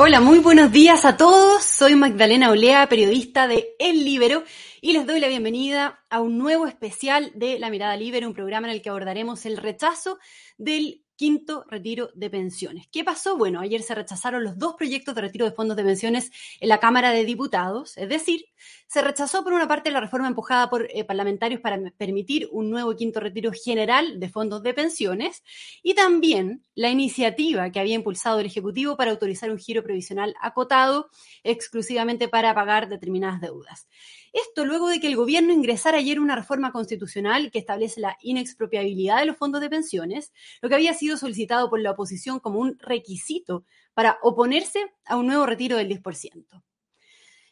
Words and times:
Hola, 0.00 0.20
muy 0.20 0.38
buenos 0.38 0.70
días 0.70 1.04
a 1.04 1.16
todos. 1.16 1.64
Soy 1.64 1.96
Magdalena 1.96 2.52
Olea, 2.52 2.88
periodista 2.88 3.48
de 3.48 3.74
El 3.80 4.04
Libero, 4.04 4.44
y 4.80 4.92
les 4.92 5.04
doy 5.04 5.18
la 5.18 5.26
bienvenida 5.26 6.04
a 6.08 6.20
un 6.20 6.38
nuevo 6.38 6.68
especial 6.68 7.32
de 7.34 7.58
La 7.58 7.68
Mirada 7.68 7.96
Libre, 7.96 8.24
un 8.24 8.32
programa 8.32 8.68
en 8.68 8.74
el 8.74 8.80
que 8.80 8.90
abordaremos 8.90 9.44
el 9.44 9.56
rechazo 9.56 10.20
del 10.56 11.04
quinto 11.18 11.64
retiro 11.68 12.10
de 12.14 12.30
pensiones. 12.30 12.86
¿Qué 12.92 13.02
pasó? 13.02 13.36
Bueno, 13.36 13.58
ayer 13.58 13.82
se 13.82 13.92
rechazaron 13.92 14.44
los 14.44 14.56
dos 14.56 14.76
proyectos 14.76 15.16
de 15.16 15.20
retiro 15.20 15.44
de 15.46 15.50
fondos 15.50 15.76
de 15.76 15.82
pensiones 15.82 16.30
en 16.60 16.68
la 16.68 16.78
Cámara 16.78 17.10
de 17.10 17.24
Diputados, 17.24 17.98
es 17.98 18.08
decir, 18.08 18.46
se 18.86 19.02
rechazó 19.02 19.42
por 19.42 19.52
una 19.52 19.66
parte 19.66 19.90
la 19.90 20.00
reforma 20.00 20.28
empujada 20.28 20.70
por 20.70 20.88
eh, 20.88 21.04
parlamentarios 21.04 21.60
para 21.60 21.76
permitir 21.98 22.48
un 22.52 22.70
nuevo 22.70 22.94
quinto 22.94 23.18
retiro 23.18 23.50
general 23.52 24.20
de 24.20 24.28
fondos 24.28 24.62
de 24.62 24.72
pensiones 24.74 25.42
y 25.82 25.94
también 25.94 26.62
la 26.76 26.88
iniciativa 26.88 27.70
que 27.72 27.80
había 27.80 27.96
impulsado 27.96 28.38
el 28.38 28.46
Ejecutivo 28.46 28.96
para 28.96 29.10
autorizar 29.10 29.50
un 29.50 29.58
giro 29.58 29.82
previsional 29.82 30.36
acotado 30.40 31.10
exclusivamente 31.42 32.28
para 32.28 32.54
pagar 32.54 32.88
determinadas 32.88 33.40
deudas. 33.40 33.88
Esto 34.32 34.64
luego 34.64 34.88
de 34.88 35.00
que 35.00 35.06
el 35.06 35.16
gobierno 35.16 35.52
ingresara 35.52 35.98
ayer 35.98 36.20
una 36.20 36.36
reforma 36.36 36.72
constitucional 36.72 37.50
que 37.50 37.58
establece 37.58 38.00
la 38.00 38.16
inexpropiabilidad 38.22 39.18
de 39.18 39.26
los 39.26 39.36
fondos 39.36 39.60
de 39.60 39.70
pensiones, 39.70 40.32
lo 40.60 40.68
que 40.68 40.74
había 40.74 40.94
sido 40.94 41.16
solicitado 41.16 41.70
por 41.70 41.80
la 41.80 41.92
oposición 41.92 42.40
como 42.40 42.58
un 42.58 42.78
requisito 42.78 43.64
para 43.94 44.18
oponerse 44.22 44.92
a 45.06 45.16
un 45.16 45.26
nuevo 45.26 45.46
retiro 45.46 45.76
del 45.76 45.88
10%. 45.88 46.62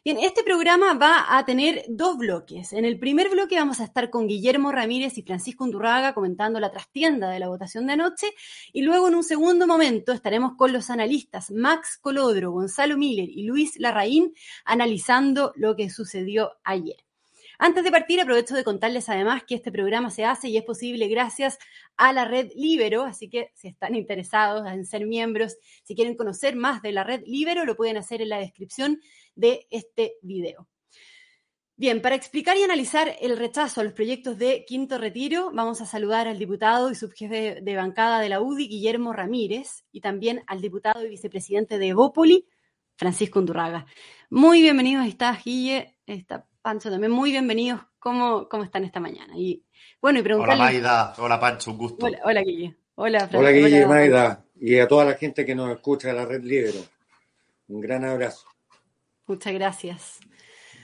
Bien, 0.07 0.19
este 0.19 0.41
programa 0.41 0.93
va 0.93 1.37
a 1.37 1.43
tener 1.43 1.83
dos 1.89 2.17
bloques. 2.17 2.71
En 2.71 2.85
el 2.85 2.97
primer 2.97 3.27
bloque 3.27 3.57
vamos 3.57 3.81
a 3.81 3.83
estar 3.83 4.09
con 4.09 4.25
Guillermo 4.25 4.71
Ramírez 4.71 5.17
y 5.17 5.21
Francisco 5.21 5.65
Undurraga 5.65 6.13
comentando 6.13 6.61
la 6.61 6.71
trastienda 6.71 7.29
de 7.29 7.39
la 7.39 7.49
votación 7.49 7.85
de 7.87 7.91
anoche 7.91 8.27
y 8.71 8.83
luego 8.83 9.09
en 9.09 9.15
un 9.15 9.25
segundo 9.25 9.67
momento 9.67 10.13
estaremos 10.13 10.53
con 10.55 10.71
los 10.71 10.89
analistas 10.89 11.51
Max 11.51 11.97
Colodro, 11.99 12.51
Gonzalo 12.51 12.97
Miller 12.97 13.27
y 13.29 13.43
Luis 13.43 13.77
Larraín 13.81 14.33
analizando 14.63 15.51
lo 15.57 15.75
que 15.75 15.89
sucedió 15.89 16.53
ayer. 16.63 17.06
Antes 17.59 17.83
de 17.83 17.91
partir, 17.91 18.21
aprovecho 18.21 18.53
de 18.53 18.63
contarles 18.63 19.09
además 19.09 19.43
que 19.43 19.55
este 19.55 19.71
programa 19.71 20.11
se 20.11 20.25
hace 20.25 20.47
y 20.47 20.57
es 20.57 20.63
posible 20.63 21.07
gracias 21.07 21.57
a 21.95 22.13
la 22.13 22.25
red 22.25 22.51
Libero, 22.55 23.03
así 23.03 23.29
que 23.29 23.51
si 23.55 23.67
están 23.67 23.95
interesados 23.95 24.67
en 24.67 24.85
ser 24.85 25.07
miembros, 25.07 25.57
si 25.83 25.95
quieren 25.95 26.15
conocer 26.15 26.55
más 26.55 26.83
de 26.83 26.91
la 26.91 27.03
red 27.03 27.23
Libero, 27.25 27.65
lo 27.65 27.75
pueden 27.75 27.97
hacer 27.97 28.21
en 28.21 28.29
la 28.29 28.37
descripción 28.37 29.01
de 29.35 29.65
este 29.71 30.17
video. 30.21 30.67
Bien, 31.79 32.01
para 32.01 32.15
explicar 32.15 32.57
y 32.57 32.63
analizar 32.63 33.15
el 33.21 33.37
rechazo 33.37 33.81
a 33.81 33.83
los 33.83 33.93
proyectos 33.93 34.37
de 34.37 34.63
quinto 34.65 34.97
retiro, 34.97 35.51
vamos 35.53 35.81
a 35.81 35.85
saludar 35.85 36.27
al 36.27 36.39
diputado 36.39 36.91
y 36.91 36.95
subjefe 36.95 37.59
de 37.61 37.75
bancada 37.75 38.19
de 38.19 38.29
la 38.29 38.41
UDI, 38.41 38.67
Guillermo 38.67 39.13
Ramírez, 39.13 39.83
y 39.91 40.01
también 40.01 40.43
al 40.47 40.61
diputado 40.61 41.05
y 41.05 41.09
vicepresidente 41.09 41.77
de 41.77 41.89
Evópoli, 41.89 42.47
Francisco 42.95 43.39
Undurraga. 43.39 43.85
Muy 44.29 44.61
bienvenidos, 44.61 45.05
está 45.05 45.39
Guille, 45.43 45.97
está 46.07 46.47
Pancho 46.67 46.89
también, 46.89 47.13
muy 47.13 47.31
bienvenidos. 47.31 47.79
¿Cómo, 47.97 48.49
cómo 48.49 48.65
están 48.65 48.83
esta 48.83 48.99
mañana? 48.99 49.37
Y, 49.37 49.63
bueno, 50.01 50.19
y 50.19 50.31
Hola 50.33 50.57
Maida, 50.57 51.13
hola 51.17 51.39
Pancho, 51.39 51.71
un 51.71 51.77
gusto. 51.77 52.05
Hola, 52.25 52.41
Guille. 52.41 52.75
Hola, 52.95 53.19
Francisco. 53.19 53.39
Hola 53.39 53.51
Guille, 53.51 53.85
Maida, 53.85 54.43
y 54.59 54.77
a 54.77 54.85
toda 54.85 55.05
la 55.05 55.13
gente 55.13 55.45
que 55.45 55.55
nos 55.55 55.71
escucha 55.71 56.09
de 56.09 56.15
la 56.15 56.25
Red 56.25 56.43
Libero. 56.43 56.81
Un 57.69 57.79
gran 57.79 58.03
abrazo. 58.03 58.47
Muchas 59.27 59.53
gracias. 59.53 60.19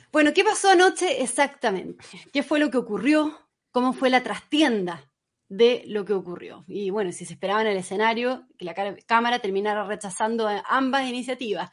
Bueno, 0.10 0.32
¿qué 0.34 0.46
pasó 0.46 0.70
anoche 0.70 1.22
exactamente? 1.22 2.06
¿Qué 2.32 2.44
fue 2.44 2.60
lo 2.60 2.72
que 2.72 2.78
ocurrió? 2.78 3.38
¿Cómo 3.72 3.92
fue 3.92 4.10
la 4.10 4.24
trastienda 4.24 5.12
de 5.50 5.84
lo 5.88 6.06
que 6.06 6.14
ocurrió? 6.14 6.64
Y 6.66 6.92
bueno, 6.92 7.12
si 7.12 7.26
se 7.26 7.34
esperaba 7.34 7.60
en 7.60 7.68
el 7.68 7.76
escenario 7.76 8.48
que 8.58 8.64
la 8.64 8.74
Cámara 9.06 9.40
terminara 9.40 9.84
rechazando 9.84 10.48
ambas 10.70 11.10
iniciativas. 11.10 11.72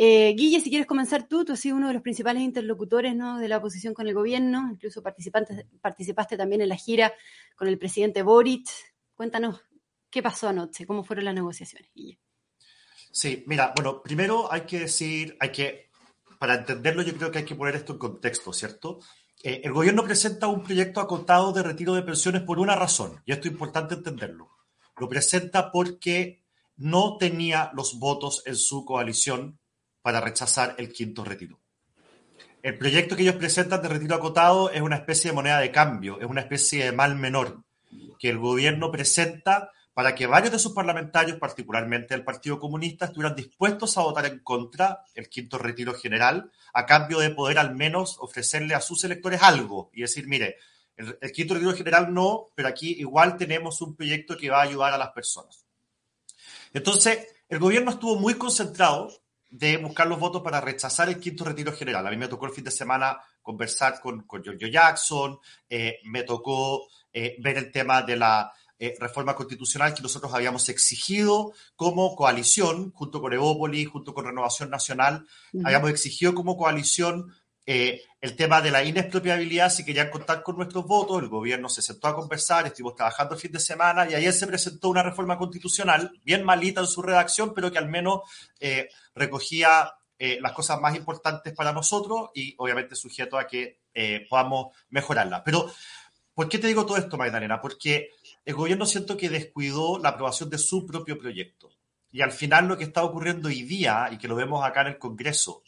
Eh, 0.00 0.32
Guille, 0.36 0.60
si 0.60 0.70
quieres 0.70 0.86
comenzar 0.86 1.26
tú, 1.26 1.44
tú 1.44 1.54
has 1.54 1.58
sido 1.58 1.74
uno 1.74 1.88
de 1.88 1.94
los 1.94 2.02
principales 2.02 2.44
interlocutores 2.44 3.18
de 3.18 3.48
la 3.48 3.56
oposición 3.56 3.94
con 3.94 4.06
el 4.06 4.14
gobierno, 4.14 4.70
incluso 4.70 5.02
participaste 5.02 6.36
también 6.36 6.60
en 6.60 6.68
la 6.68 6.76
gira 6.76 7.12
con 7.56 7.66
el 7.66 7.80
presidente 7.80 8.22
Boric. 8.22 8.68
Cuéntanos, 9.16 9.60
¿qué 10.08 10.22
pasó 10.22 10.46
anoche? 10.46 10.86
¿Cómo 10.86 11.02
fueron 11.02 11.24
las 11.24 11.34
negociaciones, 11.34 11.90
Guille? 11.92 12.20
Sí, 13.10 13.42
mira, 13.48 13.72
bueno, 13.74 14.00
primero 14.00 14.52
hay 14.52 14.60
que 14.60 14.78
decir, 14.78 15.36
hay 15.40 15.50
que, 15.50 15.90
para 16.38 16.54
entenderlo 16.54 17.02
yo 17.02 17.16
creo 17.16 17.32
que 17.32 17.38
hay 17.38 17.44
que 17.44 17.56
poner 17.56 17.74
esto 17.74 17.94
en 17.94 17.98
contexto, 17.98 18.52
¿cierto? 18.52 19.00
Eh, 19.42 19.62
el 19.64 19.72
gobierno 19.72 20.04
presenta 20.04 20.46
un 20.46 20.62
proyecto 20.62 21.00
acotado 21.00 21.52
de 21.52 21.64
retiro 21.64 21.94
de 21.94 22.02
pensiones 22.02 22.42
por 22.42 22.60
una 22.60 22.76
razón, 22.76 23.20
y 23.26 23.32
esto 23.32 23.48
es 23.48 23.52
importante 23.52 23.96
entenderlo. 23.96 24.48
Lo 24.96 25.08
presenta 25.08 25.72
porque 25.72 26.44
no 26.76 27.16
tenía 27.16 27.72
los 27.74 27.98
votos 27.98 28.44
en 28.46 28.54
su 28.54 28.84
coalición 28.84 29.57
para 30.08 30.22
rechazar 30.22 30.74
el 30.78 30.90
quinto 30.90 31.22
retiro. 31.22 31.60
El 32.62 32.78
proyecto 32.78 33.14
que 33.14 33.24
ellos 33.24 33.34
presentan 33.34 33.82
de 33.82 33.88
retiro 33.88 34.14
acotado 34.14 34.70
es 34.70 34.80
una 34.80 34.96
especie 34.96 35.30
de 35.30 35.34
moneda 35.34 35.58
de 35.58 35.70
cambio, 35.70 36.18
es 36.18 36.24
una 36.24 36.40
especie 36.40 36.86
de 36.86 36.92
mal 36.92 37.14
menor 37.14 37.62
que 38.18 38.30
el 38.30 38.38
gobierno 38.38 38.90
presenta 38.90 39.70
para 39.92 40.14
que 40.14 40.26
varios 40.26 40.52
de 40.52 40.58
sus 40.58 40.72
parlamentarios, 40.72 41.36
particularmente 41.36 42.14
del 42.14 42.24
Partido 42.24 42.58
Comunista, 42.58 43.04
estuvieran 43.04 43.36
dispuestos 43.36 43.98
a 43.98 44.00
votar 44.00 44.24
en 44.24 44.38
contra 44.38 45.04
el 45.14 45.28
quinto 45.28 45.58
retiro 45.58 45.92
general, 45.92 46.50
a 46.72 46.86
cambio 46.86 47.18
de 47.18 47.28
poder 47.28 47.58
al 47.58 47.74
menos 47.74 48.16
ofrecerle 48.18 48.74
a 48.74 48.80
sus 48.80 49.04
electores 49.04 49.42
algo 49.42 49.90
y 49.92 50.00
decir, 50.00 50.26
mire, 50.26 50.56
el, 50.96 51.18
quinto 51.32 51.52
retiro 51.52 51.74
general 51.74 52.14
no, 52.14 52.46
pero 52.54 52.68
aquí 52.68 52.92
igual 52.98 53.36
tenemos 53.36 53.82
un 53.82 53.94
proyecto 53.94 54.38
que 54.38 54.48
va 54.48 54.60
a 54.60 54.62
ayudar 54.62 54.94
a 54.94 54.98
las 54.98 55.10
personas. 55.10 55.66
Entonces, 56.72 57.28
el 57.50 57.58
gobierno 57.58 57.90
estuvo 57.90 58.16
muy 58.16 58.36
concentrado 58.36 59.10
de 59.50 59.78
buscar 59.78 60.06
los 60.06 60.18
votos 60.18 60.42
para 60.42 60.60
rechazar 60.60 61.08
el 61.08 61.18
quinto 61.18 61.44
retiro 61.44 61.72
general. 61.72 62.06
A 62.06 62.10
mí 62.10 62.16
me 62.16 62.28
tocó 62.28 62.46
el 62.46 62.52
fin 62.52 62.64
de 62.64 62.70
semana 62.70 63.18
conversar 63.42 64.00
con, 64.00 64.22
con 64.22 64.42
Giorgio 64.42 64.68
Jackson, 64.68 65.38
eh, 65.68 66.00
me 66.04 66.22
tocó 66.22 66.86
eh, 67.12 67.36
ver 67.40 67.56
el 67.56 67.72
tema 67.72 68.02
de 68.02 68.16
la 68.16 68.52
eh, 68.78 68.94
reforma 69.00 69.34
constitucional 69.34 69.94
que 69.94 70.02
nosotros 70.02 70.32
habíamos 70.34 70.68
exigido 70.68 71.52
como 71.74 72.14
coalición, 72.14 72.92
junto 72.92 73.20
con 73.20 73.32
Evópoli, 73.32 73.84
junto 73.86 74.12
con 74.14 74.26
Renovación 74.26 74.70
Nacional, 74.70 75.26
habíamos 75.64 75.90
exigido 75.90 76.34
como 76.34 76.56
coalición 76.56 77.32
eh, 77.70 78.00
el 78.22 78.34
tema 78.34 78.62
de 78.62 78.70
la 78.70 78.82
inexpropiabilidad, 78.82 79.68
si 79.70 79.84
querían 79.84 80.08
contar 80.08 80.42
con 80.42 80.56
nuestros 80.56 80.86
votos, 80.86 81.22
el 81.22 81.28
gobierno 81.28 81.68
se 81.68 81.82
sentó 81.82 82.08
a 82.08 82.16
conversar, 82.16 82.66
estuvimos 82.66 82.94
trabajando 82.94 83.34
el 83.34 83.40
fin 83.42 83.52
de 83.52 83.60
semana 83.60 84.08
y 84.08 84.14
ayer 84.14 84.32
se 84.32 84.46
presentó 84.46 84.88
una 84.88 85.02
reforma 85.02 85.36
constitucional, 85.36 86.10
bien 86.24 86.44
malita 86.44 86.80
en 86.80 86.86
su 86.86 87.02
redacción, 87.02 87.52
pero 87.52 87.70
que 87.70 87.76
al 87.76 87.90
menos 87.90 88.22
eh, 88.58 88.88
recogía 89.18 89.92
las 90.18 90.52
cosas 90.52 90.80
más 90.80 90.96
importantes 90.96 91.52
para 91.54 91.72
nosotros 91.72 92.30
y 92.34 92.54
obviamente 92.58 92.96
sujeto 92.96 93.38
a 93.38 93.46
que 93.46 93.80
podamos 94.28 94.74
mejorarla. 94.90 95.44
Pero, 95.44 95.70
¿por 96.34 96.48
qué 96.48 96.58
te 96.58 96.66
digo 96.66 96.86
todo 96.86 96.96
esto, 96.96 97.16
Magdalena? 97.16 97.60
Porque 97.60 98.10
el 98.44 98.54
gobierno 98.54 98.86
siento 98.86 99.16
que 99.16 99.28
descuidó 99.28 99.98
la 99.98 100.10
aprobación 100.10 100.50
de 100.50 100.58
su 100.58 100.86
propio 100.86 101.18
proyecto. 101.18 101.70
Y 102.10 102.22
al 102.22 102.32
final 102.32 102.66
lo 102.66 102.78
que 102.78 102.84
está 102.84 103.04
ocurriendo 103.04 103.48
hoy 103.48 103.62
día, 103.62 104.08
y 104.10 104.18
que 104.18 104.28
lo 104.28 104.34
vemos 104.34 104.64
acá 104.64 104.80
en 104.80 104.86
el 104.88 104.98
Congreso, 104.98 105.62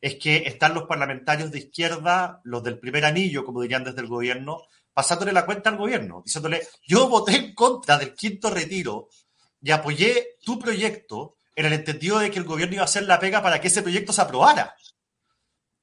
es 0.00 0.14
que 0.16 0.44
están 0.46 0.74
los 0.74 0.84
parlamentarios 0.84 1.50
de 1.50 1.58
izquierda, 1.58 2.40
los 2.44 2.62
del 2.62 2.78
primer 2.78 3.04
anillo, 3.04 3.44
como 3.44 3.62
dirían 3.62 3.84
desde 3.84 4.00
el 4.00 4.06
gobierno, 4.06 4.62
pasándole 4.92 5.32
la 5.32 5.46
cuenta 5.46 5.70
al 5.70 5.76
gobierno, 5.76 6.22
diciéndole, 6.24 6.66
yo 6.86 7.08
voté 7.08 7.36
en 7.36 7.54
contra 7.54 7.98
del 7.98 8.14
quinto 8.14 8.50
retiro 8.50 9.08
y 9.60 9.70
apoyé 9.70 10.36
tu 10.44 10.58
proyecto 10.58 11.36
en 11.54 11.66
el 11.66 11.72
entendido 11.72 12.18
de 12.18 12.30
que 12.30 12.38
el 12.38 12.44
gobierno 12.44 12.74
iba 12.74 12.82
a 12.82 12.86
hacer 12.86 13.04
la 13.04 13.18
pega 13.18 13.42
para 13.42 13.60
que 13.60 13.68
ese 13.68 13.82
proyecto 13.82 14.12
se 14.12 14.22
aprobara. 14.22 14.74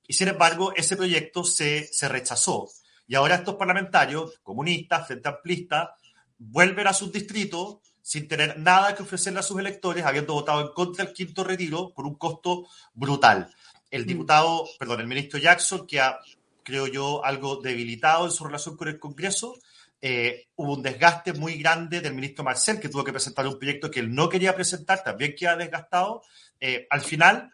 Y 0.07 0.13
sin 0.13 0.28
embargo, 0.28 0.74
ese 0.75 0.97
proyecto 0.97 1.44
se, 1.44 1.88
se 1.91 2.09
rechazó. 2.09 2.68
Y 3.07 3.16
ahora 3.16 3.35
estos 3.35 3.56
parlamentarios, 3.56 4.40
comunistas, 4.44 5.07
frente 5.07 5.30
amplistas, 5.30 5.90
vuelven 6.38 6.88
a 6.88 6.94
sus 6.94 7.12
distritos 7.12 7.78
sin 8.02 8.28
tener 8.28 8.57
nada 8.57 8.95
que 8.95 9.04
ofrecerle 9.04 9.39
a 9.39 9.44
sus 9.44 9.60
electores, 9.60 10.04
habiendo 10.06 10.33
votado 10.33 10.62
en 10.62 10.74
contra 10.74 11.06
del 11.06 11.13
quinto 11.13 11.44
retiro 11.44 11.94
por 11.94 12.07
un 12.07 12.16
costo 12.16 12.68
brutal. 12.94 13.54
El 13.92 14.04
mm. 14.06 14.07
diputado, 14.07 14.68
perdón, 14.80 15.01
el 15.01 15.07
ministro 15.07 15.38
Jackson, 15.38 15.86
que 15.86 16.00
ha, 16.00 16.19
creo 16.63 16.88
yo, 16.88 17.24
algo 17.24 17.57
debilitado 17.57 18.25
en 18.25 18.31
su 18.31 18.44
relación 18.44 18.77
con 18.77 18.88
el 18.88 19.00
Congreso, 19.00 19.60
eh, 20.01 20.48
hubo 20.56 20.75
un 20.75 20.81
desgaste 20.81 21.34
muy 21.34 21.57
grande 21.57 22.01
del 22.01 22.13
ministro 22.13 22.44
Marcel, 22.44 22.80
que 22.80 22.90
tuvo 22.90 23.04
que 23.04 23.12
presentar 23.12 23.46
un 23.48 23.57
proyecto 23.57 23.92
que 23.92 24.00
él 24.00 24.13
no 24.13 24.30
quería 24.30 24.56
presentar, 24.56 25.04
también 25.04 25.36
queda 25.36 25.56
desgastado. 25.56 26.22
Eh, 26.60 26.88
al 26.90 27.01
final, 27.01 27.54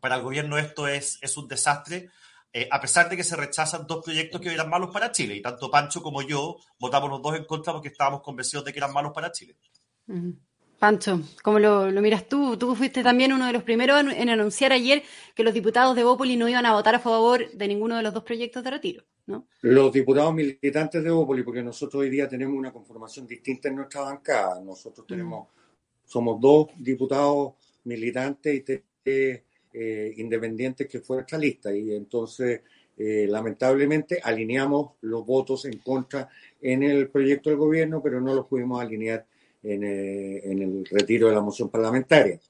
para 0.00 0.16
el 0.16 0.22
gobierno 0.22 0.58
esto 0.58 0.88
es, 0.88 1.18
es 1.20 1.36
un 1.36 1.48
desastre 1.48 2.10
eh, 2.54 2.68
a 2.70 2.80
pesar 2.80 3.08
de 3.08 3.16
que 3.16 3.24
se 3.24 3.34
rechazan 3.34 3.86
dos 3.86 4.04
proyectos 4.04 4.40
que 4.40 4.52
eran 4.52 4.68
malos 4.68 4.90
para 4.90 5.10
Chile. 5.10 5.36
Y 5.36 5.42
tanto 5.42 5.70
Pancho 5.70 6.02
como 6.02 6.20
yo 6.22 6.58
votamos 6.78 7.08
los 7.08 7.22
dos 7.22 7.36
en 7.36 7.44
contra 7.44 7.72
porque 7.72 7.88
estábamos 7.88 8.20
convencidos 8.20 8.64
de 8.64 8.72
que 8.72 8.78
eran 8.78 8.92
malos 8.92 9.12
para 9.14 9.32
Chile. 9.32 9.56
Pancho, 10.82 11.20
¿cómo 11.44 11.60
lo, 11.60 11.92
miras 12.02 12.28
tú? 12.28 12.56
Tú 12.56 12.74
fuiste 12.74 13.04
también 13.04 13.32
uno 13.32 13.46
de 13.46 13.52
los 13.52 13.62
primeros 13.62 14.00
en, 14.00 14.28
anunciar 14.28 14.72
ayer 14.72 15.04
que 15.32 15.44
los 15.44 15.54
diputados 15.54 15.94
de 15.94 16.02
Bópoli 16.02 16.36
no 16.36 16.48
iban 16.48 16.66
a 16.66 16.72
votar 16.72 16.96
a 16.96 16.98
favor 16.98 17.48
de 17.52 17.68
ninguno 17.68 17.96
de 17.96 18.02
los 18.02 18.12
dos 18.12 18.24
proyectos 18.24 18.64
de 18.64 18.70
retiro, 18.72 19.04
¿no? 19.26 19.46
Los 19.60 19.92
diputados 19.92 20.34
militantes 20.34 21.04
de 21.04 21.08
Bópoli, 21.08 21.44
porque 21.44 21.62
nosotros 21.62 22.00
hoy 22.00 22.10
día 22.10 22.28
tenemos 22.28 22.56
una 22.56 22.72
conformación 22.72 23.28
distinta 23.28 23.68
en 23.68 23.76
nuestra 23.76 24.00
bancada. 24.00 24.60
Nosotros 24.60 25.06
tenemos, 25.06 25.46
somos 26.04 26.40
dos 26.40 26.70
diputados 26.76 27.52
militantes 27.84 28.52
y 28.52 28.60
tres 28.62 28.82
eh, 29.72 30.14
independientes 30.16 30.88
que 30.88 30.98
fue 30.98 31.18
nuestra 31.18 31.38
lista. 31.38 31.72
Y 31.72 31.94
entonces, 31.94 32.62
eh, 32.98 33.28
lamentablemente, 33.28 34.18
alineamos 34.20 34.94
los 35.02 35.24
votos 35.24 35.64
en 35.64 35.78
contra 35.78 36.28
en 36.60 36.82
el 36.82 37.08
proyecto 37.08 37.50
del 37.50 37.58
gobierno, 37.60 38.02
pero 38.02 38.20
no 38.20 38.34
los 38.34 38.46
pudimos 38.48 38.82
alinear 38.82 39.24
en, 39.62 39.84
en 39.84 40.62
el 40.62 40.84
retiro 40.86 41.28
de 41.28 41.34
la 41.34 41.40
moción 41.40 41.68
parlamentaria. 41.68 42.40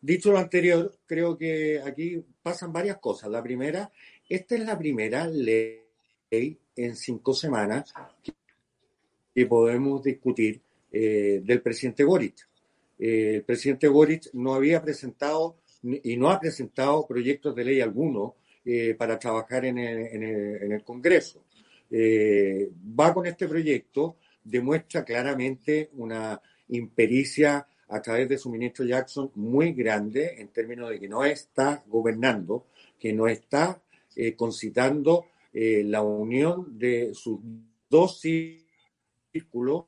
Dicho 0.00 0.30
lo 0.30 0.38
anterior, 0.38 0.96
creo 1.06 1.36
que 1.36 1.80
aquí 1.80 2.22
pasan 2.42 2.72
varias 2.72 2.98
cosas. 2.98 3.30
La 3.30 3.42
primera, 3.42 3.90
esta 4.28 4.54
es 4.54 4.64
la 4.64 4.78
primera 4.78 5.26
ley 5.26 5.82
en 6.30 6.96
cinco 6.96 7.34
semanas 7.34 7.92
que 9.34 9.46
podemos 9.46 10.02
discutir 10.02 10.60
eh, 10.92 11.40
del 11.44 11.62
presidente 11.62 12.04
Boric. 12.04 12.48
Eh, 12.98 13.36
el 13.36 13.42
presidente 13.42 13.88
Boric 13.88 14.30
no 14.34 14.54
había 14.54 14.82
presentado 14.82 15.56
y 15.82 16.16
no 16.16 16.30
ha 16.30 16.40
presentado 16.40 17.06
proyectos 17.06 17.54
de 17.54 17.64
ley 17.64 17.80
alguno 17.80 18.36
eh, 18.64 18.94
para 18.94 19.18
trabajar 19.18 19.64
en 19.64 19.78
el, 19.78 20.82
Congreso. 20.84 21.44
va 21.90 23.14
con 23.14 23.26
este 23.26 23.46
proyecto, 23.46 24.16
demuestra 24.42 25.04
claramente 25.04 25.90
una 25.94 26.40
impericia 26.68 27.66
a 27.88 28.02
través 28.02 28.28
de 28.28 28.38
su 28.38 28.50
ministro 28.50 28.84
Jackson 28.84 29.30
muy 29.34 29.72
grande 29.72 30.40
en 30.40 30.48
términos 30.48 30.90
de 30.90 31.00
que 31.00 31.08
no 31.08 31.24
está 31.24 31.82
gobernando, 31.86 32.66
que 32.98 33.12
no 33.12 33.26
está 33.26 33.80
concitando 34.36 35.26
la 35.52 36.02
unión 36.02 36.76
de 36.78 37.14
sus 37.14 37.38
dos 37.88 38.20
círculos 38.20 39.84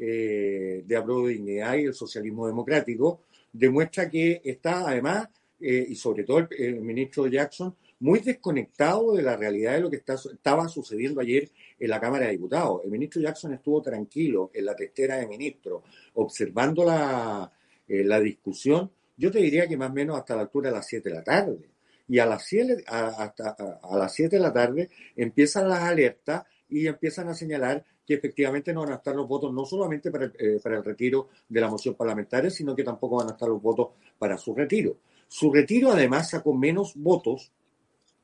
eh, 0.00 0.84
de 0.86 0.96
apruebo 0.96 1.26
de 1.26 1.34
dignidad 1.34 1.76
y 1.76 1.84
el 1.84 1.92
socialismo 1.94 2.46
democrático, 2.46 3.20
demuestra 3.52 4.08
que 4.08 4.40
está 4.42 4.88
además, 4.88 5.28
eh, 5.60 5.86
y 5.88 5.94
sobre 5.96 6.24
todo 6.24 6.48
el, 6.50 6.80
ministro 6.80 7.26
Jackson, 7.26 7.76
muy 8.00 8.20
desconectado 8.20 9.14
de 9.14 9.22
la 9.22 9.36
realidad 9.36 9.72
de 9.72 9.80
lo 9.80 9.90
que 9.90 9.96
estaba 9.96 10.68
sucediendo 10.68 11.20
ayer 11.20 11.50
en 11.78 11.90
la 11.90 12.00
Cámara 12.00 12.26
de 12.26 12.32
Diputados. 12.32 12.82
El 12.84 12.90
ministro 12.90 13.22
Jackson 13.22 13.54
estuvo 13.54 13.80
tranquilo 13.82 14.50
en 14.52 14.64
la 14.64 14.76
testera 14.76 15.16
de 15.16 15.26
ministro, 15.26 15.82
observando 16.14 16.84
la, 16.84 17.50
eh, 17.88 18.04
la 18.04 18.20
discusión, 18.20 18.90
yo 19.16 19.30
te 19.30 19.38
diría 19.38 19.66
que 19.66 19.76
más 19.76 19.90
o 19.90 19.94
menos 19.94 20.18
hasta 20.18 20.34
la 20.34 20.42
altura 20.42 20.68
de 20.68 20.76
las 20.76 20.86
7 20.86 21.08
de 21.08 21.14
la 21.14 21.22
tarde. 21.22 21.70
Y 22.08 22.18
a 22.18 22.26
las 22.26 22.44
7, 22.44 22.84
hasta, 22.86 23.56
a 23.82 23.96
las 23.96 24.14
7 24.14 24.36
de 24.36 24.42
la 24.42 24.52
tarde 24.52 24.90
empiezan 25.16 25.68
las 25.68 25.80
alertas 25.80 26.44
y 26.68 26.86
empiezan 26.86 27.28
a 27.28 27.34
señalar 27.34 27.84
que 28.06 28.14
efectivamente 28.14 28.72
no 28.72 28.82
van 28.82 28.92
a 28.92 28.96
estar 28.96 29.16
los 29.16 29.26
votos 29.26 29.52
no 29.52 29.64
solamente 29.64 30.10
para 30.10 30.26
el, 30.26 30.32
eh, 30.38 30.60
para 30.62 30.76
el 30.76 30.84
retiro 30.84 31.28
de 31.48 31.60
la 31.60 31.68
moción 31.68 31.94
parlamentaria, 31.94 32.50
sino 32.50 32.76
que 32.76 32.84
tampoco 32.84 33.16
van 33.16 33.28
a 33.28 33.32
estar 33.32 33.48
los 33.48 33.60
votos 33.60 33.88
para 34.18 34.38
su 34.38 34.54
retiro. 34.54 34.98
Su 35.26 35.52
retiro 35.52 35.90
además 35.90 36.30
sacó 36.30 36.54
menos 36.54 36.94
votos 36.94 37.50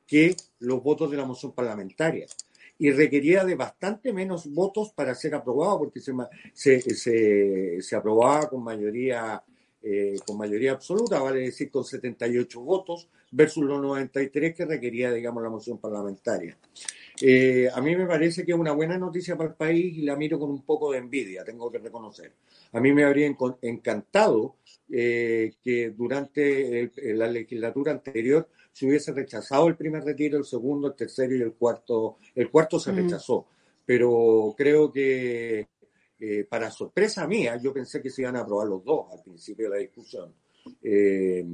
que 0.07 0.37
los 0.61 0.83
votos 0.83 1.11
de 1.11 1.17
la 1.17 1.25
moción 1.25 1.53
parlamentaria 1.53 2.27
y 2.79 2.91
requería 2.91 3.45
de 3.45 3.55
bastante 3.55 4.13
menos 4.13 4.53
votos 4.53 4.93
para 4.93 5.15
ser 5.15 5.35
aprobado 5.35 5.79
porque 5.79 6.01
se, 6.01 6.13
se, 6.53 7.81
se, 7.81 7.97
aprobaba 7.97 8.49
con 8.49 8.63
mayoría 8.65 9.43
eh, 9.85 10.15
con 10.25 10.39
mayoría 10.39 10.73
absoluta, 10.73 11.19
vale 11.19 11.41
decir 11.41 11.69
con 11.69 11.85
78 11.85 12.61
votos 12.61 13.09
versus 13.33 13.65
los 13.65 13.83
93 13.83 14.55
que 14.55 14.65
requería, 14.65 15.13
digamos, 15.13 15.43
la 15.43 15.51
moción 15.51 15.79
parlamentaria. 15.79 16.57
Eh, 17.21 17.69
a 17.73 17.81
mí 17.81 17.97
me 17.97 18.07
parece 18.07 18.45
que 18.45 18.53
es 18.53 18.59
una 18.59 18.71
buena 18.71 18.97
noticia 18.97 19.37
para 19.37 19.51
el 19.51 19.57
país 19.57 19.99
y 19.99 20.03
la 20.03 20.15
miro 20.15 20.39
con 20.39 20.51
un 20.51 20.63
poco 20.63 20.93
de 20.93 20.99
envidia, 20.99 21.43
tengo 21.43 21.69
que 21.69 21.79
reconocer. 21.79 22.33
A 22.73 22.81
mí 22.81 22.93
me 22.93 23.03
habría 23.03 23.35
encantado 23.63 24.55
eh, 24.89 25.55
que 25.65 25.91
durante 25.91 26.93
la 27.15 27.27
legislatura 27.27 27.91
anterior 27.91 28.49
se 28.73 28.87
hubiese 28.87 29.13
rechazado 29.13 29.69
el 29.69 29.77
primer 29.77 30.03
retiro, 30.03 30.39
el 30.39 30.45
segundo, 30.45 30.89
el 30.89 30.95
tercero 30.95 31.35
y 31.35 31.43
el 31.43 31.53
cuarto. 31.53 32.19
El 32.35 32.51
cuarto 32.51 32.79
se 32.79 32.93
rechazó, 32.93 33.47
pero 33.85 34.55
creo 34.57 34.91
que 34.91 35.69
eh, 36.19 36.45
para 36.49 36.71
sorpresa 36.71 37.27
mía, 37.27 37.59
yo 37.63 37.73
pensé 37.73 38.01
que 38.01 38.11
se 38.11 38.23
iban 38.23 38.37
a 38.37 38.41
aprobar 38.41 38.69
los 38.69 38.85
dos 38.85 39.07
al 39.13 39.23
principio 39.23 39.67
de 39.67 39.77
la 39.77 39.83
discusión. 39.83 40.33
Eh, 40.75 41.45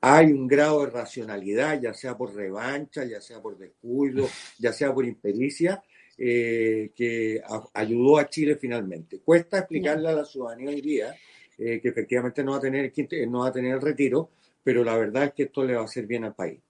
hay 0.00 0.32
un 0.32 0.46
grado 0.46 0.84
de 0.84 0.90
racionalidad, 0.90 1.80
ya 1.80 1.92
sea 1.92 2.16
por 2.16 2.34
revancha, 2.34 3.04
ya 3.04 3.20
sea 3.20 3.40
por 3.40 3.58
descuido, 3.58 4.28
ya 4.58 4.72
sea 4.72 4.94
por 4.94 5.04
impericia, 5.04 5.82
eh, 6.18 6.90
que 6.94 7.42
ayudó 7.74 8.18
a 8.18 8.28
Chile 8.28 8.56
finalmente. 8.56 9.18
Cuesta 9.18 9.58
explicarle 9.58 10.08
a 10.08 10.12
la 10.12 10.24
ciudadanía 10.24 10.70
hoy 10.70 10.80
día 10.80 11.14
eh, 11.58 11.80
que 11.80 11.88
efectivamente 11.88 12.44
no 12.44 12.52
va, 12.52 12.58
a 12.58 12.60
tener, 12.60 12.92
no 13.28 13.40
va 13.40 13.48
a 13.48 13.52
tener 13.52 13.74
el 13.74 13.80
retiro, 13.80 14.30
pero 14.66 14.82
la 14.82 14.96
verdad 14.96 15.26
es 15.26 15.32
que 15.32 15.42
esto 15.44 15.62
le 15.62 15.76
va 15.76 15.82
a 15.82 15.84
hacer 15.84 16.08
bien 16.08 16.24
al 16.24 16.34
país. 16.34 16.60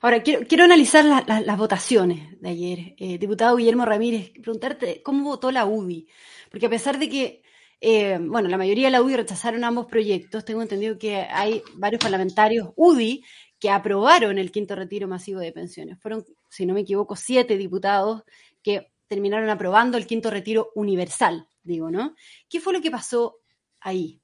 Ahora, 0.00 0.22
quiero, 0.22 0.46
quiero 0.48 0.64
analizar 0.64 1.04
las 1.04 1.58
votaciones 1.58 2.40
de 2.40 2.48
ayer. 2.48 2.94
Eh, 2.96 3.18
diputado 3.18 3.56
Guillermo 3.56 3.84
Ramírez, 3.84 4.30
preguntarte 4.30 5.02
cómo 5.02 5.24
votó 5.24 5.50
la 5.50 5.66
UDI, 5.66 6.08
porque 6.50 6.64
a 6.64 6.70
pesar 6.70 6.98
de 6.98 7.10
que 7.10 7.42
eh, 7.82 8.18
bueno, 8.18 8.48
la 8.48 8.56
mayoría 8.56 8.86
de 8.86 8.92
la 8.92 9.02
UDI 9.02 9.16
rechazaron 9.16 9.62
ambos 9.62 9.84
proyectos. 9.88 10.46
Tengo 10.46 10.62
entendido 10.62 10.98
que 10.98 11.16
hay 11.16 11.62
varios 11.74 12.00
parlamentarios 12.00 12.70
UDI 12.76 13.22
que 13.60 13.68
aprobaron 13.68 14.38
el 14.38 14.50
quinto 14.50 14.74
retiro 14.74 15.06
masivo 15.06 15.40
de 15.40 15.52
pensiones. 15.52 16.00
Fueron, 16.00 16.24
si 16.48 16.64
no 16.64 16.72
me 16.72 16.80
equivoco, 16.80 17.14
siete 17.14 17.58
diputados 17.58 18.22
que 18.62 18.90
terminaron 19.06 19.50
aprobando 19.50 19.98
el 19.98 20.06
quinto 20.06 20.30
retiro 20.30 20.70
universal, 20.74 21.46
digo, 21.62 21.90
¿no? 21.90 22.14
¿Qué 22.48 22.58
fue 22.58 22.72
lo 22.72 22.80
que 22.80 22.90
pasó 22.90 23.36
ahí? 23.80 24.22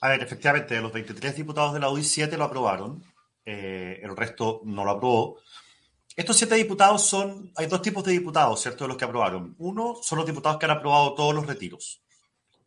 A 0.00 0.08
ver, 0.08 0.22
efectivamente, 0.22 0.80
los 0.80 0.92
23 0.92 1.36
diputados 1.36 1.72
de 1.74 1.80
la 1.80 1.88
UDI, 1.88 2.04
siete 2.04 2.36
lo 2.36 2.44
aprobaron, 2.44 3.02
eh, 3.44 4.00
el 4.02 4.16
resto 4.16 4.60
no 4.64 4.84
lo 4.84 4.92
aprobó. 4.92 5.38
Estos 6.16 6.36
siete 6.36 6.54
diputados 6.54 7.02
son, 7.02 7.52
hay 7.56 7.66
dos 7.66 7.82
tipos 7.82 8.04
de 8.04 8.12
diputados, 8.12 8.60
¿cierto?, 8.60 8.84
de 8.84 8.88
los 8.88 8.96
que 8.96 9.04
aprobaron. 9.04 9.54
Uno 9.58 9.96
son 10.02 10.18
los 10.18 10.26
diputados 10.26 10.58
que 10.58 10.66
han 10.66 10.72
aprobado 10.72 11.14
todos 11.14 11.34
los 11.34 11.46
retiros. 11.46 12.02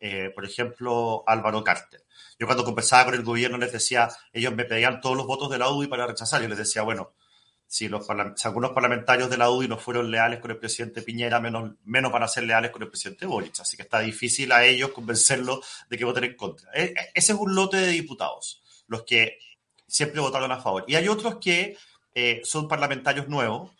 Eh, 0.00 0.30
por 0.34 0.44
ejemplo, 0.44 1.24
Álvaro 1.26 1.64
Carter. 1.64 2.04
Yo 2.38 2.46
cuando 2.46 2.64
conversaba 2.64 3.06
con 3.06 3.14
el 3.14 3.24
gobierno 3.24 3.58
les 3.58 3.72
decía, 3.72 4.08
ellos 4.32 4.54
me 4.54 4.64
pedían 4.64 5.00
todos 5.00 5.16
los 5.16 5.26
votos 5.26 5.50
de 5.50 5.58
la 5.58 5.70
UDI 5.70 5.88
para 5.88 6.06
rechazar. 6.06 6.40
Yo 6.42 6.48
les 6.48 6.58
decía, 6.58 6.82
bueno, 6.82 7.14
si, 7.68 7.88
los 7.88 8.08
algunos 8.44 8.72
parlamentarios 8.72 9.30
de 9.30 9.36
la 9.36 9.50
UDI 9.50 9.68
no 9.68 9.78
fueron 9.78 10.10
leales 10.10 10.40
con 10.40 10.50
el 10.50 10.56
presidente 10.56 11.02
Piñera, 11.02 11.38
menos, 11.38 11.72
menos 11.84 12.10
van 12.10 12.22
a 12.22 12.28
ser 12.28 12.44
leales 12.44 12.70
con 12.70 12.82
el 12.82 12.88
presidente 12.88 13.26
Boric. 13.26 13.60
Así 13.60 13.76
que 13.76 13.82
está 13.82 14.00
difícil 14.00 14.50
a 14.52 14.64
ellos 14.64 14.90
convencerlos 14.90 15.60
de 15.88 15.98
que 15.98 16.04
voten 16.04 16.24
en 16.24 16.34
contra. 16.34 16.70
E, 16.74 16.84
e, 16.84 16.94
ese 17.14 17.32
es 17.32 17.38
un 17.38 17.54
lote 17.54 17.76
de 17.76 17.88
diputados, 17.88 18.62
los 18.88 19.04
que 19.04 19.38
siempre 19.86 20.20
votaron 20.20 20.50
a 20.50 20.60
favor. 20.60 20.84
Y 20.88 20.96
hay 20.96 21.08
otros 21.08 21.36
que 21.36 21.76
eh, 22.14 22.40
son 22.42 22.66
parlamentarios 22.66 23.28
nuevos, 23.28 23.70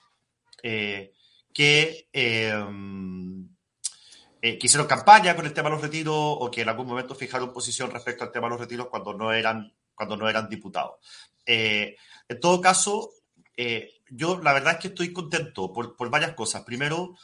eh, 0.62 1.12
que 1.52 2.08
eh, 4.40 4.56
que 4.58 4.66
hicieron 4.66 4.86
campaña 4.86 5.34
con 5.34 5.46
el 5.46 5.52
tema 5.52 5.68
de 5.68 5.74
los 5.74 5.82
retiros 5.82 6.14
o 6.16 6.48
que 6.50 6.62
en 6.62 6.68
algún 6.68 6.86
momento 6.86 7.14
fijaron 7.14 7.52
posición 7.52 7.90
respecto 7.90 8.22
al 8.22 8.30
tema 8.30 8.46
de 8.46 8.50
los 8.50 8.60
retiros 8.60 8.86
cuando 8.86 9.12
no 9.12 9.32
eran, 9.32 9.74
cuando 9.94 10.16
no 10.16 10.28
eran 10.28 10.48
diputados. 10.48 10.96
Eh, 11.44 11.96
en 12.28 12.40
todo 12.40 12.60
caso, 12.60 13.10
eh, 13.58 13.90
yo 14.08 14.38
la 14.38 14.54
verdad 14.54 14.74
es 14.74 14.78
que 14.78 14.88
estoy 14.88 15.12
contento 15.12 15.72
por, 15.72 15.96
por 15.96 16.08
varias 16.08 16.32
cosas. 16.32 16.62
Primero, 16.64 17.16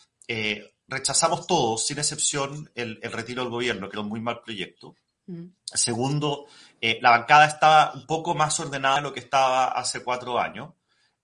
rechazamos 0.86 1.46
todos, 1.46 1.86
sin 1.86 1.98
excepción, 1.98 2.70
el, 2.74 2.98
el, 3.02 3.12
retiro 3.12 3.42
del 3.42 3.50
gobierno, 3.50 3.88
que 3.88 3.94
era 3.94 4.02
un 4.02 4.08
muy 4.08 4.20
mal 4.20 4.42
proyecto. 4.42 4.96
Mm. 5.26 5.46
Segundo, 5.64 6.46
la 6.80 7.10
bancada 7.10 7.46
estaba 7.46 7.92
un 7.94 8.06
poco 8.06 8.34
más 8.34 8.60
ordenada 8.60 8.96
de 8.96 9.02
lo 9.02 9.14
que 9.14 9.20
estaba 9.20 9.68
hace 9.68 10.04
cuatro 10.04 10.38
años. 10.38 10.74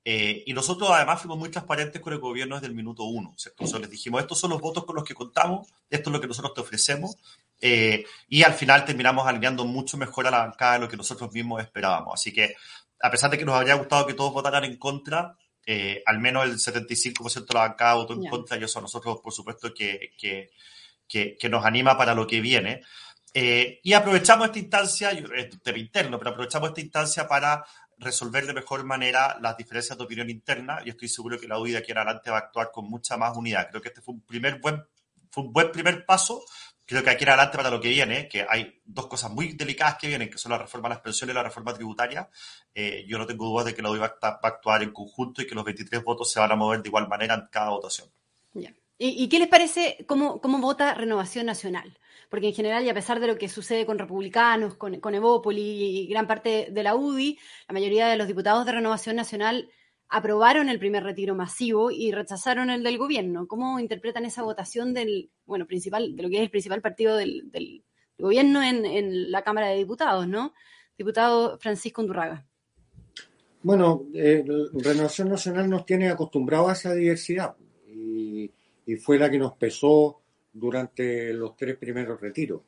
Eh, 0.03 0.45
y 0.47 0.55
nosotros 0.55 0.91
además 0.91 1.21
fuimos 1.21 1.39
muy 1.39 1.51
transparentes 1.51 2.01
con 2.01 2.13
el 2.13 2.19
gobierno 2.19 2.55
desde 2.55 2.69
el 2.69 2.75
minuto 2.75 3.05
uno. 3.05 3.35
Entonces 3.45 3.81
les 3.81 3.91
dijimos, 3.91 4.21
estos 4.21 4.39
son 4.39 4.51
los 4.51 4.61
votos 4.61 4.85
con 4.85 4.97
los 4.97 5.05
que 5.05 5.15
contamos, 5.15 5.69
esto 5.91 6.09
es 6.09 6.15
lo 6.15 6.21
que 6.21 6.27
nosotros 6.27 6.55
te 6.55 6.61
ofrecemos. 6.63 7.17
Eh, 7.61 8.05
y 8.29 8.43
al 8.43 8.55
final 8.55 8.87
terminamos 8.87 9.27
alineando 9.27 9.67
mucho 9.67 9.99
mejor 9.99 10.27
a 10.27 10.31
la 10.31 10.39
bancada 10.39 10.75
de 10.75 10.79
lo 10.81 10.89
que 10.89 10.97
nosotros 10.97 11.31
mismos 11.33 11.63
esperábamos. 11.63 12.15
Así 12.15 12.33
que, 12.33 12.55
a 13.01 13.11
pesar 13.11 13.31
de 13.31 13.39
que 13.39 13.45
nos 13.45 13.55
habría 13.55 13.75
gustado 13.75 14.07
que 14.07 14.15
todos 14.15 14.33
votaran 14.33 14.65
en 14.65 14.77
contra, 14.77 15.37
eh, 15.65 16.03
al 16.07 16.19
menos 16.19 16.45
el 16.45 16.59
75% 16.59 17.47
de 17.47 17.55
la 17.55 17.69
bancada 17.69 17.95
votó 17.95 18.15
en 18.15 18.27
contra 18.29 18.57
y 18.57 18.65
eso 18.65 18.79
a 18.79 18.83
nosotros, 18.83 19.21
por 19.23 19.33
supuesto, 19.33 19.73
que, 19.73 20.13
que, 20.19 20.51
que, 21.07 21.37
que 21.39 21.49
nos 21.49 21.65
anima 21.65 21.97
para 21.97 22.15
lo 22.15 22.27
que 22.27 22.41
viene. 22.41 22.83
y 23.33 23.93
aprovechamos 23.93 24.47
esta 24.47 24.59
instancia, 24.59 25.11
es 25.11 25.63
tema 25.63 25.79
interno, 25.79 26.19
pero 26.19 26.31
aprovechamos 26.31 26.71
esta 26.71 26.81
instancia 26.81 27.29
para 27.29 27.65
resolver 28.01 28.47
de 28.47 28.55
mejor 28.55 28.85
manera 28.85 29.39
las 29.41 29.57
diferencias 29.57 29.97
de 29.97 30.05
opinión 30.05 30.31
interna 30.31 30.81
y 30.85 30.91
estoy 30.91 31.09
seguro 31.09 31.39
que 31.39 31.47
la 31.47 31.59
UID 31.59 31.77
aquí 31.77 31.93
en 31.93 31.99
adelante 31.99 32.31
va 32.31 32.39
a 32.39 32.41
actuar 32.41 32.71
con 32.73 32.89
mucha 32.89 33.17
más 33.17 33.37
unidad. 33.37 33.69
Creo 33.69 33.83
que 33.83 33.89
este 33.89 34.01
fue 34.01 34.15
un, 34.15 34.23
primer 34.23 34.59
buen, 34.59 34.83
fue 35.31 35.45
un 35.45 35.53
buen 35.53 35.71
primer 35.71 36.05
paso. 36.07 36.43
Creo 36.91 37.05
que 37.05 37.11
aquí 37.11 37.23
en 37.23 37.31
adelante 37.31 37.57
para 37.57 37.71
lo 37.71 37.81
que 37.81 37.89
viene, 37.89 38.27
que 38.27 38.45
hay 38.49 38.81
dos 38.85 39.07
cosas 39.07 39.31
muy 39.31 39.53
delicadas 39.53 39.95
que 39.95 40.09
vienen, 40.09 40.29
que 40.29 40.39
son 40.39 40.51
la 40.51 40.59
reforma 40.59 40.89
de 40.89 40.97
las 40.97 41.03
pensiones 41.03 41.33
y 41.33 41.37
la 41.37 41.45
reforma 41.45 41.73
tributaria. 41.73 42.29
Eh, 42.75 43.05
yo 43.07 43.17
no 43.17 43.29
tengo 43.29 43.47
dudas 43.47 43.67
de 43.67 43.75
que 43.77 43.81
la 43.81 43.93
UID 43.93 44.01
va 44.01 44.19
a, 44.21 44.41
actuar 44.43 44.83
en 44.83 44.91
conjunto 44.91 45.41
y 45.41 45.47
que 45.47 45.55
los 45.55 45.63
23 45.63 46.03
votos 46.03 46.33
se 46.33 46.41
van 46.41 46.51
a 46.51 46.57
mover 46.57 46.83
de 46.83 46.89
igual 46.89 47.07
manera 47.07 47.35
en 47.35 47.47
cada 47.49 47.71
votación. 47.71 48.09
¿Y, 48.99 49.29
qué 49.29 49.39
les 49.39 49.47
parece 49.47 50.05
cómo, 50.09 50.41
cómo 50.41 50.59
vota 50.59 50.93
Renovación 50.95 51.47
Nacional? 51.47 51.97
Porque 52.29 52.49
en 52.49 52.55
general, 52.55 52.85
y 52.85 52.89
a 52.89 52.95
pesar 52.95 53.21
de 53.21 53.29
lo 53.29 53.39
que 53.39 53.49
sucede 53.49 53.87
con 53.87 53.97
republicanos, 53.97 54.75
con, 54.75 54.99
con 54.99 55.15
Evópoli 55.15 55.63
y 55.63 56.07
gran 56.09 56.27
parte 56.27 56.71
de 56.73 56.83
la 56.83 56.97
UDI, 56.97 57.39
la 57.69 57.73
mayoría 57.73 58.09
de 58.09 58.17
los 58.17 58.27
diputados 58.27 58.67
de 58.67 58.73
Renovación 58.73 59.15
Nacional 59.15 59.71
aprobaron 60.11 60.69
el 60.69 60.81
primer 60.81 61.05
retiro 61.05 61.37
masivo 61.37 61.91
y 61.93 62.11
rechazaron 62.11 62.69
el 62.69 62.83
del 62.83 62.99
gobierno. 62.99 63.47
¿Cómo 63.47 63.79
interpretan 63.79 64.25
esa 64.25 64.43
votación 64.43 64.93
del, 64.93 65.31
bueno, 65.47 65.67
principal, 65.67 66.17
de 66.17 66.23
lo 66.23 66.29
que 66.29 66.37
es 66.37 66.43
el 66.43 66.51
principal 66.51 66.83
partido 66.83 67.17
del, 67.17 67.85
gobierno 68.19 68.63
en, 68.63 69.31
la 69.31 69.43
Cámara 69.43 69.69
de 69.69 69.77
Diputados, 69.77 70.29
¿no? 70.29 70.53
Diputado 70.99 71.59
Francisco 71.59 72.03
Undurraga. 72.03 72.45
Bueno, 73.63 74.07
eh, 74.13 74.45
Renovación 74.75 75.31
Nacional 75.31 75.71
nos 75.71 75.87
tiene 75.87 76.11
acostumbrados 76.11 76.69
a 76.69 76.73
esa 76.73 76.95
diversidad 76.95 77.55
y, 77.87 78.51
fue 78.97 79.19
la 79.19 79.31
que 79.31 79.39
nos 79.39 79.53
pesó 79.53 80.21
durante 80.53 81.33
los 81.33 81.57
tres 81.57 81.77
primeros 81.77 82.21
retiros. 82.21 82.63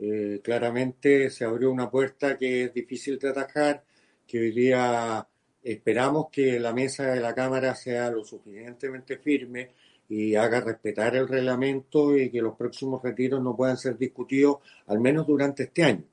Eh, 0.00 0.40
claramente 0.42 1.30
se 1.30 1.44
abrió 1.44 1.70
una 1.70 1.88
puerta 1.88 2.36
que 2.36 2.64
es 2.64 2.74
difícil 2.74 3.20
de 3.20 3.28
atajar, 3.28 3.84
que 4.26 4.40
hoy 4.40 4.50
día 4.50 5.24
Esperamos 5.64 6.26
que 6.30 6.60
la 6.60 6.74
mesa 6.74 7.06
de 7.14 7.20
la 7.20 7.34
Cámara 7.34 7.74
sea 7.74 8.10
lo 8.10 8.22
suficientemente 8.22 9.16
firme 9.16 9.70
y 10.10 10.34
haga 10.34 10.60
respetar 10.60 11.16
el 11.16 11.26
reglamento 11.26 12.14
y 12.14 12.30
que 12.30 12.42
los 12.42 12.54
próximos 12.54 13.02
retiros 13.02 13.42
no 13.42 13.56
puedan 13.56 13.78
ser 13.78 13.96
discutidos, 13.96 14.58
al 14.86 15.00
menos 15.00 15.26
durante 15.26 15.62
este 15.62 15.82
año. 15.82 16.04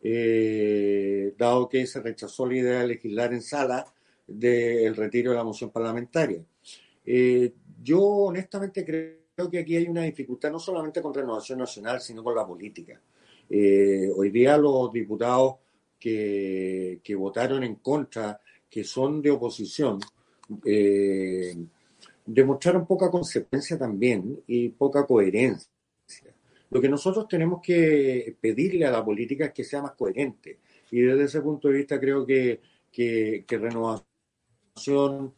Eh, 0.00 1.34
dado 1.36 1.68
que 1.68 1.84
se 1.88 2.00
rechazó 2.00 2.46
la 2.46 2.56
idea 2.56 2.80
de 2.82 2.86
legislar 2.86 3.32
en 3.32 3.42
sala 3.42 3.84
del 4.28 4.94
retiro 4.94 5.32
de 5.32 5.38
la 5.38 5.44
moción 5.44 5.70
parlamentaria. 5.70 6.44
Eh, 7.04 7.52
yo 7.82 8.00
honestamente 8.00 8.84
creo 8.84 9.50
que 9.50 9.58
aquí 9.58 9.76
hay 9.76 9.88
una 9.88 10.02
dificultad 10.02 10.52
no 10.52 10.60
solamente 10.60 11.02
con 11.02 11.12
Renovación 11.12 11.58
Nacional, 11.58 12.00
sino 12.00 12.22
con 12.22 12.36
la 12.36 12.46
política. 12.46 13.00
Eh, 13.50 14.08
hoy 14.14 14.30
día 14.30 14.56
los 14.56 14.92
diputados 14.92 15.56
que, 15.98 17.00
que 17.02 17.14
votaron 17.16 17.64
en 17.64 17.76
contra 17.76 18.40
que 18.74 18.82
son 18.82 19.22
de 19.22 19.30
oposición 19.30 20.00
eh, 20.64 21.54
demostraron 22.26 22.84
poca 22.84 23.08
consecuencia 23.08 23.78
también 23.78 24.42
y 24.48 24.70
poca 24.70 25.06
coherencia. 25.06 25.70
Lo 26.70 26.80
que 26.80 26.88
nosotros 26.88 27.28
tenemos 27.28 27.62
que 27.62 28.34
pedirle 28.40 28.84
a 28.84 28.90
la 28.90 29.04
política 29.04 29.44
es 29.44 29.52
que 29.52 29.62
sea 29.62 29.80
más 29.80 29.92
coherente. 29.92 30.58
Y 30.90 31.02
desde 31.02 31.22
ese 31.22 31.40
punto 31.40 31.68
de 31.68 31.74
vista 31.74 32.00
creo 32.00 32.26
que, 32.26 32.60
que, 32.90 33.44
Renovación 33.48 35.34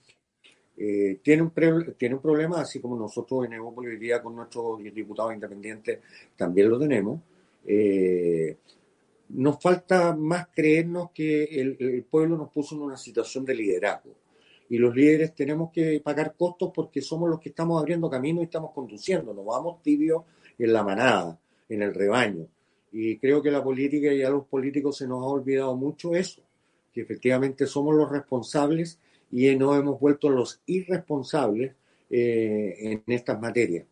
eh, 0.79 1.21
tiene, 1.23 1.43
un 1.43 1.53
tiene 1.99 2.15
un 2.15 2.23
problema, 2.23 2.63
así 2.63 2.81
como 2.81 2.97
nosotros 2.97 3.45
en 3.45 3.53
Evópolis 3.53 3.91
hoy 3.91 3.99
día 3.99 4.23
con 4.23 4.35
nuestros 4.35 4.83
diputados 4.83 5.35
independientes 5.35 5.99
también 6.35 6.71
lo 6.71 6.79
tenemos. 6.79 7.21
Eh, 7.67 8.57
nos 9.29 9.61
falta 9.61 10.15
más 10.15 10.49
creernos 10.49 11.11
que 11.13 11.45
el, 11.45 12.05
pueblo 12.05 12.37
nos 12.37 12.51
puso 12.51 12.75
en 12.75 12.83
una 12.83 12.97
situación 12.97 13.45
de 13.45 13.55
liderazgo. 13.55 14.15
Y 14.69 14.79
los 14.79 14.95
líderes 14.95 15.35
tenemos 15.35 15.71
que 15.71 16.01
pagar 16.01 16.35
costos 16.37 16.73
porque 16.75 17.01
somos 17.01 17.31
los 17.31 17.41
que 17.41 17.51
estamos 17.51 17.81
abriendo 17.81 18.11
camino 18.11 18.41
y 18.41 18.45
estamos 18.45 18.73
conduciendo. 18.73 19.33
Nos 19.33 19.45
vamos 19.45 19.83
tibios 19.83 20.25
en 20.59 20.73
la 20.73 20.83
manada, 20.83 21.39
en 21.69 21.83
el 21.83 21.95
rebaño. 21.95 22.49
Y 22.93 23.19
creo 23.19 23.43
que 23.43 23.51
la 23.51 23.63
política 23.63 24.13
y 24.13 24.23
a 24.23 24.31
los 24.31 24.47
políticos 24.47 24.97
se 24.97 25.07
nos 25.07 25.23
ha 25.23 25.27
olvidado 25.27 25.77
mucho 25.77 26.15
eso, 26.15 26.43
que 26.93 27.03
efectivamente 27.03 27.67
somos 27.67 27.95
los 27.95 28.11
responsables 28.11 28.99
y 29.31 29.55
nos 29.57 29.79
hemos 29.79 30.01
vuelto 30.01 30.31
los 30.31 30.61
irresponsables 30.67 31.75
eh, 32.11 32.77
en 32.79 33.03
estas 33.07 33.41
materias. 33.41 33.87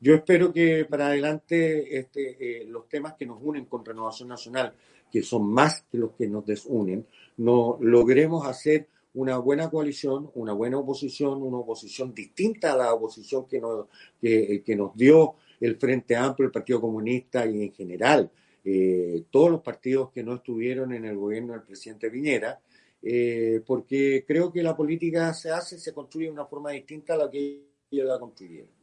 Yo 0.00 0.14
espero 0.14 0.52
que 0.52 0.84
para 0.84 1.08
adelante 1.08 1.98
este, 1.98 2.60
eh, 2.60 2.64
los 2.66 2.88
temas 2.88 3.14
que 3.14 3.26
nos 3.26 3.38
unen 3.42 3.64
con 3.64 3.84
Renovación 3.84 4.28
Nacional, 4.28 4.74
que 5.10 5.22
son 5.22 5.50
más 5.50 5.82
que 5.90 5.98
los 5.98 6.12
que 6.12 6.28
nos 6.28 6.46
desunen, 6.46 7.06
no 7.38 7.78
logremos 7.80 8.46
hacer 8.46 8.88
una 9.14 9.38
buena 9.38 9.68
coalición, 9.68 10.30
una 10.34 10.52
buena 10.52 10.78
oposición, 10.78 11.42
una 11.42 11.58
oposición 11.58 12.14
distinta 12.14 12.72
a 12.72 12.76
la 12.76 12.94
oposición 12.94 13.46
que 13.48 13.60
nos, 13.60 13.86
que, 14.20 14.76
nos 14.76 14.94
dio 14.96 15.34
el 15.60 15.76
Frente 15.76 16.14
Amplio, 16.14 16.46
el 16.46 16.52
Partido 16.52 16.80
Comunista 16.80 17.44
y 17.46 17.62
en 17.62 17.72
general 17.72 18.30
eh, 18.64 19.24
todos 19.30 19.50
los 19.50 19.62
partidos 19.62 20.10
que 20.12 20.22
no 20.22 20.36
estuvieron 20.36 20.92
en 20.92 21.06
el 21.06 21.16
gobierno 21.16 21.54
del 21.54 21.62
presidente 21.62 22.10
Viñera, 22.10 22.60
eh, 23.02 23.62
porque 23.66 24.24
creo 24.26 24.52
que 24.52 24.62
la 24.62 24.76
política 24.76 25.32
se 25.34 25.50
hace, 25.50 25.78
se 25.78 25.92
construye 25.92 26.26
de 26.26 26.32
una 26.32 26.46
forma 26.46 26.70
distinta 26.70 27.14
a 27.14 27.16
la 27.16 27.30
que 27.30 27.62
ellos 27.90 28.06
la 28.06 28.18
construyeron. 28.18 28.77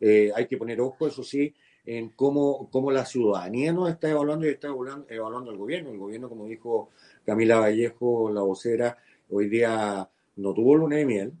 Eh, 0.00 0.30
hay 0.34 0.46
que 0.46 0.56
poner 0.56 0.80
ojo, 0.80 1.06
eso 1.06 1.22
sí, 1.22 1.54
en 1.84 2.10
cómo, 2.10 2.68
cómo 2.70 2.90
la 2.90 3.06
ciudadanía 3.06 3.72
nos 3.72 3.90
está 3.90 4.10
evaluando 4.10 4.46
y 4.46 4.50
está 4.50 4.68
evaluando, 4.68 5.06
evaluando 5.08 5.50
el 5.50 5.56
gobierno. 5.56 5.90
El 5.90 5.98
gobierno, 5.98 6.28
como 6.28 6.46
dijo 6.46 6.90
Camila 7.24 7.60
Vallejo, 7.60 8.30
la 8.32 8.42
vocera, 8.42 8.98
hoy 9.30 9.48
día 9.48 10.08
no 10.36 10.52
tuvo 10.52 10.74
luna 10.74 10.96
de 10.96 11.06
miel. 11.06 11.32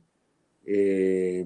Eh, 0.64 1.44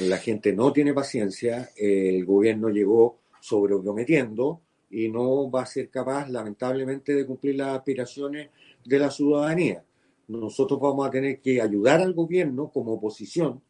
la 0.00 0.18
gente 0.18 0.52
no 0.52 0.72
tiene 0.72 0.92
paciencia, 0.92 1.70
el 1.76 2.24
gobierno 2.26 2.68
llegó 2.68 3.20
sobreprometiendo 3.40 4.60
y 4.90 5.08
no 5.08 5.50
va 5.50 5.62
a 5.62 5.66
ser 5.66 5.88
capaz, 5.88 6.28
lamentablemente, 6.28 7.14
de 7.14 7.26
cumplir 7.26 7.56
las 7.56 7.76
aspiraciones 7.76 8.50
de 8.84 8.98
la 8.98 9.10
ciudadanía. 9.10 9.82
Nosotros 10.28 10.78
vamos 10.80 11.06
a 11.06 11.10
tener 11.10 11.40
que 11.40 11.60
ayudar 11.60 12.00
al 12.00 12.12
gobierno 12.12 12.70
como 12.70 12.92
oposición 12.92 13.62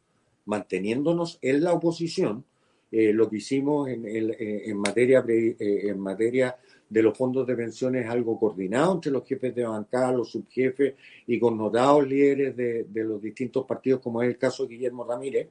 manteniéndonos 0.47 1.37
en 1.41 1.63
la 1.63 1.73
oposición, 1.73 2.45
eh, 2.89 3.11
lo 3.11 3.29
que 3.29 3.37
hicimos 3.37 3.89
en, 3.89 4.03
eh, 4.05 4.73
materia, 4.73 5.23
eh, 5.27 5.55
en 5.59 5.99
materia 5.99 6.55
de 6.89 7.03
los 7.03 7.17
fondos 7.17 7.45
de 7.45 7.55
pensiones 7.55 8.05
es 8.05 8.09
algo 8.09 8.39
coordinado 8.39 8.93
entre 8.93 9.11
los 9.11 9.27
jefes 9.27 9.53
de 9.53 9.65
bancada, 9.65 10.13
los 10.13 10.31
subjefes 10.31 10.95
y 11.27 11.37
connotados 11.37 12.07
líderes 12.07 12.55
de, 12.55 13.03
los 13.03 13.21
distintos 13.21 13.65
partidos, 13.65 13.99
como 13.99 14.23
es 14.23 14.29
el 14.29 14.37
caso 14.37 14.63
de 14.63 14.75
Guillermo 14.75 15.03
Ramírez. 15.03 15.49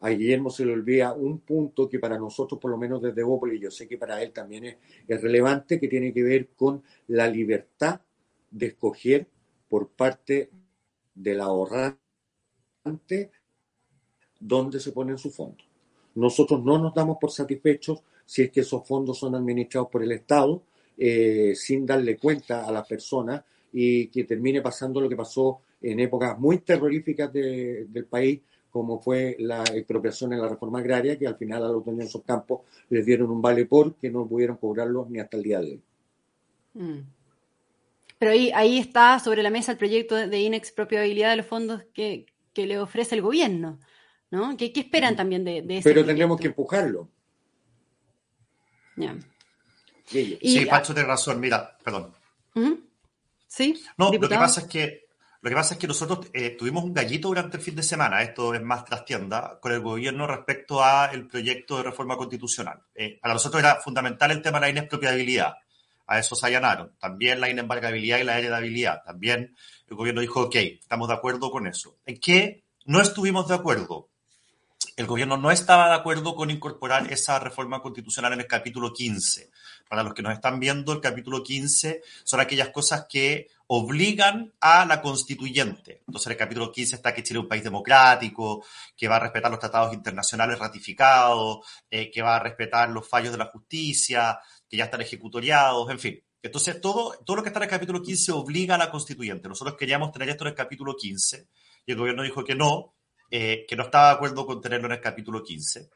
a 0.00 0.08
Guillermo 0.10 0.50
se 0.50 0.66
le 0.66 0.72
olvida 0.72 1.12
un 1.12 1.38
punto 1.38 1.88
que 1.88 2.00
para 2.00 2.18
nosotros, 2.18 2.60
por 2.60 2.70
lo 2.72 2.76
menos 2.76 3.00
desde 3.00 3.22
Bópoli, 3.22 3.60
yo 3.60 3.70
sé 3.70 3.86
que 3.86 3.96
para 3.96 4.20
él 4.22 4.32
también 4.32 4.64
es, 4.64 4.76
es 5.06 5.22
relevante, 5.22 5.78
que 5.78 5.86
tiene 5.86 6.12
que 6.12 6.24
ver 6.24 6.48
con 6.56 6.82
la 7.08 7.28
libertad 7.28 8.00
de 8.50 8.66
escoger 8.66 9.28
por 9.68 9.88
parte 9.88 10.50
del 11.14 11.40
ahorrante 11.40 12.03
dónde 14.40 14.80
se 14.80 14.92
ponen 14.92 15.18
sus 15.18 15.34
fondos. 15.34 15.66
Nosotros 16.14 16.62
no 16.62 16.78
nos 16.78 16.94
damos 16.94 17.18
por 17.20 17.30
satisfechos 17.30 18.00
si 18.24 18.42
es 18.42 18.50
que 18.50 18.60
esos 18.60 18.86
fondos 18.86 19.18
son 19.18 19.34
administrados 19.34 19.88
por 19.90 20.02
el 20.02 20.12
Estado 20.12 20.62
eh, 20.96 21.54
sin 21.56 21.84
darle 21.84 22.16
cuenta 22.16 22.64
a 22.64 22.72
las 22.72 22.86
personas 22.86 23.42
y 23.72 24.06
que 24.06 24.24
termine 24.24 24.60
pasando 24.62 25.00
lo 25.00 25.08
que 25.08 25.16
pasó 25.16 25.60
en 25.82 25.98
épocas 25.98 26.38
muy 26.38 26.58
terroríficas 26.58 27.32
del 27.32 28.06
país, 28.08 28.40
como 28.70 29.00
fue 29.00 29.36
la 29.40 29.64
expropiación 29.64 30.32
en 30.32 30.40
la 30.40 30.48
reforma 30.48 30.78
agraria, 30.78 31.18
que 31.18 31.26
al 31.26 31.36
final 31.36 31.64
a 31.64 31.68
los 31.68 31.84
dueños 31.84 32.04
de 32.04 32.08
esos 32.08 32.22
campos 32.22 32.60
les 32.88 33.04
dieron 33.04 33.30
un 33.30 33.42
vale 33.42 33.66
por 33.66 33.96
que 33.96 34.10
no 34.10 34.26
pudieron 34.26 34.56
cobrarlo 34.56 35.06
ni 35.10 35.18
hasta 35.18 35.36
el 35.36 35.42
día 35.42 35.60
de 35.60 35.66
hoy. 35.66 35.82
Mm. 36.74 37.00
Pero 38.18 38.30
ahí, 38.30 38.52
ahí 38.54 38.78
está 38.78 39.18
sobre 39.18 39.42
la 39.42 39.50
mesa 39.50 39.72
el 39.72 39.78
proyecto 39.78 40.14
de 40.14 40.40
inexpropiabilidad 40.40 41.30
de 41.30 41.36
los 41.36 41.46
fondos 41.46 41.82
que, 41.92 42.26
que 42.54 42.66
le 42.66 42.78
ofrece 42.78 43.14
el 43.14 43.22
gobierno, 43.22 43.80
¿no? 44.30 44.56
¿Qué, 44.56 44.72
esperan 44.74 45.16
también 45.16 45.44
de, 45.44 45.62
de 45.62 45.80
Pero 45.82 46.04
tendremos 46.04 46.40
que 46.40 46.46
empujarlo. 46.46 47.08
Sí, 50.06 50.66
Pacho 50.68 50.94
tiene 50.94 51.08
razón, 51.08 51.40
mira, 51.40 51.76
perdón. 51.82 52.12
Sí. 53.46 53.82
No, 53.96 54.12
lo 54.12 54.28
que 54.28 54.36
pasa 54.36 54.62
es 54.62 54.66
que 54.66 55.04
lo 55.44 55.50
que 55.50 55.56
pasa 55.56 55.74
es 55.74 55.80
que 55.80 55.86
nosotros 55.86 56.30
eh, 56.32 56.56
tuvimos 56.58 56.84
un 56.84 56.94
gallito 56.94 57.28
durante 57.28 57.58
el 57.58 57.62
fin 57.62 57.76
de 57.76 57.82
semana, 57.82 58.22
esto 58.22 58.54
es 58.54 58.62
más 58.62 58.82
trastienda, 58.82 59.58
con 59.60 59.72
el 59.72 59.80
gobierno 59.80 60.26
respecto 60.26 60.82
al 60.82 61.26
proyecto 61.26 61.76
de 61.76 61.82
reforma 61.82 62.16
constitucional. 62.16 62.80
Eh, 62.94 63.18
para 63.20 63.34
nosotros 63.34 63.62
era 63.62 63.76
fundamental 63.76 64.30
el 64.30 64.40
tema 64.40 64.58
de 64.58 64.62
la 64.62 64.70
inexpropiabilidad. 64.70 65.58
A 66.06 66.18
eso 66.18 66.34
se 66.34 66.46
allanaron. 66.46 66.94
También 66.98 67.40
la 67.40 67.48
inembargabilidad 67.48 68.18
y 68.18 68.24
la 68.24 68.38
heredabilidad. 68.38 69.02
También 69.04 69.56
el 69.88 69.96
gobierno 69.96 70.20
dijo, 70.20 70.42
ok, 70.42 70.56
estamos 70.56 71.08
de 71.08 71.14
acuerdo 71.14 71.50
con 71.50 71.66
eso. 71.66 71.96
¿En 72.04 72.18
qué 72.18 72.64
no 72.84 73.00
estuvimos 73.00 73.48
de 73.48 73.54
acuerdo? 73.54 74.10
El 74.96 75.06
gobierno 75.06 75.36
no 75.36 75.50
estaba 75.50 75.88
de 75.88 75.94
acuerdo 75.94 76.36
con 76.36 76.50
incorporar 76.50 77.12
esa 77.12 77.40
reforma 77.40 77.82
constitucional 77.82 78.32
en 78.34 78.40
el 78.40 78.46
capítulo 78.46 78.92
15. 78.92 79.50
Para 79.88 80.04
los 80.04 80.14
que 80.14 80.22
nos 80.22 80.32
están 80.32 80.60
viendo, 80.60 80.92
el 80.92 81.00
capítulo 81.00 81.42
15 81.42 82.00
son 82.22 82.40
aquellas 82.40 82.68
cosas 82.68 83.06
que 83.08 83.48
obligan 83.66 84.52
a 84.60 84.84
la 84.84 85.02
constituyente. 85.02 86.02
Entonces, 86.06 86.26
en 86.26 86.32
el 86.32 86.38
capítulo 86.38 86.70
15 86.70 86.94
está 86.94 87.12
que 87.12 87.24
Chile 87.24 87.40
es 87.40 87.42
un 87.42 87.48
país 87.48 87.64
democrático, 87.64 88.64
que 88.96 89.08
va 89.08 89.16
a 89.16 89.20
respetar 89.20 89.50
los 89.50 89.58
tratados 89.58 89.92
internacionales 89.94 90.60
ratificados, 90.60 91.66
eh, 91.90 92.08
que 92.10 92.22
va 92.22 92.36
a 92.36 92.40
respetar 92.40 92.88
los 92.90 93.08
fallos 93.08 93.32
de 93.32 93.38
la 93.38 93.46
justicia, 93.46 94.38
que 94.68 94.76
ya 94.76 94.84
están 94.84 95.00
ejecutoriados, 95.00 95.90
en 95.90 95.98
fin. 95.98 96.22
Entonces, 96.42 96.80
todo, 96.80 97.18
todo 97.24 97.36
lo 97.36 97.42
que 97.42 97.48
está 97.48 97.58
en 97.58 97.64
el 97.64 97.70
capítulo 97.70 98.02
15 98.02 98.32
obliga 98.32 98.74
a 98.74 98.78
la 98.78 98.90
constituyente. 98.90 99.48
Nosotros 99.48 99.76
queríamos 99.76 100.12
tener 100.12 100.28
esto 100.28 100.44
en 100.44 100.48
el 100.48 100.54
capítulo 100.54 100.94
15 100.94 101.46
y 101.86 101.92
el 101.92 101.98
gobierno 101.98 102.22
dijo 102.22 102.44
que 102.44 102.54
no, 102.54 102.94
que 103.30 103.74
no 103.76 103.84
estaba 103.84 104.08
de 104.08 104.14
acuerdo 104.14 104.46
con 104.46 104.60
tenerlo 104.60 104.86
en 104.86 104.92
el 104.92 105.00
capítulo 105.00 105.42
15. 105.42 105.88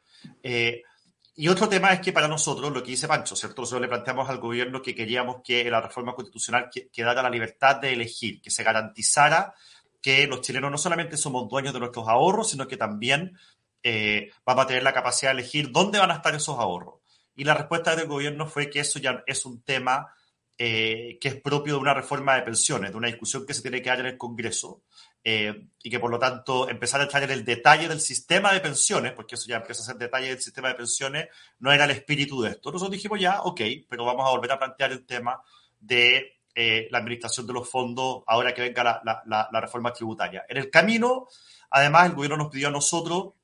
Y 1.41 1.47
otro 1.47 1.69
tema 1.69 1.93
es 1.93 2.01
que 2.01 2.13
para 2.13 2.27
nosotros, 2.27 2.73
lo 2.73 2.83
que 2.83 2.91
dice 2.91 3.07
Pancho, 3.07 3.37
¿cierto? 3.37 3.63
Nosotros 3.63 3.83
le 3.83 3.87
planteamos 3.87 4.29
al 4.29 4.39
gobierno 4.39 4.83
que 4.83 4.93
queríamos 4.93 5.37
que 5.45 5.71
la 5.71 5.81
reforma 5.81 6.13
constitucional 6.13 6.69
quedara 6.93 7.23
la 7.23 7.31
libertad 7.31 7.77
de 7.77 7.93
elegir, 7.93 8.41
que 8.43 8.51
se 8.51 8.65
garantizara 8.65 9.55
que 10.03 10.27
los 10.27 10.41
chilenos 10.41 10.69
no 10.69 10.79
solamente 10.79 11.17
somos 11.17 11.49
dueños 11.49 11.73
de 11.73 11.79
nuestros 11.79 12.09
ahorros, 12.09 12.51
sino 12.51 12.67
que 12.67 12.77
también 12.77 13.39
eh, 13.85 14.33
vamos 14.45 14.65
a 14.65 14.67
tener 14.67 14.83
la 14.83 14.93
capacidad 14.93 15.31
de 15.33 15.43
elegir 15.43 15.71
dónde 15.71 16.01
van 16.01 16.11
a 16.11 16.15
estar 16.15 16.35
esos 16.35 16.59
ahorros. 16.59 16.95
Y 17.39 17.45
la 17.45 17.55
respuesta 17.55 17.95
del 17.95 18.09
gobierno 18.09 18.49
fue 18.49 18.69
que 18.69 18.81
eso 18.81 18.99
ya 18.99 19.23
es 19.25 19.47
un 19.47 19.63
tema 19.63 20.13
eh, 20.59 21.19
que 21.21 21.29
es 21.29 21.41
propio 21.41 21.75
de 21.75 21.81
una 21.81 21.95
reforma 21.95 22.35
de 22.35 22.43
pensiones, 22.43 22.91
de 22.91 22.97
una 22.97 23.07
discusión 23.07 23.47
que 23.47 23.55
se 23.55 23.63
tiene 23.63 23.81
que 23.81 23.91
dar 23.91 24.01
en 24.01 24.07
el 24.07 24.19
Congreso, 24.19 24.83
eh, 25.23 25.69
y 25.81 25.89
que 25.89 26.01
por 26.01 26.11
lo 26.11 26.19
tanto 26.19 26.69
empezar 26.69 27.01
a 27.01 27.05
entrar 27.05 27.23
en 27.23 27.31
el 27.31 27.45
detalle 27.45 27.87
del 27.87 28.01
sistema 28.01 28.53
de 28.53 28.59
pensiones, 28.59 29.13
porque 29.13 29.37
eso 29.37 29.47
ya 29.47 29.59
empieza 29.59 29.83
a 29.83 29.87
ser 29.87 29.99
detalle 29.99 30.31
del 30.31 30.41
sistema 30.41 30.67
de 30.67 30.75
pensiones, 30.75 31.29
no 31.61 31.71
era 31.71 31.85
el 31.85 31.93
espíritu 31.93 32.43
de 32.43 32.51
esto. 32.51 32.73
Nosotros 32.73 32.91
dijimos 32.91 33.21
ya, 33.21 33.41
ok, 33.43 33.61
pero 33.89 34.05
vamos 34.05 34.27
a 34.27 34.31
volver 34.31 34.51
a 34.51 34.59
plantear 34.59 34.91
el 34.91 35.07
tema 35.07 35.41
de 35.79 36.41
eh, 36.57 36.89
la 36.91 36.99
administración 36.99 37.47
de 37.47 37.53
los 37.53 37.71
fondos 37.71 38.25
ahora 38.27 38.53
que 38.53 38.63
venga 38.63 39.01
la, 39.05 39.61
reforma 39.61 39.93
tributaria. 39.93 40.45
En 40.49 40.57
el 40.57 40.71
camino, 40.71 41.29
además, 41.71 42.07
el 42.07 42.17
gobierno 42.17 42.37
nos 42.37 42.49
pidió 42.49 42.67
a 42.67 42.73
nosotros 42.73 43.35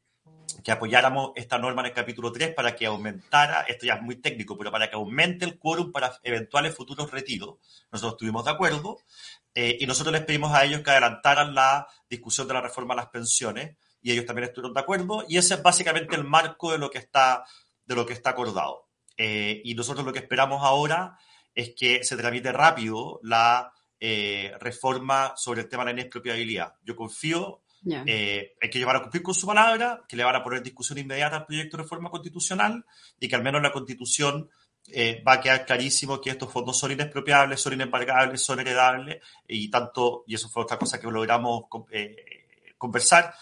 que 0.62 0.72
apoyáramos 0.72 1.32
esta 1.36 1.58
norma 1.58 1.82
en 1.82 1.86
el 1.86 1.92
capítulo 1.92 2.32
3 2.32 2.54
para 2.54 2.74
que 2.74 2.86
aumentara, 2.86 3.62
esto 3.62 3.86
ya 3.86 3.94
es 3.94 4.02
muy 4.02 4.16
técnico, 4.16 4.56
pero 4.56 4.70
para 4.70 4.88
que 4.88 4.96
aumente 4.96 5.44
el 5.44 5.58
quórum 5.58 5.92
para 5.92 6.18
eventuales 6.22 6.74
futuros 6.74 7.10
retiros. 7.10 7.56
Nosotros 7.92 8.14
estuvimos 8.14 8.44
de 8.44 8.50
acuerdo. 8.50 8.98
Eh, 9.54 9.76
y 9.78 9.86
nosotros 9.86 10.12
les 10.12 10.24
pedimos 10.24 10.52
a 10.52 10.64
ellos 10.64 10.80
que 10.80 10.90
adelantaran 10.90 11.54
la 11.54 11.86
discusión 12.10 12.48
de 12.48 12.54
la 12.54 12.60
reforma 12.60 12.94
a 12.94 12.96
las 12.96 13.06
pensiones 13.06 13.76
y 14.02 14.10
ellos 14.10 14.26
también 14.26 14.48
estuvieron 14.48 14.74
de 14.74 14.80
acuerdo 14.80 15.24
y 15.28 15.38
ese 15.38 15.54
es 15.54 15.62
básicamente 15.62 16.16
el 16.16 16.24
marco 16.24 16.72
de 16.72 16.78
lo 16.78 16.90
que 16.90 16.98
está, 16.98 17.44
de 17.84 17.94
lo 17.94 18.04
que 18.04 18.14
está 18.14 18.30
acordado. 18.30 18.88
Eh, 19.16 19.62
y 19.64 19.74
nosotros 19.74 20.04
lo 20.04 20.12
que 20.12 20.18
esperamos 20.18 20.62
ahora 20.64 21.16
es 21.54 21.72
que 21.76 22.02
se 22.02 22.16
tramite 22.16 22.50
rápido 22.50 23.20
la 23.22 23.72
eh, 24.00 24.52
reforma 24.60 25.34
sobre 25.36 25.62
el 25.62 25.68
tema 25.68 25.84
de 25.84 25.92
la 25.92 26.00
inexpropiabilidad. 26.00 26.74
Yo 26.82 26.96
confío 26.96 27.62
en 27.84 28.04
que 28.06 28.78
ellos 28.78 28.86
van 28.86 28.96
a 28.96 29.02
cumplir 29.02 29.22
con 29.22 29.34
su 29.34 29.46
palabra, 29.46 30.02
que 30.08 30.16
le 30.16 30.24
van 30.24 30.36
a 30.36 30.42
poner 30.42 30.62
discusión 30.62 30.98
inmediata 30.98 31.36
al 31.36 31.46
proyecto 31.46 31.76
de 31.76 31.82
reforma 31.82 32.10
constitucional 32.10 32.84
y 33.20 33.28
que 33.28 33.36
al 33.36 33.42
menos 33.42 33.62
la 33.62 33.72
constitución 33.72 34.48
eh, 34.88 35.22
va 35.26 35.34
a 35.34 35.40
quedar 35.40 35.64
clarísimo 35.64 36.20
que 36.20 36.30
estos 36.30 36.52
fondos 36.52 36.78
son 36.78 36.92
inexpropiables, 36.92 37.60
son 37.60 37.72
inembargables, 37.72 38.42
son 38.42 38.60
heredables 38.60 39.22
y 39.48 39.70
tanto, 39.70 40.24
y 40.26 40.34
eso 40.34 40.48
fue 40.48 40.62
otra 40.62 40.78
cosa 40.78 41.00
que 41.00 41.10
logramos 41.10 41.64
eh, 41.90 42.16
conversar, 42.76 43.34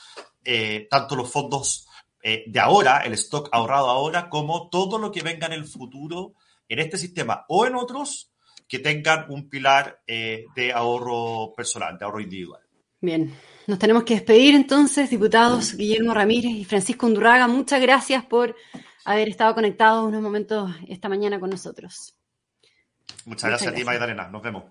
eh, 0.44 0.86
tanto 0.88 1.16
los 1.16 1.30
fondos 1.30 1.88
de 2.24 2.60
ahora, 2.60 2.98
el 2.98 3.14
stock 3.14 3.48
ahorrado 3.50 3.90
ahora, 3.90 4.28
como 4.28 4.70
todo 4.70 4.96
lo 4.96 5.10
que 5.10 5.22
venga 5.22 5.48
en 5.48 5.54
el 5.54 5.64
futuro 5.64 6.34
en 6.68 6.78
este 6.78 6.96
sistema 6.96 7.44
o 7.48 7.66
en 7.66 7.74
otros 7.74 8.30
que 8.68 8.78
tengan 8.78 9.26
un 9.28 9.48
pilar 9.48 10.00
de 10.06 10.72
ahorro 10.72 11.52
personal, 11.52 11.98
de 11.98 12.04
ahorro 12.04 12.20
individual. 12.20 12.62
Bien, 13.00 13.34
nos 13.72 13.78
tenemos 13.78 14.04
que 14.04 14.12
despedir 14.12 14.54
entonces, 14.54 15.08
diputados 15.08 15.74
Guillermo 15.74 16.12
Ramírez 16.12 16.52
y 16.52 16.62
Francisco 16.66 17.06
Undurraga. 17.06 17.48
Muchas 17.48 17.80
gracias 17.80 18.22
por 18.22 18.54
haber 19.06 19.30
estado 19.30 19.54
conectados 19.54 20.06
unos 20.06 20.20
momentos 20.20 20.70
esta 20.88 21.08
mañana 21.08 21.40
con 21.40 21.48
nosotros. 21.48 22.14
Muchas, 23.24 23.48
gracias, 23.48 23.72
a 23.72 23.74
ti, 23.74 23.82
Magdalena. 23.82 24.28
Nos 24.28 24.42
vemos. 24.42 24.64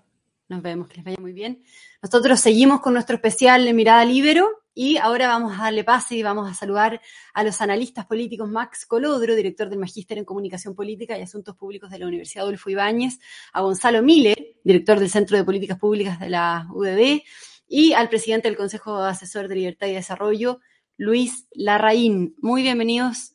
Nos 0.46 0.62
vemos, 0.62 0.86
que 0.86 0.98
les 0.98 1.04
vaya 1.04 1.16
muy 1.20 1.32
bien. 1.32 1.64
Nosotros 2.00 2.38
seguimos 2.38 2.80
con 2.80 2.92
nuestro 2.92 3.16
especial 3.16 3.64
de 3.64 3.72
Mirada 3.72 4.04
Libero 4.04 4.48
y 4.72 4.98
ahora 4.98 5.26
vamos 5.26 5.58
a 5.58 5.64
darle 5.64 5.82
pase 5.82 6.14
y 6.14 6.22
vamos 6.22 6.48
a 6.48 6.54
saludar 6.54 7.00
a 7.34 7.42
los 7.42 7.60
analistas 7.60 8.06
políticos 8.06 8.48
Max 8.48 8.86
Colodro, 8.86 9.34
director 9.34 9.68
del 9.68 9.80
Magíster 9.80 10.16
en 10.16 10.24
Comunicación 10.24 10.76
Política 10.76 11.18
y 11.18 11.22
Asuntos 11.22 11.56
Públicos 11.56 11.90
de 11.90 11.98
la 11.98 12.06
Universidad 12.06 12.44
Adolfo 12.44 12.70
Ibáñez, 12.70 13.18
a 13.52 13.62
Gonzalo 13.62 14.00
Miller, 14.00 14.54
director 14.62 15.00
del 15.00 15.10
Centro 15.10 15.36
de 15.36 15.42
Políticas 15.42 15.76
Públicas 15.76 16.20
de 16.20 16.30
la 16.30 16.68
UDD, 16.72 17.22
y 17.74 17.94
al 17.94 18.10
presidente 18.10 18.48
del 18.48 18.56
Consejo 18.58 18.98
Asesor 18.98 19.48
de 19.48 19.54
Libertad 19.54 19.86
y 19.86 19.94
Desarrollo, 19.94 20.60
Luis 20.98 21.48
Larraín. 21.52 22.36
Muy 22.36 22.60
bienvenidos 22.60 23.32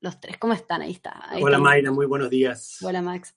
los 0.00 0.18
tres. 0.18 0.36
¿Cómo 0.36 0.52
están? 0.52 0.82
Ahí 0.82 0.90
está. 0.90 1.30
Hola 1.40 1.60
Mayra, 1.60 1.92
muy 1.92 2.06
buenos 2.06 2.28
días. 2.28 2.78
Hola 2.82 3.02
Max. 3.02 3.36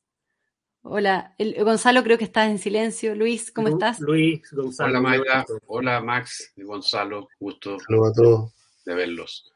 Hola, 0.82 1.36
Gonzalo 1.60 2.02
creo 2.02 2.18
que 2.18 2.24
estás 2.24 2.50
en 2.50 2.58
silencio. 2.58 3.14
Luis, 3.14 3.52
¿cómo 3.52 3.68
estás? 3.68 4.00
Luis, 4.00 4.42
Gonzalo. 4.52 4.90
Hola 4.90 5.00
Mayra, 5.00 5.46
hola 5.68 6.02
Max 6.02 6.54
y 6.56 6.64
Gonzalo, 6.64 7.28
gusto 7.40 7.76
a 7.76 8.12
todos. 8.12 8.52
de 8.84 8.96
verlos. 8.96 9.48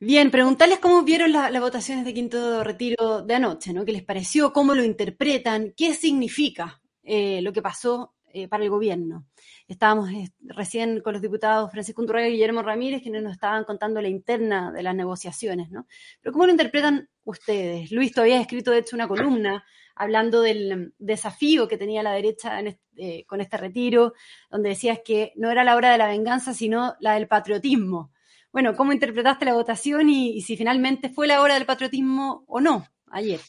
Bien, 0.00 0.32
preguntarles 0.32 0.80
cómo 0.80 1.04
vieron 1.04 1.30
las 1.30 1.60
votaciones 1.60 2.04
de 2.04 2.14
quinto 2.14 2.64
retiro 2.64 3.22
de 3.22 3.36
anoche, 3.36 3.72
¿no? 3.72 3.84
¿Qué 3.84 3.92
les 3.92 4.02
pareció? 4.02 4.52
¿Cómo 4.52 4.74
lo 4.74 4.82
interpretan? 4.82 5.72
¿Qué 5.76 5.94
significa 5.94 6.82
eh, 7.04 7.40
lo 7.42 7.52
que 7.52 7.62
pasó 7.62 8.16
eh, 8.32 8.48
para 8.48 8.64
el 8.64 8.70
gobierno? 8.70 9.26
Estábamos 9.66 10.10
eh, 10.10 10.32
recién 10.40 11.00
con 11.00 11.12
los 11.12 11.22
diputados 11.22 11.70
Francisco 11.70 12.00
Unturraga 12.00 12.28
y 12.28 12.32
Guillermo 12.32 12.62
Ramírez, 12.62 13.02
quienes 13.02 13.22
nos 13.22 13.32
estaban 13.32 13.64
contando 13.64 14.00
la 14.00 14.08
interna 14.08 14.72
de 14.72 14.82
las 14.82 14.94
negociaciones, 14.94 15.70
¿no? 15.70 15.86
Pero 16.20 16.32
¿cómo 16.32 16.46
lo 16.46 16.52
interpretan 16.52 17.08
ustedes? 17.24 17.90
Luis, 17.90 18.12
todavía 18.12 18.38
ha 18.38 18.42
escrito, 18.42 18.70
de 18.70 18.78
hecho, 18.78 18.96
una 18.96 19.08
columna 19.08 19.64
hablando 19.94 20.42
del 20.42 20.94
desafío 20.98 21.66
que 21.68 21.76
tenía 21.76 22.02
la 22.02 22.12
derecha 22.12 22.60
eh, 22.96 23.24
con 23.26 23.40
este 23.40 23.56
retiro, 23.56 24.14
donde 24.50 24.70
decías 24.70 25.00
que 25.04 25.32
no 25.36 25.50
era 25.50 25.64
la 25.64 25.76
hora 25.76 25.90
de 25.90 25.98
la 25.98 26.08
venganza, 26.08 26.54
sino 26.54 26.94
la 27.00 27.14
del 27.14 27.26
patriotismo. 27.26 28.12
Bueno, 28.52 28.74
¿cómo 28.76 28.92
interpretaste 28.92 29.44
la 29.44 29.54
votación 29.54 30.08
y 30.08 30.40
si 30.42 30.56
finalmente 30.56 31.10
fue 31.10 31.26
la 31.26 31.42
hora 31.42 31.54
del 31.54 31.66
patriotismo 31.66 32.44
o 32.46 32.60
no 32.60 32.86
ayer? 33.10 33.40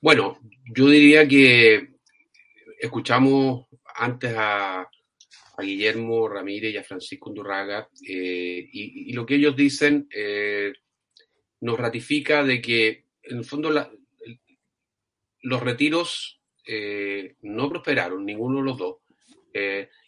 Bueno, 0.00 0.38
yo 0.72 0.88
diría 0.88 1.26
que 1.26 1.87
escuchamos 2.80 3.66
antes 3.94 4.34
a, 4.36 4.88
Guillermo 5.60 6.28
Ramírez 6.28 6.72
y 6.72 6.76
a 6.76 6.84
Francisco 6.84 7.30
Undurraga, 7.30 7.88
eh, 8.08 8.68
y, 8.72 9.12
lo 9.12 9.26
que 9.26 9.34
ellos 9.34 9.56
dicen 9.56 10.08
eh, 10.14 10.72
nos 11.62 11.78
ratifica 11.78 12.44
de 12.44 12.60
que, 12.60 13.06
en 13.22 13.38
el 13.38 13.44
fondo, 13.44 13.70
los 15.42 15.60
retiros 15.60 16.40
eh, 16.64 17.34
no 17.42 17.68
prosperaron, 17.68 18.24
ninguno 18.24 18.58
de 18.58 18.64
los 18.64 18.78
dos, 18.78 18.96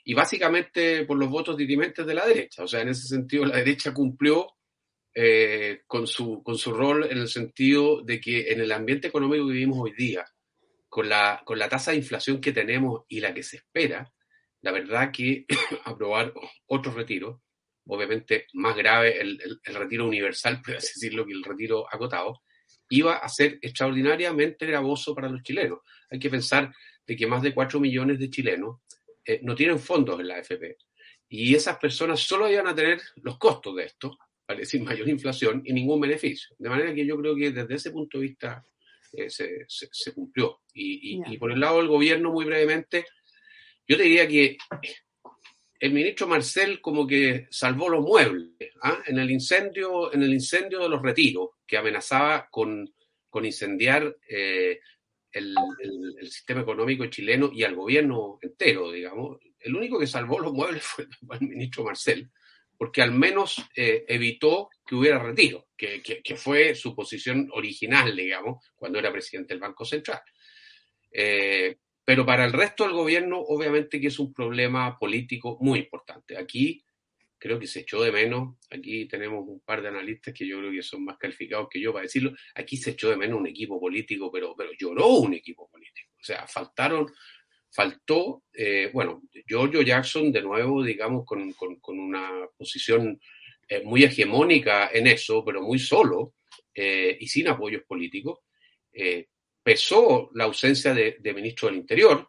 y 0.05 0.15
básicamente 0.15 1.05
por 1.05 1.19
los 1.19 1.29
votos 1.29 1.57
dirimentes 1.57 2.07
de 2.07 2.15
la 2.15 2.25
derecha. 2.25 2.63
O 2.63 2.69
sea, 2.69 2.83
en 2.83 2.91
ese 2.91 3.09
sentido, 3.09 3.45
la 3.45 3.57
derecha 3.57 3.93
cumplió 3.93 4.47
con, 5.89 6.07
su, 6.07 6.41
con 6.45 6.57
su 6.57 6.73
rol 6.73 7.09
en 7.11 7.19
el 7.19 7.27
sentido 7.27 8.01
de 8.03 8.21
que 8.21 8.53
en 8.53 8.61
el 8.61 8.71
ambiente 8.71 9.09
económico 9.09 9.49
que 9.49 9.55
vivimos 9.55 9.81
hoy 9.81 9.93
día, 9.97 10.25
con 10.91 11.09
la, 11.09 11.41
con 11.45 11.59
la 11.59 11.69
tasa 11.69 11.93
de 11.93 11.99
inflación 11.99 12.41
que 12.41 12.53
tenemos 12.53 13.05
y 13.09 13.21
la 13.21 13.33
que 13.33 13.45
se 13.45 13.59
espera, 13.59 14.13
la 14.61 14.73
verdad 14.73 15.11
que 15.13 15.47
aprobar 15.85 16.35
otro 16.67 16.93
retiro, 16.93 17.43
obviamente 17.87 18.47
más 18.55 18.77
grave 18.77 19.21
el, 19.21 19.41
retiro 19.65 20.07
universal, 20.07 20.61
por 20.61 20.77
así 20.77 20.89
decirlo, 20.95 21.25
que 21.25 21.33
el 21.33 21.45
retiro 21.45 21.87
acotado, 21.91 22.43
iba 22.91 23.17
a 23.17 23.29
ser 23.29 23.59
extraordinariamente 23.63 24.67
gravoso 24.67 25.15
para 25.15 25.29
los 25.29 25.43
chilenos. 25.43 25.79
Hay 26.11 26.19
que 26.19 26.29
pensar 26.29 26.75
de 27.07 27.17
que 27.17 27.27
más 27.27 27.41
de 27.41 27.55
4 27.55 27.79
millones 27.79 28.19
de 28.19 28.29
chilenos 28.29 28.81
eh, 29.25 29.41
no 29.45 29.55
tienen 29.55 29.79
fondos 29.79 30.19
en 30.19 30.27
la 30.27 30.37
AFP. 30.39 30.77
Y 31.29 31.55
esas 31.55 31.79
personas 31.79 32.19
solo 32.21 32.51
iban 32.51 32.67
a 32.67 32.75
tener 32.75 33.01
los 33.23 33.39
costos 33.39 33.77
de 33.77 33.85
esto, 33.85 34.19
es 34.49 34.59
decir, 34.59 34.83
mayor 34.83 35.09
inflación 35.09 35.63
y 35.65 35.73
ningún 35.73 36.01
beneficio. 36.01 36.57
De 36.59 36.69
manera 36.69 36.93
que 36.93 37.07
yo 37.07 37.17
creo 37.17 37.37
que 37.37 37.53
desde 37.53 37.75
ese 37.77 37.93
punto 37.93 38.19
de 38.19 38.27
vista 38.27 38.65
eh, 39.13 39.31
se, 39.31 39.67
se, 39.69 40.13
cumplió. 40.13 40.61
Y, 40.73 41.23
y, 41.27 41.39
por 41.39 41.53
el 41.53 41.61
lado 41.61 41.79
del 41.79 41.89
gobierno, 41.89 42.33
muy 42.33 42.45
brevemente, 42.45 43.07
yo 43.87 43.97
te 43.97 44.05
diría 44.05 44.29
que 44.29 44.57
el 45.81 45.93
ministro 45.93 46.27
Marcel 46.27 46.81
como 46.81 47.07
que 47.07 47.47
salvó 47.51 47.89
los 47.89 48.05
muebles 48.05 48.51
¿ah? 48.83 49.03
en 49.07 49.19
el 49.19 49.31
incendio 49.31 50.13
en 50.13 50.23
el 50.23 50.33
incendio 50.33 50.81
de 50.81 50.91
los 50.91 51.03
retiros 51.03 51.51
que 51.67 51.79
amenazaba 51.79 52.49
con, 52.51 52.95
con 53.31 53.47
incendiar 53.47 54.17
eh, 54.29 54.81
el, 55.33 55.55
el, 56.19 56.31
sistema 56.31 56.61
económico 56.61 57.07
chileno 57.07 57.51
y 57.53 57.63
al 57.63 57.77
gobierno 57.77 58.39
entero, 58.43 58.91
digamos. 58.91 59.39
El 59.59 59.77
único 59.77 59.99
que 59.99 60.07
salvó 60.07 60.41
los 60.41 60.53
muebles 60.53 60.83
fue 60.85 61.07
el 61.41 61.49
ministro 61.49 61.85
Marcel, 61.85 62.31
porque 62.81 63.03
al 63.03 63.13
menos 63.13 63.63
eh, 63.77 64.07
evitó 64.09 64.71
que 64.87 64.95
hubiera 64.95 65.19
retiro, 65.19 65.69
que, 65.77 66.35
fue 66.39 66.75
su 66.75 66.97
posición 66.97 67.51
original, 67.53 68.17
digamos, 68.17 68.65
cuando 68.75 68.99
era 68.99 69.13
presidente 69.13 69.53
del 69.53 69.61
Banco 69.61 69.85
Central. 69.85 70.23
Eh, 71.13 71.77
pero 72.03 72.25
para 72.25 72.47
el 72.47 72.55
resto 72.55 72.85
del 72.85 72.95
gobierno, 72.95 73.39
obviamente 73.39 74.01
que 74.01 74.07
es 74.07 74.19
un 74.19 74.33
problema 74.33 74.99
político 74.99 75.59
muy 75.61 75.81
importante. 75.81 76.39
Aquí 76.39 76.83
creo 77.37 77.59
que 77.59 77.67
se 77.67 77.81
echó 77.81 78.03
de 78.03 78.13
menos, 78.13 78.57
aquí 78.71 79.05
tenemos 79.07 79.47
un 79.47 79.61
par 79.61 79.83
de 79.83 79.89
analistas 79.89 80.33
que 80.33 80.49
yo 80.49 80.57
creo 80.61 80.73
que 80.73 80.83
son 80.83 81.05
más 81.05 81.19
calificados 81.19 81.69
que 81.71 81.83
yo 81.83 81.93
para 81.93 82.05
decirlo, 82.05 82.33
aquí 82.55 82.79
se 82.79 82.93
echó 82.93 83.11
de 83.11 83.19
menos 83.19 83.39
un 83.39 83.47
equipo 83.47 83.79
político, 83.79 84.33
pero, 84.33 84.55
pero 84.57 84.71
lloró 84.73 85.07
un 85.17 85.35
equipo 85.35 85.69
político. 85.69 86.15
O 86.19 86.25
sea, 86.25 86.47
faltaron 86.47 87.13
faltó, 87.71 88.45
eh, 88.53 88.91
bueno, 88.93 89.23
Giorgio 89.47 89.83
Jackson 89.83 90.33
de 90.33 90.43
nuevo, 90.43 90.83
digamos, 90.83 91.25
con, 91.25 91.53
con, 91.53 91.99
una 91.99 92.47
posición 92.57 93.21
eh, 93.69 93.83
muy 93.85 94.05
hegemónica 94.05 94.91
en 94.93 95.07
eso, 95.07 95.45
pero 95.45 95.63
muy 95.63 95.79
solo 95.79 96.35
eh, 96.75 97.17
y 97.19 97.27
sin 97.29 97.49
apoyos 97.49 97.83
políticos, 97.85 98.41
pesó 99.63 100.31
la 100.35 100.45
ausencia 100.45 100.93
de, 100.93 101.19
ministro 101.33 101.69
del 101.69 101.79
Interior. 101.79 102.29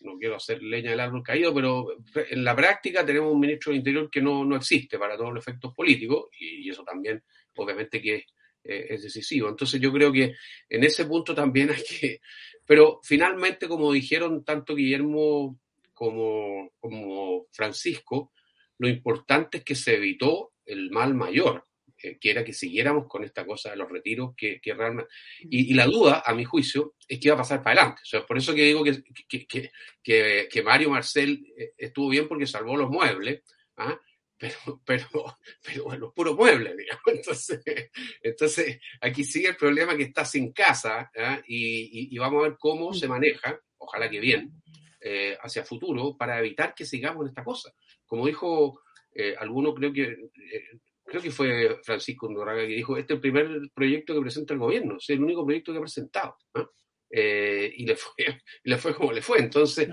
No, 0.00 0.16
quiero 0.18 0.36
hacer 0.36 0.62
leña 0.62 0.90
del 0.90 1.00
árbol 1.00 1.22
caído, 1.22 1.52
pero 1.52 1.88
en 2.30 2.42
la 2.42 2.56
práctica 2.56 3.04
tenemos 3.04 3.30
un 3.30 3.40
ministro 3.40 3.70
del 3.70 3.80
Interior 3.80 4.08
que 4.10 4.22
no, 4.22 4.44
no 4.44 4.56
existe 4.56 4.98
para 4.98 5.16
todos 5.18 5.34
los 5.34 5.46
efectos 5.46 5.74
políticos 5.74 6.30
y, 6.40 6.70
eso 6.70 6.82
también, 6.82 7.22
obviamente, 7.56 8.00
que 8.00 8.24
es 8.64 9.02
decisivo. 9.02 9.48
Entonces 9.50 9.80
yo 9.80 9.92
creo 9.92 10.10
que 10.10 10.34
en 10.68 10.84
ese 10.84 11.04
punto 11.04 11.34
también 11.34 11.70
hay 11.70 11.82
que 11.82 12.20
pero 12.68 13.00
finalmente, 13.02 13.66
como 13.66 13.90
dijeron 13.90 14.44
tanto 14.44 14.74
Guillermo 14.74 15.58
como, 15.94 16.70
como 16.78 17.46
Francisco, 17.50 18.30
lo 18.76 18.90
importante 18.90 19.58
es 19.58 19.64
que 19.64 19.74
se 19.74 19.94
evitó 19.94 20.52
el 20.66 20.90
mal 20.90 21.14
mayor, 21.14 21.64
eh, 22.02 22.18
que 22.20 22.30
era 22.30 22.44
que 22.44 22.52
siguiéramos 22.52 23.06
con 23.08 23.24
esta 23.24 23.46
cosa 23.46 23.70
de 23.70 23.76
los 23.76 23.90
retiros, 23.90 24.34
que, 24.36 24.60
realmente... 24.62 25.10
Y, 25.48 25.72
la 25.72 25.86
duda, 25.86 26.22
a 26.26 26.34
mi 26.34 26.44
juicio, 26.44 26.94
es 27.08 27.18
que 27.18 27.28
iba 27.28 27.36
a 27.36 27.38
pasar 27.38 27.62
para 27.62 27.80
adelante. 27.80 28.02
O 28.02 28.06
sea, 28.06 28.26
por 28.26 28.36
eso 28.36 28.54
que 28.54 28.64
digo 28.64 28.84
que, 28.84 29.02
que, 29.26 29.70
que, 30.02 30.48
que 30.50 30.62
Mario 30.62 30.90
Marcel 30.90 31.50
eh, 31.56 31.72
estuvo 31.78 32.10
bien 32.10 32.28
porque 32.28 32.46
salvó 32.46 32.76
los 32.76 32.90
muebles, 32.90 33.44
¿ah? 33.78 33.98
Pero, 34.38 34.80
pero, 34.84 35.06
pero 35.64 35.84
bueno, 35.84 36.12
puro 36.14 36.34
mueble, 36.34 36.76
digamos. 36.76 37.02
Entonces, 37.06 37.60
entonces, 38.22 38.80
aquí 39.00 39.24
sigue 39.24 39.48
el 39.48 39.56
problema 39.56 39.96
que 39.96 40.04
está 40.04 40.24
sin 40.24 40.52
casa 40.52 41.10
¿ah? 41.16 41.40
y, 41.46 42.14
y, 42.14 42.18
vamos 42.18 42.40
a 42.44 42.48
ver 42.48 42.56
cómo 42.58 42.94
se 42.94 43.08
maneja, 43.08 43.60
ojalá 43.78 44.08
que 44.08 44.20
bien, 44.20 44.52
eh, 45.00 45.36
hacia 45.40 45.64
futuro 45.64 46.16
para 46.16 46.40
evitar 46.40 46.74
que 46.74 46.84
sigamos 46.84 47.22
en 47.22 47.28
esta 47.28 47.44
cosa. 47.44 47.72
Como 48.04 48.26
dijo 48.26 48.82
eh, 49.14 49.34
alguno, 49.38 49.72
creo 49.72 49.92
que 49.92 50.02
eh, 50.02 50.80
creo 51.04 51.22
que 51.22 51.30
fue 51.30 51.78
Francisco 51.84 52.28
Ndorraga 52.28 52.62
que 52.62 52.74
dijo, 52.74 52.96
este 52.96 53.12
es 53.12 53.16
el 53.16 53.20
primer 53.20 53.48
proyecto 53.72 54.12
que 54.14 54.20
presenta 54.20 54.54
el 54.54 54.60
gobierno, 54.60 54.96
es 54.96 55.08
el 55.10 55.22
único 55.22 55.44
proyecto 55.44 55.72
que 55.72 55.78
ha 55.78 55.82
presentado. 55.82 56.36
¿ah? 56.54 56.68
y, 57.10 57.86
le 57.86 57.96
fue, 57.96 58.12
y 58.18 58.24
le 58.70 58.76
fue 58.76 58.94
como 58.94 59.12
le 59.12 59.22
fue. 59.22 59.38
Entonces, 59.38 59.88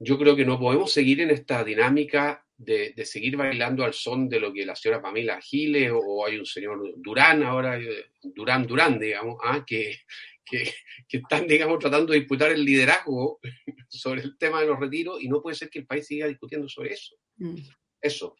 yo 0.00 0.18
creo 0.18 0.34
que 0.34 0.44
no 0.44 0.58
podemos 0.58 0.92
seguir 0.92 1.20
en 1.20 1.30
esta 1.30 1.62
dinámica 1.62 2.44
de, 2.60 3.06
seguir 3.06 3.36
bailando 3.36 3.84
al 3.84 3.94
son 3.94 4.28
de 4.28 4.38
lo 4.38 4.52
que 4.52 4.66
la 4.66 4.76
señora 4.76 5.00
Pamela 5.00 5.40
Giles 5.40 5.90
o, 5.94 6.26
hay 6.26 6.38
un 6.38 6.46
señor 6.46 6.94
Durán 6.96 7.42
ahora, 7.42 7.78
eh, 7.78 8.10
Durán 8.22 8.66
Durán, 8.66 8.98
digamos, 8.98 9.38
ah, 9.42 9.64
que, 9.66 10.00
que, 10.44 10.70
están, 11.08 11.46
digamos, 11.46 11.78
tratando 11.78 12.12
de 12.12 12.20
disputar 12.20 12.52
el 12.52 12.64
liderazgo 12.64 13.40
sobre 13.88 14.22
el 14.22 14.36
tema 14.36 14.60
de 14.60 14.66
los 14.66 14.78
retiros 14.78 15.22
y 15.22 15.28
no 15.28 15.40
puede 15.40 15.56
ser 15.56 15.70
que 15.70 15.78
el 15.78 15.86
país 15.86 16.06
siga 16.06 16.26
discutiendo 16.26 16.68
sobre 16.68 16.92
eso. 16.92 17.16
Mm. 17.38 17.56
Eso. 18.00 18.36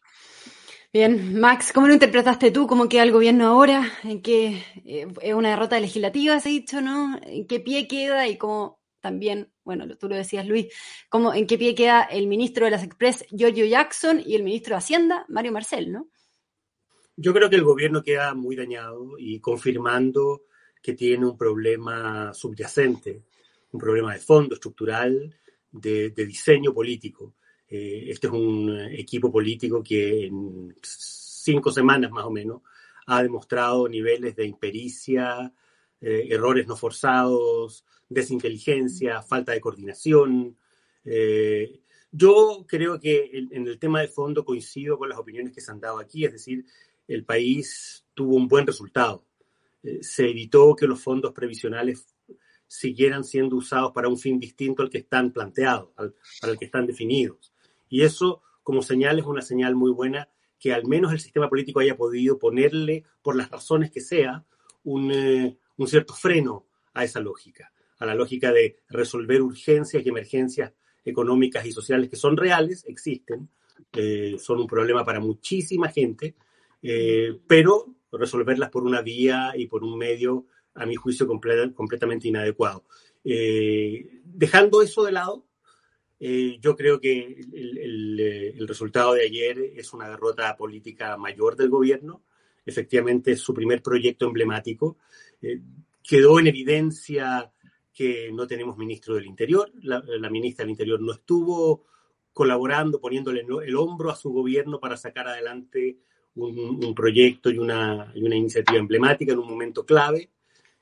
Bien, 0.93 1.39
Max, 1.39 1.73
¿cómo 1.73 1.87
lo 1.87 1.95
interpretaste 1.95 2.51
tú? 2.51 2.67
¿Cómo 2.67 2.89
queda 2.89 3.05
el 3.05 3.13
gobierno 3.13 3.47
ahora? 3.47 3.91
¿En 4.03 4.23
qué 4.23 4.63
eh, 4.85 5.07
es 5.23 5.35
una 5.35 5.51
derrota 5.51 5.79
legislativa, 5.79 6.41
se 6.41 6.49
ha 6.49 6.53
dicho, 6.53 6.81
no? 6.81 7.19
¿En 7.23 7.47
qué 7.47 7.61
pie 7.61 7.87
queda 7.87 8.27
y 8.27 8.37
cómo 8.37 8.81
también, 9.01 9.53
bueno, 9.71 9.87
tú 9.97 10.09
lo 10.09 10.17
decías 10.17 10.45
Luis, 10.49 10.67
¿cómo, 11.09 11.33
¿en 11.33 11.47
qué 11.47 11.57
pie 11.57 11.77
queda 11.77 12.03
el 12.03 12.27
ministro 12.27 12.65
de 12.65 12.73
las 12.73 12.83
Express, 12.83 13.25
Giorgio 13.31 13.65
Jackson, 13.67 14.21
y 14.27 14.35
el 14.35 14.43
ministro 14.43 14.75
de 14.75 14.79
Hacienda, 14.79 15.25
Mario 15.29 15.53
Marcel, 15.53 15.93
¿no? 15.93 16.09
Yo 17.15 17.33
creo 17.33 17.49
que 17.49 17.55
el 17.55 17.63
gobierno 17.63 18.03
queda 18.03 18.35
muy 18.35 18.57
dañado 18.57 19.17
y 19.17 19.39
confirmando 19.39 20.43
que 20.83 20.95
tiene 20.95 21.25
un 21.25 21.39
problema 21.39 22.35
subyacente, 22.35 23.23
un 23.71 23.79
problema 23.79 24.13
de 24.13 24.19
fondo 24.19 24.57
estructural, 24.57 25.37
de, 25.71 26.11
diseño 26.11 26.75
político. 26.75 27.37
Eh, 27.69 28.07
este 28.09 28.27
es 28.27 28.33
un 28.33 28.77
equipo 28.91 29.31
político 29.31 29.85
que 29.85 30.27
en 30.27 30.75
cinco 30.83 31.71
semanas 31.71 32.11
más 32.11 32.25
o 32.25 32.33
menos 32.33 32.63
ha 33.07 33.23
demostrado 33.23 33.89
niveles 33.89 34.35
de 34.35 34.47
impericia, 34.47 35.53
eh, 36.01 36.29
errores 36.31 36.67
no 36.67 36.77
forzados, 36.77 37.85
desinteligencia, 38.09 39.23
falta 39.23 39.53
de 39.53 39.61
coordinación. 39.61 40.57
Eh, 41.05 41.81
yo 42.11 42.65
creo 42.67 42.99
que 42.99 43.31
en, 43.33 43.67
el 43.67 43.79
tema 43.79 44.01
de 44.01 44.09
fondo 44.09 44.45
coincido 44.45 44.99
con 44.99 45.09
las 45.09 45.19
opiniones 45.19 45.53
que 45.53 45.61
se 45.61 45.71
han 45.71 45.81
dado 45.81 45.99
aquí, 45.99 46.25
es 46.25 46.33
decir, 46.33 46.65
el 47.07 47.25
país 47.25 48.05
tuvo 48.15 48.37
un 48.37 48.49
buen 48.49 48.67
resultado. 48.67 49.25
Eh, 49.83 50.01
se 50.03 50.29
evitó 50.29 50.75
que 50.75 50.87
los 50.87 51.01
fondos 51.01 51.33
previsionales 51.33 52.07
siguieran 52.67 53.25
siendo 53.25 53.57
usados 53.57 53.93
para 53.93 54.09
un 54.09 54.19
fin 54.19 54.39
distinto 54.39 54.83
al 54.83 54.91
que 54.91 54.99
están 54.99 55.33
planteados, 55.33 55.91
para 55.95 56.53
el 56.53 56.59
que 56.59 56.65
están 56.65 56.87
definidos. 56.87 57.53
Y 57.89 58.03
eso, 58.03 58.43
como 58.63 58.83
señal, 58.83 59.19
es 59.19 59.27
una 59.27 59.43
señal 59.43 59.75
muy 59.75 59.91
buena 59.91 60.29
que 60.61 60.73
al 60.73 60.87
menos 60.87 61.13
el 61.13 61.21
sistema 61.21 61.49
político 61.49 61.81
haya 61.81 61.97
podido 61.97 62.39
ponerle, 62.39 63.05
por 63.23 63.35
las 63.35 63.51
razones 63.51 63.91
que 63.91 64.01
sea, 64.01 64.45
un, 64.85 65.11
un 65.81 65.89
cierto 65.89 66.13
freno 66.13 66.67
a 66.93 67.05
esa 67.05 67.21
lógica, 67.21 67.73
a 67.99 68.07
la 68.07 68.15
lógica 68.15 68.53
de 68.53 68.77
resolver 68.91 69.41
urgencias 69.41 70.05
y 70.05 70.09
emergencias 70.09 70.73
económicas 71.05 71.65
y 71.65 71.73
sociales 71.73 72.11
que 72.11 72.17
son 72.17 72.37
reales, 72.37 72.85
existen, 72.87 73.49
eh, 73.95 74.37
son 74.39 74.61
un 74.61 74.67
problema 74.67 75.07
para 75.07 75.21
muchísima 75.21 75.89
gente, 75.89 76.35
eh, 76.83 77.39
pero 77.47 77.95
resolverlas 78.13 78.69
por 78.69 78.85
una 78.85 79.01
vía 79.01 79.53
y 79.57 79.67
por 79.69 79.83
un 79.83 79.97
medio, 79.97 80.45
a 80.75 80.85
mi 80.85 80.97
juicio, 80.97 81.27
completamente 81.27 82.29
inadecuado. 82.29 82.85
Eh, 83.25 84.21
dejando 84.25 84.83
eso 84.83 85.03
de 85.05 85.13
lado, 85.13 85.47
yo 86.19 86.77
creo 86.77 87.01
que 87.01 87.41
el, 87.55 88.69
resultado 88.69 89.15
de 89.15 89.23
ayer 89.23 89.59
es 89.77 89.95
una 89.95 90.11
derrota 90.11 90.55
política 90.59 91.17
mayor 91.17 91.57
del 91.57 91.71
gobierno. 91.71 92.23
Efectivamente, 92.65 93.37
su 93.37 93.55
primer 93.55 93.83
proyecto 93.83 94.27
emblemático. 94.27 94.99
Eh, 95.43 95.61
quedó 96.03 96.39
en 96.39 96.49
evidencia 96.49 97.53
que 97.93 98.31
no 98.33 98.47
tenemos 98.47 98.77
ministro 98.77 99.15
del 99.15 99.27
Interior, 99.27 99.71
la, 99.83 100.31
ministra 100.31 100.65
del 100.65 100.71
Interior 100.71 101.01
no 101.01 101.13
estuvo 101.13 101.85
colaborando, 102.33 103.01
poniéndole 103.01 103.45
el 103.65 103.77
hombro 103.77 104.11
a 104.11 104.17
su 104.17 104.31
gobierno 104.31 104.81
para 104.81 104.97
sacar 104.97 105.29
adelante 105.29 105.99
un, 106.37 106.95
proyecto 106.95 107.51
y 107.51 107.59
una, 107.59 108.13
una, 108.17 108.37
iniciativa 108.37 108.79
emblemática 108.79 109.33
en 109.33 109.41
un 109.41 109.49
momento 109.49 109.85
clave. 109.85 110.31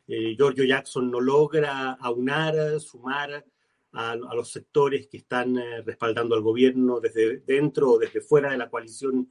Eh, 0.06 0.34
Giorgio 0.36 0.64
Jackson 0.64 1.10
no 1.10 1.20
logra 1.20 1.92
aunar, 1.92 2.78
sumar 2.80 3.44
a, 3.92 4.16
los 4.16 4.50
sectores 4.50 5.08
que 5.08 5.18
están 5.18 5.58
eh, 5.58 5.82
respaldando 5.82 6.34
al 6.34 6.42
gobierno 6.42 7.00
desde 7.00 7.40
dentro 7.40 7.92
o 7.92 7.98
desde 7.98 8.20
fuera 8.20 8.50
de 8.50 8.58
la 8.58 8.70
coalición 8.70 9.28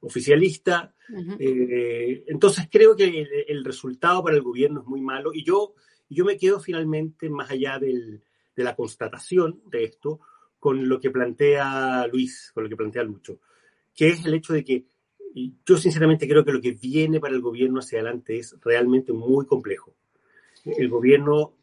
oficialista. 0.00 0.94
Eh, 1.38 2.24
entonces 2.28 2.68
creo 2.70 2.96
que 2.96 3.44
el, 3.48 3.64
resultado 3.64 4.22
para 4.22 4.36
el 4.36 4.42
gobierno 4.42 4.80
es 4.80 4.86
muy 4.86 5.00
malo 5.00 5.32
y 5.34 5.44
yo, 5.44 5.74
yo 6.08 6.24
me 6.24 6.36
quedo 6.36 6.60
finalmente, 6.60 7.28
más 7.28 7.50
allá 7.50 7.78
del, 7.78 8.22
de 8.56 8.64
la 8.64 8.76
constatación 8.76 9.62
de 9.70 9.84
esto, 9.84 10.20
con 10.58 10.88
lo 10.88 11.00
que 11.00 11.10
plantea 11.10 12.06
Luis, 12.06 12.50
con 12.54 12.64
lo 12.64 12.70
que 12.70 12.76
plantea 12.76 13.02
Lucho, 13.02 13.40
que 13.94 14.08
es 14.08 14.24
el 14.24 14.34
hecho 14.34 14.52
de 14.52 14.64
que 14.64 14.84
yo 15.64 15.76
sinceramente 15.76 16.28
creo 16.28 16.44
que 16.44 16.52
lo 16.52 16.60
que 16.60 16.72
viene 16.72 17.20
para 17.20 17.34
el 17.34 17.40
gobierno 17.40 17.78
hacia 17.78 18.00
adelante 18.00 18.38
es 18.38 18.56
realmente 18.62 19.12
muy 19.12 19.46
complejo. 19.46 19.94
El 20.64 20.88
gobierno 20.88 21.54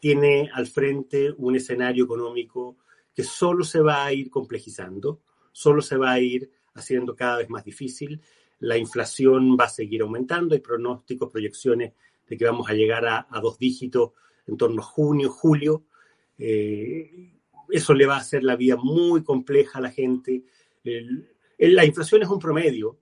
tiene 0.00 0.50
al 0.52 0.66
frente 0.66 1.32
un 1.36 1.56
escenario 1.56 2.04
económico 2.04 2.76
que 3.14 3.24
solo 3.24 3.64
se 3.64 3.80
va 3.80 4.04
a 4.04 4.12
ir 4.12 4.30
complejizando, 4.30 5.20
solo 5.52 5.80
se 5.80 5.96
va 5.96 6.12
a 6.12 6.20
ir 6.20 6.50
haciendo 6.76 7.16
cada 7.16 7.38
vez 7.38 7.50
más 7.50 7.64
difícil. 7.64 8.20
La 8.60 8.76
inflación 8.76 9.56
va 9.58 9.64
a 9.64 9.68
seguir 9.68 10.02
aumentando. 10.02 10.54
Hay 10.54 10.60
pronósticos, 10.60 11.30
proyecciones 11.30 11.92
de 12.28 12.36
que 12.36 12.44
vamos 12.44 12.68
a 12.68 12.74
llegar 12.74 13.06
a, 13.06 13.26
dos 13.40 13.58
dígitos 13.58 14.12
en 14.46 14.56
torno 14.56 14.82
a 14.82 14.84
junio, 14.84 15.30
julio. 15.30 15.84
Eh, 16.38 17.32
eso 17.70 17.94
le 17.94 18.06
va 18.06 18.16
a 18.16 18.20
hacer 18.20 18.44
la 18.44 18.56
vida 18.56 18.76
muy 18.76 19.22
compleja 19.22 19.78
a 19.78 19.82
la 19.82 19.90
gente. 19.90 20.44
la 21.58 21.84
inflación 21.84 22.22
es 22.22 22.28
un 22.28 22.38
promedio, 22.38 22.98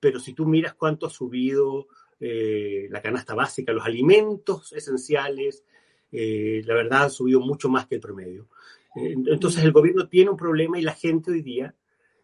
pero 0.00 0.18
si 0.18 0.32
tú 0.32 0.46
miras 0.46 0.74
cuánto 0.74 1.06
ha 1.06 1.10
subido 1.10 1.88
eh, 2.20 2.88
la 2.90 3.02
canasta 3.02 3.34
básica, 3.34 3.72
los 3.72 3.84
alimentos 3.84 4.72
esenciales, 4.72 5.64
eh, 6.10 6.62
la 6.64 6.74
verdad 6.74 7.04
ha 7.04 7.10
subido 7.10 7.40
mucho 7.40 7.68
más 7.68 7.86
que 7.86 7.96
el 7.96 8.00
promedio. 8.00 8.48
entonces 8.94 9.62
el 9.62 9.72
gobierno 9.72 10.08
tiene 10.08 10.30
un 10.30 10.36
problema 10.36 10.78
y 10.78 10.82
la 10.82 10.94
gente 10.94 11.30
hoy 11.30 11.42
día 11.42 11.74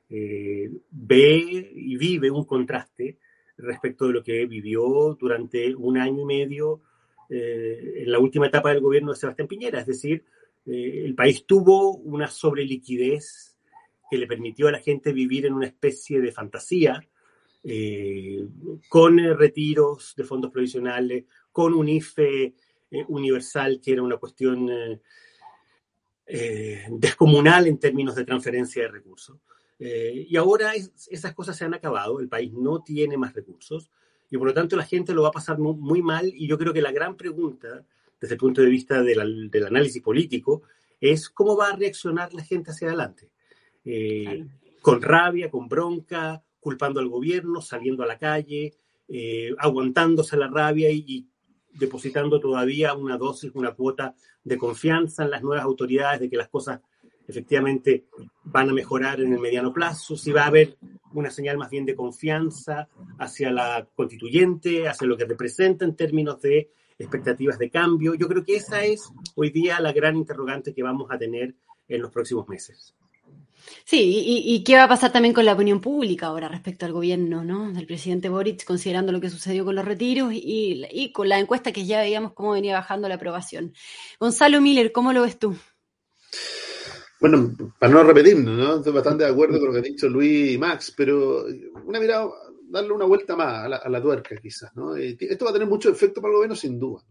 eh, 0.09 0.71
ve 0.91 1.73
y 1.75 1.97
vive 1.97 2.31
un 2.31 2.45
contraste 2.45 3.19
respecto 3.57 4.07
de 4.07 4.13
lo 4.13 4.23
que 4.23 4.47
vivió 4.47 5.17
durante 5.19 5.75
un 5.75 5.97
año 5.97 6.23
y 6.23 6.25
medio 6.25 6.83
eh, 7.31 8.03
en 8.03 8.13
la 8.13 8.19
última 8.19 8.47
etapa 8.47 8.71
del 8.71 8.81
gobierno 8.81 9.13
de 9.13 9.19
Sebastián 9.19 9.49
Piñera. 9.49 9.81
Es 9.81 9.87
decir, 9.87 10.25
eh, 10.67 11.03
el 11.05 11.15
país 11.15 11.47
tuvo 11.47 11.97
una 11.97 12.29
sobreliquidez 12.29 13.57
que 14.11 14.19
le 14.19 14.27
permitió 14.27 14.69
a 14.69 14.73
la 14.73 14.81
gente 14.81 15.13
vivir 15.13 15.47
en 15.47 15.55
una 15.55 15.67
especie 15.67 16.21
de 16.21 16.33
fantasía, 16.33 17.07
con 18.91 19.17
retiros 19.17 20.13
de 20.19 20.25
fondos 20.25 20.51
provisionales, 20.51 21.25
con 21.51 21.73
un 21.73 21.89
IFE 21.89 22.53
universal 23.09 23.81
que 23.83 23.93
era 23.95 24.03
una 24.03 24.19
cuestión 24.19 24.69
descomunal 26.91 27.67
en 27.67 27.79
términos 27.79 28.17
de 28.17 28.27
transferencia 28.27 28.83
de 28.83 28.89
recursos. 28.89 29.39
Eh, 29.79 30.27
y 30.29 30.37
ahora 30.37 30.73
esas 30.75 31.35
cosas 31.35 31.57
se 31.57 31.65
han 31.65 31.75
acabado, 31.75 32.21
el 32.21 32.29
país 32.29 32.53
no 32.53 32.83
tiene 32.83 33.17
más 33.17 33.35
recursos 33.35 33.91
y 34.31 34.39
por 34.39 34.47
lo 34.47 34.55
tanto 34.55 34.77
la 34.77 34.85
gente 34.85 35.13
lo 35.13 35.23
va 35.23 35.29
a 35.29 35.33
pasar 35.33 35.59
muy, 35.59 36.01
mal 36.01 36.33
y 36.35 36.47
yo 36.47 36.57
creo 36.57 36.73
que 36.73 36.81
la 36.81 36.93
gran 36.93 37.17
pregunta 37.17 37.85
desde 38.21 38.35
el 38.35 38.41
punto 38.41 38.63
de 38.63 38.69
vista 38.69 39.03
del 39.03 39.67
análisis 39.67 40.01
político 40.01 40.63
es 41.01 41.29
cómo 41.29 41.57
va 41.57 41.69
a 41.69 41.77
reaccionar 41.77 42.33
la 42.33 42.43
gente 42.43 42.71
hacia 42.71 42.89
adelante. 42.89 43.29
Eh, 43.85 44.47
con 44.81 45.03
rabia, 45.03 45.51
con 45.51 45.69
bronca, 45.69 46.43
culpando 46.61 47.01
al 47.01 47.09
gobierno, 47.09 47.61
saliendo 47.61 48.03
a 48.03 48.07
la 48.07 48.19
calle, 48.19 48.75
aguantándose 49.59 50.37
la 50.37 50.49
rabia 50.49 50.91
y, 50.91 51.27
depositando 51.75 52.41
todavía 52.41 52.95
una 52.95 53.19
dosis, 53.19 53.51
una 53.55 53.73
cuota 53.73 54.15
de 54.43 54.57
confianza 54.57 55.25
en 55.25 55.31
las 55.31 55.43
nuevas 55.43 55.65
autoridades 55.65 56.21
de 56.21 56.31
que 56.31 56.37
las 56.37 56.49
cosas 56.49 56.81
efectivamente 57.27 58.05
van 58.45 58.71
a 58.71 58.73
mejorar 58.73 59.21
en 59.21 59.33
el 59.33 59.41
mediano 59.41 59.73
plazo, 59.73 60.17
si 60.17 60.33
va 60.33 60.43
a 60.45 60.49
haber 60.49 60.77
una 61.13 61.31
señal 61.31 61.57
más 61.57 61.71
bien 61.71 61.87
de 61.87 61.95
confianza 61.95 62.89
hacia 63.19 63.51
la 63.51 63.87
constituyente, 63.95 64.89
hacia 64.89 65.07
lo 65.07 65.17
que 65.17 65.25
representa 65.25 65.85
en 65.85 65.97
términos 65.97 66.41
de 66.43 66.71
expectativas 66.99 67.59
de 67.59 67.71
cambio. 67.71 68.15
Yo 68.15 68.29
creo 68.29 68.45
que 68.45 68.57
esa 68.57 68.85
es 68.85 69.13
hoy 69.35 69.51
día 69.51 69.81
la 69.81 69.93
gran 69.93 70.17
interrogante 70.17 70.75
que 70.75 70.83
vamos 70.83 71.11
a 71.11 71.19
tener 71.19 71.55
en 71.89 72.03
los 72.03 72.11
próximos 72.11 72.49
meses. 72.49 72.95
Sí, 73.85 74.23
y, 74.47 74.63
qué 74.63 74.77
va 74.77 74.85
a 74.85 74.89
pasar 74.89 75.13
también 75.13 75.35
con 75.35 75.45
la 75.45 75.55
opinión 75.55 75.81
pública 75.81 76.27
ahora 76.27 76.49
respecto 76.49 76.85
al 76.85 76.93
gobierno 76.93 77.45
¿no? 77.45 77.73
del 77.73 77.87
presidente 77.87 78.29
Boric, 78.29 78.65
considerando 78.65 79.13
lo 79.13 79.21
que 79.21 79.31
sucedió 79.31 79.65
con 79.65 79.75
los 79.75 79.85
retiros 79.85 80.33
y, 80.35 81.11
con 81.13 81.29
la 81.29 81.39
encuesta 81.39 81.73
que 81.73 81.87
ya 81.87 82.01
veíamos 82.01 82.33
cómo 82.33 82.53
venía 82.53 82.75
bajando 82.75 83.09
la 83.09 83.15
aprobación. 83.15 83.75
Gonzalo 84.21 84.61
Miller, 84.61 84.93
¿cómo 84.93 85.13
lo 85.13 85.23
ves 85.23 85.39
tú? 85.39 85.57
Bueno, 87.25 87.57
para 87.79 87.91
no 87.91 88.03
repetirnos, 88.03 88.55
¿no? 88.55 88.77
Estoy 88.77 88.93
bastante 88.93 89.25
de 89.25 89.31
acuerdo 89.31 89.59
con 89.59 89.69
lo 89.69 89.73
que 89.73 89.79
ha 89.79 89.91
dicho 89.91 90.11
Luis 90.11 90.51
y 90.51 90.59
Max, 90.59 90.93
pero 90.95 91.47
una 91.87 91.99
mirada, 91.99 92.29
darle 92.69 92.93
una 92.93 93.07
vuelta 93.07 93.35
más 93.35 93.65
a 93.65 93.89
la, 93.89 94.03
tuerca 94.03 94.37
quizás, 94.37 94.77
¿no? 94.77 94.95
Eh, 94.95 95.17
esto 95.19 95.47
va 95.47 95.51
a 95.51 95.55
tener 95.55 95.67
mucho 95.67 95.89
efecto 95.89 96.21
para 96.21 96.33
el 96.33 96.37
gobierno 96.37 96.55
sin 96.55 96.79
duda. 96.79 97.03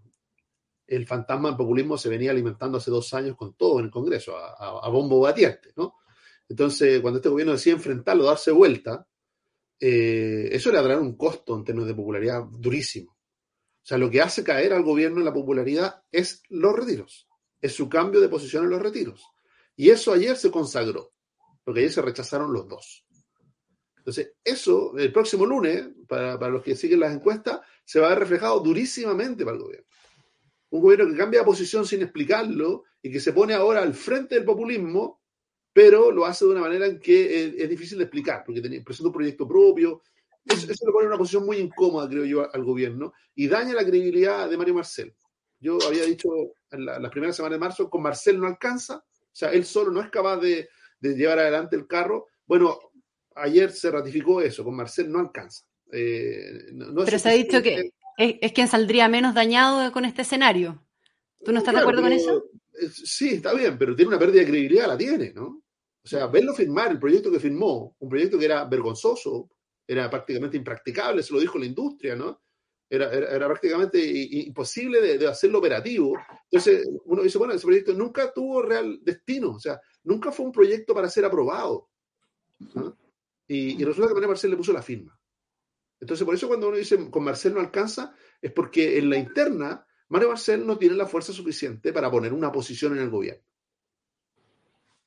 El 0.86 1.08
fantasma 1.08 1.50
del 1.50 1.58
populismo 1.58 1.98
se 1.98 2.10
venía 2.10 2.30
alimentando 2.30 2.78
hace 2.78 2.92
dos 2.92 3.12
años 3.16 3.36
con 3.36 3.56
todo 3.56 3.80
en 3.80 3.86
el 3.86 3.92
Congreso, 3.92 4.38
a, 4.38 4.86
a 4.86 4.90
bombo 4.90 5.20
batiente, 5.20 5.74
¿no? 5.76 5.96
Entonces, 6.48 7.02
cuando 7.02 7.18
este 7.18 7.30
gobierno 7.30 7.54
decide 7.54 7.74
enfrentarlo, 7.74 8.26
darse 8.26 8.52
vuelta, 8.52 9.08
eh, 9.80 10.48
eso 10.52 10.72
le 10.72 10.78
a 10.78 10.84
traer 10.84 11.00
un 11.00 11.18
costo 11.18 11.56
en 11.56 11.64
términos 11.64 11.88
de 11.88 11.96
popularidad 11.96 12.44
durísimo. 12.52 13.14
O 13.14 13.84
sea, 13.84 13.98
lo 13.98 14.12
que 14.12 14.22
hace 14.22 14.44
caer 14.44 14.74
al 14.74 14.84
gobierno 14.84 15.18
en 15.18 15.26
la 15.26 15.34
popularidad 15.34 16.04
es 16.12 16.44
los 16.50 16.76
retiros, 16.76 17.28
es 17.60 17.74
su 17.74 17.90
cambio 17.90 18.22
de 18.22 18.30
posición 18.30 18.66
en 18.66 18.70
los 18.70 18.80
retiros. 18.80 19.33
Y 19.76 19.90
eso 19.90 20.14
ayer 20.14 20.36
se 20.36 20.52
consagró, 20.52 21.14
porque 21.64 21.82
ayer 21.82 21.92
se 21.92 22.02
rechazaron 22.02 22.54
los 22.54 22.68
dos. 22.68 23.06
Entonces, 23.98 24.34
eso, 24.44 24.98
el 24.98 25.14
próximo 25.14 25.46
lunes, 25.46 25.88
para, 26.08 26.38
para, 26.38 26.52
los 26.52 26.64
que 26.64 26.76
siguen 26.76 27.00
las 27.00 27.14
encuestas, 27.14 27.62
se 27.86 28.00
va 28.00 28.08
a 28.08 28.10
ver 28.10 28.20
reflejado 28.20 28.60
durísimamente 28.60 29.46
para 29.46 29.58
el 29.58 29.64
gobierno. 29.64 29.88
Un 30.72 30.82
gobierno 30.82 31.12
que 31.12 31.18
cambia 31.18 31.40
de 31.40 31.46
posición 31.46 31.86
sin 31.86 32.02
explicarlo 32.02 32.84
y 33.02 33.12
que 33.12 33.20
se 33.20 33.32
pone 33.32 33.54
ahora 33.54 33.82
al 33.82 33.94
frente 33.94 34.36
del 34.36 34.44
populismo 34.44 35.24
pero 35.74 36.12
lo 36.12 36.26
hace 36.26 36.46
de 36.46 36.52
una 36.52 36.62
manera 36.62 36.86
en 36.86 37.00
que 37.00 37.48
es, 37.58 37.70
difícil 37.70 37.98
de 37.98 38.04
explicar, 38.04 38.44
porque 38.46 38.62
presenta 38.86 39.08
un 39.08 39.14
proyecto 39.14 39.48
propio. 39.48 40.04
Eso, 40.46 40.72
eso, 40.72 40.86
le 40.86 40.92
pone 40.92 41.08
una 41.08 41.18
posición 41.18 41.46
muy 41.46 41.58
incómoda, 41.58 42.08
creo 42.08 42.26
yo, 42.26 42.54
al 42.54 42.64
gobierno 42.64 43.14
y 43.34 43.48
daña 43.48 43.74
la 43.74 43.84
credibilidad 43.84 44.48
de 44.48 44.58
Mario 44.58 44.76
Marcel. 44.76 45.16
Yo 45.60 45.78
había 45.88 46.04
dicho 46.04 46.30
en 46.70 46.86
la, 46.86 47.00
las 47.00 47.12
primeras 47.12 47.36
semanas 47.36 47.56
de 47.56 47.60
marzo, 47.60 47.90
con 47.90 48.04
Marcel 48.04 48.40
no 48.40 48.46
alcanza, 48.46 49.04
sea, 49.36 49.52
él 49.52 49.66
solo 49.66 49.92
no 49.92 50.02
es 50.02 50.10
capaz 50.10 50.38
de, 50.38 50.70
de 51.00 51.16
llevar 51.16 51.40
adelante 51.40 51.76
el 51.76 51.88
carro. 51.88 52.28
Bueno, 52.46 52.80
ayer 53.36 53.72
se 53.72 53.92
ratificó 53.92 54.42
eso, 54.42 54.64
con 54.64 54.76
Marcel 54.76 55.12
no 55.12 55.20
alcanza. 55.20 55.66
Eh, 55.92 56.72
no, 56.74 57.06
pero 57.06 57.20
se 57.20 57.30
ha 57.30 57.34
dicho 57.34 57.62
que 57.62 57.92
es, 58.18 58.36
es, 58.42 58.52
quien 58.52 58.68
saldría 58.68 59.08
menos 59.08 59.34
dañado 59.34 59.92
con 59.92 60.06
este 60.06 60.24
escenario. 60.24 60.84
¿Tú 61.44 61.52
no 61.52 61.60
estás 61.60 61.76
de 61.76 61.82
acuerdo 61.82 62.02
con 62.02 62.12
eso? 62.12 62.44
Sí, 62.92 63.36
está 63.36 63.54
bien, 63.54 63.78
pero 63.78 63.96
tiene 63.96 64.10
una 64.10 64.20
pérdida 64.20 64.42
de 64.42 64.48
credibilidad, 64.48 64.88
la 64.88 64.98
tiene, 64.98 65.34
¿no? 65.34 65.64
O 66.04 66.08
sea, 66.08 66.28
verlo 66.28 66.54
firmar 66.54 66.92
el 66.92 67.00
proyecto 67.00 67.32
que 67.32 67.40
firmó, 67.40 67.96
un 68.00 68.10
proyecto 68.10 68.38
que 68.38 68.46
era 68.46 68.66
vergonzoso, 68.66 69.50
era 69.88 70.10
prácticamente 70.10 70.58
impracticable, 70.58 71.24
se 71.24 71.34
lo 71.34 71.40
dijo 71.40 71.58
la 71.58 71.66
industria, 71.66 72.16
¿no? 72.16 72.43
Era, 72.94 73.12
era, 73.12 73.48
prácticamente 73.48 74.00
imposible 74.06 75.18
de, 75.18 75.28
hacerlo 75.28 75.58
operativo. 75.58 76.16
Entonces, 76.44 76.88
uno 77.06 77.24
dice, 77.24 77.40
bueno, 77.40 77.56
ese 77.56 77.66
proyecto 77.66 77.92
nunca 77.94 78.32
tuvo 78.32 78.62
real 78.62 79.00
destino, 79.02 79.54
o 79.56 79.60
sea, 79.60 79.82
nunca 80.04 80.32
fue 80.32 80.46
un 80.46 80.52
proyecto 80.52 80.94
para 80.94 81.10
ser 81.10 81.26
aprobado. 81.26 81.90
Y, 83.48 83.82
y, 83.82 83.84
resulta 83.84 84.10
que 84.10 84.14
María 84.14 84.28
Marcel 84.28 84.52
le 84.52 84.58
puso 84.58 84.72
la 84.72 84.84
firma. 84.84 85.20
Entonces, 86.00 86.24
por 86.24 86.36
eso 86.36 86.48
cuando 86.48 86.68
uno 86.68 86.78
dice 86.78 87.10
con 87.10 87.24
Marcel 87.24 87.56
no 87.56 87.62
alcanza, 87.62 88.14
es 88.40 88.52
porque 88.52 89.00
en 89.00 89.10
la 89.10 89.18
interna, 89.18 89.88
Mario 90.10 90.30
Marcel 90.30 90.64
no 90.64 90.78
tiene 90.78 90.96
la 90.96 91.08
fuerza 91.08 91.34
suficiente 91.34 91.92
para 91.92 92.12
poner 92.12 92.32
una 92.32 92.52
posición 92.52 92.96
en 92.96 93.02
el 93.02 93.10
gobierno. 93.10 93.44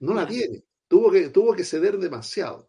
No 0.00 0.12
la 0.12 0.26
tiene. 0.26 0.64
Tuvo 0.88 1.12
que, 1.12 1.28
tuvo 1.28 1.54
que 1.54 1.62
ceder 1.62 1.98
demasiado. 1.98 2.66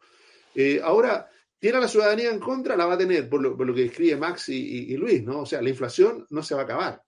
Eh, 0.54 0.80
ahora, 0.84 1.28
¿tiene 1.60 1.78
a 1.78 1.82
la 1.82 1.88
ciudadanía 1.88 2.32
en 2.32 2.40
contra? 2.40 2.76
La 2.76 2.86
va 2.86 2.94
a 2.94 2.98
tener, 2.98 3.30
por 3.30 3.42
lo, 3.42 3.74
que 3.74 3.86
escribe 3.86 4.16
Max 4.18 4.50
y, 4.50 4.96
Luis, 4.98 5.24
¿no? 5.24 5.42
O 5.42 5.46
sea, 5.46 5.62
la 5.62 5.70
inflación 5.70 6.26
no 6.30 6.44
se 6.44 6.56
va 6.56 6.62
a 6.62 6.64
acabar. 6.64 7.04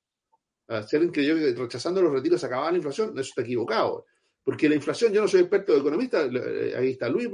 Si 0.88 0.96
alguien 0.96 1.12
creyó 1.12 1.36
que 1.36 1.54
rechazando 1.54 2.02
los 2.02 2.14
retiros 2.14 2.40
se 2.40 2.46
acababa 2.46 2.72
la 2.72 2.78
inflación, 2.78 3.12
eso 3.12 3.30
está 3.30 3.42
equivocado. 3.42 4.06
Porque 4.44 4.70
la 4.70 4.76
inflación, 4.76 5.14
yo 5.14 5.22
no 5.22 5.28
soy 5.28 5.42
experto 5.42 5.74
de 5.74 5.80
economista, 5.80 6.24
eh, 6.26 6.74
ahí 6.76 6.92
está 6.92 7.10
Luis, 7.10 7.30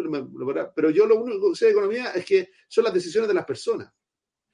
pero 0.76 0.90
yo 0.90 1.06
lo 1.06 1.22
único 1.22 1.52
que 1.52 1.56
sé 1.56 1.66
de 1.66 1.72
economía 1.72 2.12
es 2.12 2.26
que 2.26 2.50
son 2.68 2.84
las 2.84 2.94
decisiones 2.94 3.28
de 3.28 3.34
las 3.34 3.46
personas. 3.46 3.90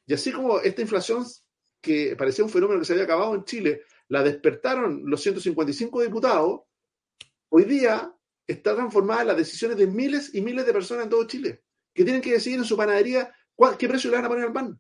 Y 0.06 0.14
así 0.14 0.32
como 0.32 0.60
esta 0.60 0.82
inflación, 0.82 1.26
que 1.82 2.16
parecía 2.16 2.44
un 2.44 2.52
fenómeno 2.52 2.80
que 2.80 2.86
se 2.86 2.94
había 2.94 3.06
acabado 3.06 3.34
en 3.34 3.46
Chile, 3.46 3.84
la 4.10 4.22
despertaron 4.24 5.04
los 5.06 5.22
155 5.22 6.02
diputados, 6.02 6.62
hoy 7.50 7.64
día 7.64 8.14
está 8.46 8.76
transformada 8.76 9.22
en 9.22 9.28
las 9.30 9.38
decisiones 9.38 9.78
de 9.78 9.88
miles 9.88 10.36
y 10.36 10.42
miles 10.42 10.66
de 10.66 10.74
personas 10.74 11.06
en 11.06 11.10
todo 11.10 11.26
Chile, 11.26 11.64
que 11.94 12.04
tienen 12.04 12.22
que 12.22 12.32
decidir 12.32 12.60
en 12.60 12.66
su 12.66 12.78
panadería 12.78 13.34
qué 13.78 13.88
precio 13.88 14.10
le 14.10 14.18
van 14.18 14.26
a 14.26 14.30
poner 14.30 14.46
al 14.46 14.54
pan, 14.54 14.80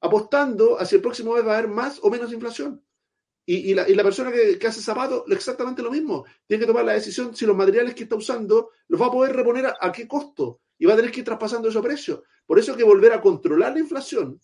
apostando 0.00 0.80
hacia 0.80 0.96
el 0.96 1.02
próximo 1.02 1.34
mes 1.34 1.46
va 1.46 1.54
a 1.54 1.58
haber 1.58 1.70
más 1.70 1.98
o 2.02 2.10
menos 2.10 2.32
inflación. 2.32 2.82
Y, 3.44 3.74
la, 3.74 4.04
persona 4.04 4.30
que, 4.30 4.66
hace 4.66 4.80
zapatos, 4.80 5.24
exactamente 5.28 5.82
lo 5.82 5.90
mismo. 5.90 6.24
Tiene 6.46 6.60
que 6.60 6.66
tomar 6.66 6.84
la 6.84 6.92
decisión 6.92 7.34
si 7.34 7.44
los 7.44 7.56
materiales 7.56 7.94
que 7.94 8.04
está 8.04 8.14
usando 8.14 8.70
los 8.86 9.00
va 9.00 9.06
a 9.06 9.10
poder 9.10 9.34
reponer 9.34 9.66
a, 9.66 9.76
a 9.80 9.90
qué 9.90 10.06
costo 10.06 10.60
y 10.78 10.86
va 10.86 10.92
a 10.92 10.96
tener 10.96 11.10
que 11.10 11.20
ir 11.20 11.26
traspasando 11.26 11.68
esos 11.68 11.82
precios. 11.82 12.20
Por 12.46 12.60
eso 12.60 12.76
que 12.76 12.84
volver 12.84 13.12
a 13.12 13.20
controlar 13.20 13.72
la 13.72 13.80
inflación 13.80 14.40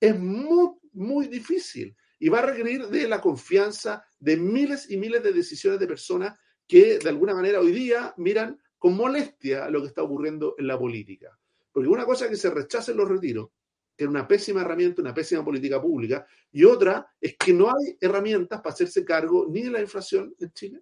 es 0.00 0.18
muy, 0.18 0.70
muy 0.92 1.26
difícil 1.26 1.96
y 2.18 2.28
va 2.28 2.38
a 2.38 2.42
requerir 2.42 2.86
de 2.86 3.08
la 3.08 3.20
confianza 3.20 4.04
de 4.18 4.36
miles 4.36 4.90
y 4.90 4.96
miles 4.96 5.22
de 5.22 5.32
decisiones 5.32 5.80
de 5.80 5.86
personas 5.86 6.38
que 6.66 6.98
de 6.98 7.08
alguna 7.08 7.34
manera 7.34 7.60
hoy 7.60 7.72
día 7.72 8.14
miran 8.16 8.60
con 8.78 8.96
molestia 8.96 9.68
lo 9.70 9.80
que 9.82 9.88
está 9.88 10.02
ocurriendo 10.02 10.54
en 10.58 10.68
la 10.68 10.78
política. 10.78 11.36
Porque 11.76 11.90
una 11.90 12.06
cosa 12.06 12.24
es 12.24 12.30
que 12.30 12.36
se 12.38 12.48
rechacen 12.48 12.96
los 12.96 13.06
retiros, 13.06 13.50
que 13.94 14.04
es 14.04 14.08
una 14.08 14.26
pésima 14.26 14.62
herramienta, 14.62 15.02
una 15.02 15.12
pésima 15.12 15.44
política 15.44 15.78
pública, 15.78 16.26
y 16.50 16.64
otra 16.64 17.06
es 17.20 17.36
que 17.36 17.52
no 17.52 17.68
hay 17.68 17.98
herramientas 18.00 18.62
para 18.62 18.72
hacerse 18.72 19.04
cargo 19.04 19.46
ni 19.46 19.60
de 19.60 19.70
la 19.72 19.82
inflación 19.82 20.34
en 20.38 20.52
Chile, 20.54 20.80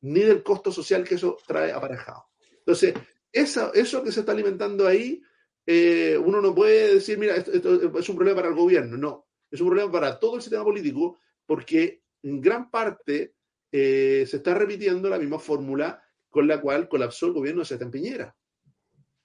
ni 0.00 0.18
del 0.18 0.42
costo 0.42 0.72
social 0.72 1.04
que 1.04 1.14
eso 1.14 1.36
trae 1.46 1.70
aparejado. 1.70 2.24
Entonces, 2.58 2.92
eso, 3.30 3.72
eso 3.72 4.02
que 4.02 4.10
se 4.10 4.18
está 4.18 4.32
alimentando 4.32 4.84
ahí, 4.84 5.22
eh, 5.64 6.18
uno 6.20 6.40
no 6.40 6.52
puede 6.52 6.94
decir, 6.94 7.16
mira, 7.16 7.36
esto, 7.36 7.52
esto 7.52 8.00
es 8.00 8.08
un 8.08 8.16
problema 8.16 8.38
para 8.38 8.48
el 8.48 8.56
gobierno, 8.56 8.96
no, 8.96 9.28
es 9.48 9.60
un 9.60 9.68
problema 9.68 9.92
para 9.92 10.18
todo 10.18 10.34
el 10.34 10.42
sistema 10.42 10.64
político, 10.64 11.20
porque 11.46 12.02
en 12.24 12.40
gran 12.40 12.68
parte 12.68 13.36
eh, 13.70 14.24
se 14.26 14.38
está 14.38 14.54
repitiendo 14.54 15.08
la 15.08 15.20
misma 15.20 15.38
fórmula 15.38 16.02
con 16.28 16.48
la 16.48 16.60
cual 16.60 16.88
colapsó 16.88 17.26
el 17.26 17.32
gobierno 17.32 17.60
de 17.60 17.66
Sebastián 17.66 17.92
Piñera. 17.92 18.36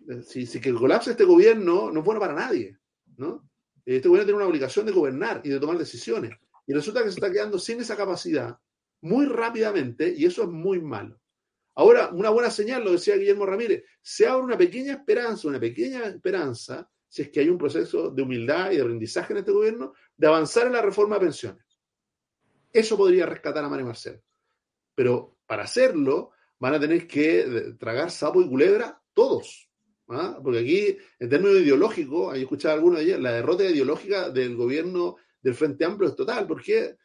Eh, 0.09 0.21
si, 0.23 0.59
que 0.59 0.73
colapse 0.73 1.11
este 1.11 1.23
gobierno 1.23 1.91
no 1.91 1.99
es 1.99 2.05
bueno 2.05 2.19
para 2.19 2.33
nadie, 2.33 2.77
¿no? 3.17 3.49
Este 3.85 4.07
gobierno 4.07 4.25
tiene 4.25 4.37
una 4.37 4.47
obligación 4.47 4.85
de 4.85 4.91
gobernar 4.91 5.41
y 5.43 5.49
de 5.49 5.59
tomar 5.59 5.77
decisiones. 5.77 6.31
Y 6.67 6.73
resulta 6.73 7.03
que 7.03 7.09
se 7.09 7.15
está 7.15 7.31
quedando 7.31 7.59
sin 7.59 7.81
esa 7.81 7.97
capacidad 7.97 8.57
muy 9.01 9.25
rápidamente 9.25 10.13
y 10.15 10.25
eso 10.25 10.43
es 10.43 10.49
muy 10.49 10.79
malo. 10.79 11.19
Ahora, 11.75 12.09
una 12.11 12.29
buena 12.29 12.51
señal, 12.51 12.83
lo 12.83 12.91
decía 12.91 13.15
Guillermo 13.15 13.45
Ramírez, 13.45 13.83
se 14.01 14.27
abre 14.27 14.43
una 14.43 14.57
pequeña 14.57 14.93
esperanza, 14.93 15.47
una 15.47 15.59
pequeña 15.59 16.03
esperanza, 16.05 16.89
si 17.07 17.23
es 17.23 17.29
que 17.29 17.39
hay 17.39 17.49
un 17.49 17.57
proceso 17.57 18.11
de 18.11 18.21
humildad 18.21 18.71
y 18.71 18.75
de 18.75 18.81
aprendizaje 18.81 19.33
en 19.33 19.39
este 19.39 19.51
gobierno, 19.51 19.93
de 20.15 20.27
avanzar 20.27 20.67
en 20.67 20.73
la 20.73 20.81
reforma 20.81 21.15
de 21.15 21.21
pensiones. 21.21 21.65
Eso 22.71 22.97
podría 22.97 23.25
rescatar 23.25 23.63
a 23.63 23.69
Mario 23.69 23.87
Marcelo. 23.87 24.21
Pero 24.95 25.37
para 25.45 25.63
hacerlo 25.63 26.31
van 26.59 26.75
a 26.75 26.79
tener 26.79 27.07
que 27.07 27.75
tragar 27.79 28.11
sapo 28.11 28.41
y 28.41 28.47
culebra 28.47 29.01
todos. 29.13 29.70
¿Ah? 30.13 30.39
Porque 30.43 30.59
aquí, 30.59 30.97
en 31.19 31.29
términos 31.29 31.59
ideológicos, 31.61 32.33
hay 32.33 32.41
escuchado 32.41 32.75
algunos 32.75 32.99
de 32.99 33.05
ellos, 33.05 33.19
la 33.19 33.33
derrota 33.33 33.63
ideológica 33.63 34.29
del 34.29 34.55
gobierno 34.55 35.17
del 35.41 35.55
Frente 35.55 35.85
Amplio 35.85 36.09
es 36.09 36.15
total. 36.15 36.47
¿Por 36.47 36.61
qué? 36.61 36.97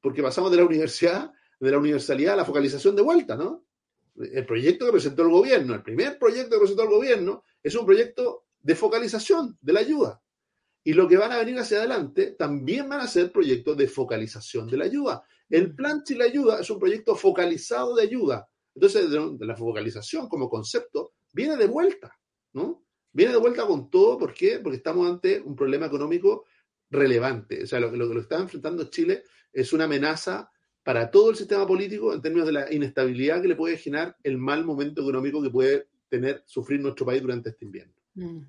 Porque 0.00 0.22
pasamos 0.22 0.50
de 0.50 0.58
la 0.58 0.64
universidad 0.64 1.32
de 1.60 1.70
la 1.70 1.78
universalidad 1.78 2.34
a 2.34 2.38
la 2.38 2.44
focalización 2.44 2.94
de 2.94 3.02
vuelta, 3.02 3.36
¿no? 3.36 3.66
El 4.16 4.46
proyecto 4.46 4.86
que 4.86 4.92
presentó 4.92 5.22
el 5.22 5.28
gobierno, 5.28 5.74
el 5.74 5.82
primer 5.82 6.18
proyecto 6.18 6.56
que 6.56 6.60
presentó 6.60 6.82
el 6.82 6.88
gobierno, 6.88 7.44
es 7.62 7.74
un 7.74 7.86
proyecto 7.86 8.46
de 8.60 8.74
focalización 8.74 9.56
de 9.60 9.72
la 9.72 9.80
ayuda. 9.80 10.20
Y 10.84 10.92
lo 10.92 11.06
que 11.06 11.16
van 11.16 11.32
a 11.32 11.38
venir 11.38 11.58
hacia 11.58 11.78
adelante 11.78 12.32
también 12.32 12.88
van 12.88 13.00
a 13.00 13.06
ser 13.06 13.30
proyectos 13.30 13.76
de 13.76 13.88
focalización 13.88 14.66
de 14.68 14.76
la 14.76 14.84
ayuda. 14.86 15.24
El 15.48 15.74
plan 15.74 16.02
Chile 16.02 16.24
Ayuda 16.24 16.60
es 16.60 16.70
un 16.70 16.78
proyecto 16.78 17.14
focalizado 17.14 17.94
de 17.94 18.02
ayuda. 18.02 18.48
Entonces, 18.74 19.10
de 19.10 19.46
la 19.46 19.56
focalización 19.56 20.28
como 20.28 20.48
concepto 20.48 21.12
viene 21.32 21.56
de 21.56 21.66
vuelta, 21.66 22.17
¿no? 22.52 22.84
Viene 23.12 23.32
de 23.32 23.38
vuelta 23.38 23.66
con 23.66 23.90
todo, 23.90 24.18
¿por 24.18 24.34
qué? 24.34 24.58
Porque 24.58 24.76
estamos 24.76 25.08
ante 25.08 25.40
un 25.40 25.56
problema 25.56 25.86
económico 25.86 26.44
relevante. 26.90 27.64
O 27.64 27.66
sea, 27.66 27.80
lo, 27.80 27.90
que 27.90 27.96
lo 27.96 28.20
está 28.20 28.38
enfrentando 28.38 28.90
Chile 28.90 29.24
es 29.52 29.72
una 29.72 29.84
amenaza 29.84 30.50
para 30.82 31.10
todo 31.10 31.30
el 31.30 31.36
sistema 31.36 31.66
político 31.66 32.14
en 32.14 32.22
términos 32.22 32.46
de 32.46 32.52
la 32.52 32.72
inestabilidad 32.72 33.42
que 33.42 33.48
le 33.48 33.56
puede 33.56 33.76
generar 33.76 34.16
el 34.22 34.38
mal 34.38 34.64
momento 34.64 35.02
económico 35.02 35.42
que 35.42 35.50
puede 35.50 35.88
tener, 36.08 36.42
sufrir 36.46 36.80
nuestro 36.80 37.04
país 37.04 37.20
durante 37.20 37.50
este 37.50 37.64
invierno. 37.64 37.94
Mm. 38.14 38.40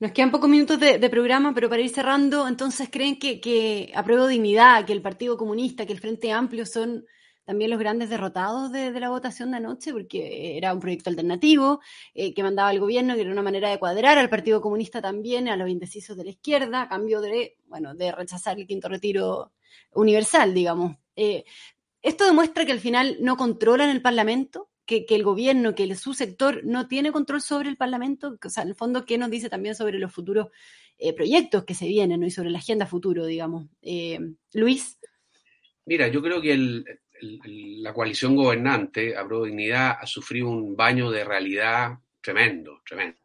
Nos 0.00 0.10
quedan 0.10 0.32
pocos 0.32 0.50
minutos 0.50 0.80
de, 0.80 1.08
programa, 1.08 1.54
pero 1.54 1.68
para 1.68 1.80
ir 1.80 1.88
cerrando, 1.88 2.48
entonces, 2.48 2.88
¿creen 2.90 3.20
que, 3.20 3.40
que 3.40 3.92
apruebo 3.94 4.26
dignidad, 4.26 4.84
que 4.84 4.92
el 4.92 5.00
Partido 5.00 5.36
Comunista, 5.36 5.86
que 5.86 5.92
el 5.92 6.00
Frente 6.00 6.32
Amplio 6.32 6.66
son 6.66 7.06
también 7.44 7.70
los 7.70 7.78
grandes 7.78 8.08
derrotados 8.08 8.70
de, 8.70 8.92
la 8.98 9.08
votación 9.08 9.50
de 9.50 9.56
anoche, 9.56 9.92
porque 9.92 10.56
era 10.56 10.72
un 10.72 10.80
proyecto 10.80 11.10
alternativo 11.10 11.80
eh, 12.14 12.34
que 12.34 12.42
mandaba 12.42 12.70
el 12.70 12.80
gobierno, 12.80 13.14
que 13.14 13.22
era 13.22 13.32
una 13.32 13.42
manera 13.42 13.70
de 13.70 13.78
cuadrar 13.78 14.18
al 14.18 14.28
Partido 14.28 14.60
Comunista 14.60 15.02
también, 15.02 15.48
a 15.48 15.56
los 15.56 15.68
indecisos 15.68 16.16
de 16.16 16.24
la 16.24 16.30
izquierda, 16.30 16.82
a 16.82 16.88
cambio 16.88 17.20
de, 17.20 17.56
bueno, 17.66 17.94
de 17.94 18.12
rechazar 18.12 18.58
el 18.58 18.66
quinto 18.66 18.88
retiro 18.88 19.52
universal, 19.92 20.54
digamos. 20.54 20.96
Eh, 21.16 21.44
esto 22.00 22.24
demuestra 22.24 22.64
que 22.64 22.72
al 22.72 22.80
final 22.80 23.16
no 23.20 23.36
controlan 23.36 23.90
el 23.90 24.02
Parlamento, 24.02 24.68
que, 24.84 25.06
el 25.08 25.22
gobierno, 25.22 25.74
que 25.74 25.94
su 25.94 26.12
sector 26.12 26.62
no 26.64 26.86
tiene 26.86 27.12
control 27.12 27.40
sobre 27.40 27.68
el 27.70 27.76
Parlamento, 27.76 28.36
o 28.44 28.48
sea, 28.50 28.62
en 28.62 28.70
el 28.70 28.74
fondo, 28.74 29.04
¿qué 29.04 29.16
nos 29.16 29.30
dice 29.30 29.48
también 29.48 29.74
sobre 29.74 29.98
los 29.98 30.12
futuros 30.12 30.48
eh, 30.98 31.14
proyectos 31.14 31.64
que 31.64 31.74
se 31.74 31.86
vienen 31.86 32.22
y 32.22 32.30
sobre 32.30 32.50
la 32.50 32.58
agenda 32.58 32.86
futuro, 32.86 33.24
digamos? 33.24 33.68
Luis. 34.52 34.98
Mira, 35.86 36.08
yo 36.08 36.22
creo 36.22 36.40
que 36.40 36.84
la 37.22 37.94
coalición 37.94 38.34
gobernante, 38.34 39.16
a 39.16 39.24
Dignidad, 39.24 39.98
ha 40.00 40.06
sufrido 40.06 40.48
un 40.48 40.76
baño 40.76 41.10
de 41.10 41.24
realidad 41.24 41.98
tremendo, 42.20 42.82
tremendo. 42.84 43.18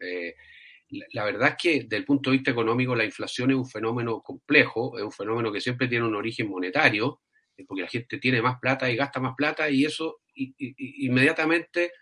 Eh, 0.00 0.34
la 1.12 1.24
verdad 1.24 1.50
es 1.50 1.56
que 1.56 1.82
desde 1.82 1.96
el 1.96 2.04
punto 2.04 2.30
de 2.30 2.36
vista 2.36 2.52
económico 2.52 2.94
la 2.94 3.04
inflación 3.04 3.50
es 3.50 3.56
un 3.56 3.68
fenómeno 3.68 4.20
complejo, 4.22 4.96
es 4.96 5.04
un 5.04 5.12
fenómeno 5.12 5.50
que 5.50 5.60
siempre 5.60 5.88
tiene 5.88 6.06
un 6.06 6.14
origen 6.14 6.48
monetario, 6.48 7.22
porque 7.66 7.82
la 7.82 7.88
gente 7.88 8.18
tiene 8.18 8.42
más 8.42 8.58
plata 8.60 8.88
y 8.90 8.96
gasta 8.96 9.18
más 9.18 9.34
plata 9.34 9.68
y 9.68 9.84
eso 9.84 10.20
inmediatamente 10.34 11.92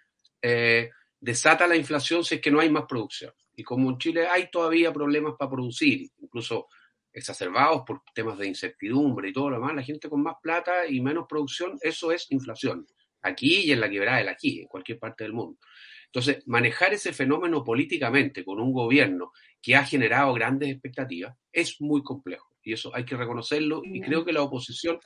eh, 0.42 0.90
desata 1.20 1.66
la 1.66 1.76
inflación 1.76 2.24
si 2.24 2.36
es 2.36 2.40
que 2.40 2.50
no 2.50 2.60
hay 2.60 2.68
más 2.68 2.84
producción. 2.86 3.32
Y 3.56 3.62
como 3.62 3.88
en 3.90 3.98
Chile 3.98 4.26
hay 4.26 4.50
todavía 4.50 4.92
problemas 4.92 5.34
para 5.38 5.52
producir, 5.52 6.10
incluso 6.18 6.66
exacerbados 7.14 7.82
por 7.86 8.02
temas 8.14 8.36
de 8.36 8.48
incertidumbre 8.48 9.30
y 9.30 9.32
todo 9.32 9.50
lo 9.50 9.56
demás, 9.56 9.74
la 9.74 9.82
gente 9.82 10.10
con 10.10 10.22
más 10.22 10.34
plata 10.42 10.86
y 10.86 11.00
menos 11.00 11.26
producción, 11.26 11.78
eso 11.80 12.12
es 12.12 12.26
inflación. 12.30 12.86
Aquí 13.22 13.62
y 13.62 13.72
en 13.72 13.80
la 13.80 13.88
quebrada 13.88 14.18
del 14.18 14.28
aquí, 14.28 14.60
en 14.60 14.66
cualquier 14.66 14.98
parte 14.98 15.24
del 15.24 15.32
mundo. 15.32 15.58
Entonces, 16.06 16.46
manejar 16.46 16.92
ese 16.92 17.12
fenómeno 17.12 17.64
políticamente 17.64 18.44
con 18.44 18.60
un 18.60 18.72
gobierno 18.72 19.32
que 19.62 19.74
ha 19.74 19.84
generado 19.84 20.34
grandes 20.34 20.70
expectativas 20.70 21.34
es 21.50 21.80
muy 21.80 22.02
complejo. 22.02 22.50
Y 22.62 22.74
eso 22.74 22.94
hay 22.94 23.04
que 23.04 23.16
reconocerlo. 23.16 23.82
Y 23.84 24.00
creo 24.00 24.24
que 24.24 24.32
la 24.32 24.42
oposición 24.42 25.00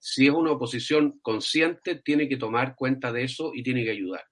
si 0.00 0.26
es 0.26 0.32
una 0.32 0.52
oposición 0.52 1.20
consciente, 1.20 1.96
tiene 1.96 2.26
que 2.26 2.38
tomar 2.38 2.74
cuenta 2.74 3.12
de 3.12 3.24
eso 3.24 3.52
y 3.54 3.62
tiene 3.62 3.84
que 3.84 3.90
ayudar. 3.90 4.24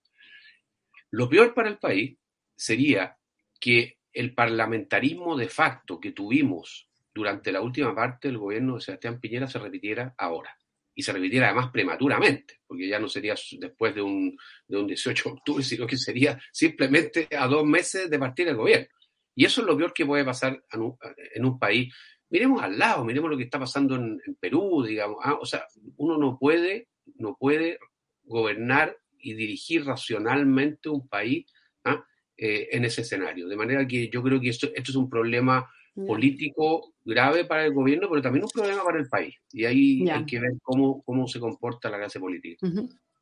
Lo 1.11 1.29
peor 1.29 1.55
para 1.55 1.69
el 1.69 1.79
país 1.79 2.17
sería 2.57 3.17
que 3.61 3.99
el 4.13 4.35
parlamentarismo 4.35 5.37
de 5.37 5.49
facto 5.49 6.01
que 6.01 6.13
tuvimos 6.13 6.88
durante 7.19 7.53
la 7.53 7.61
última 7.61 7.95
parte 7.95 8.29
del 8.29 8.39
gobierno 8.39 8.77
de 8.77 8.81
Sebastián 8.81 9.21
Piñera 9.21 9.47
se 9.47 9.59
repitiera 9.59 10.15
ahora. 10.17 10.57
Y 10.95 11.03
se 11.03 11.13
repitiera 11.13 11.47
además 11.47 11.71
prematuramente, 11.71 12.61
porque 12.67 12.89
ya 12.89 12.99
no 12.99 13.09
sería 13.09 13.35
después 13.59 13.95
de 13.95 14.03
un, 14.03 14.37
de 14.67 14.77
un 14.79 14.87
18 14.87 15.23
de 15.25 15.31
octubre, 15.31 15.63
sino 15.65 15.87
que 15.87 15.97
sería 15.97 16.41
simplemente 16.53 17.29
a 17.37 17.47
dos 17.47 17.65
meses 17.65 18.09
de 18.11 18.19
partir 18.19 18.49
el 18.49 18.57
gobierno. 18.57 18.89
Y 19.35 19.45
eso 19.45 19.61
es 19.61 19.67
lo 19.69 19.77
peor 19.77 19.93
que 19.93 20.07
puede 20.07 20.25
pasar 20.25 20.61
en 20.73 21.45
un 21.45 21.59
país 21.59 21.95
miremos 22.31 22.63
al 22.63 22.79
lado, 22.79 23.05
miremos 23.05 23.31
lo 23.31 23.37
que 23.37 23.45
está 23.45 23.59
pasando 23.59 23.97
en, 23.97 24.21
Perú, 24.41 24.85
digamos. 24.87 25.19
¿ah? 25.23 25.35
O 25.41 25.47
sea, 25.47 25.67
uno 25.97 26.19
no 26.19 26.39
puede, 26.39 26.89
no 27.17 27.37
puede 27.39 27.79
gobernar 28.25 28.97
y 29.19 29.35
dirigir 29.35 29.85
racionalmente 29.85 30.89
un 30.89 31.09
país 31.09 31.47
¿ah? 31.85 32.05
eh, 32.37 32.69
en 32.73 32.85
ese 32.85 33.03
escenario. 33.03 33.49
De 33.49 33.57
manera 33.57 33.87
que 33.87 34.09
yo 34.09 34.23
creo 34.23 34.41
que 34.41 34.51
esto, 34.51 34.69
esto 34.75 34.93
es 34.93 34.97
un 34.97 35.09
problema 35.09 35.71
político 36.07 36.95
grave 37.05 37.45
para 37.45 37.65
el 37.65 37.73
gobierno, 37.73 38.09
pero 38.09 38.23
también 38.23 38.45
un 38.45 38.51
problema 38.51 38.85
para 38.85 38.99
el 38.99 39.09
país. 39.09 39.35
Y 39.53 39.65
ahí 39.65 40.09
hay 40.09 40.25
que 40.25 40.39
ver 40.39 40.53
cómo, 40.63 41.03
cómo 41.03 41.27
se 41.27 41.41
comporta 41.41 41.91
la 41.91 41.99
clase 41.99 42.21
política. 42.21 42.67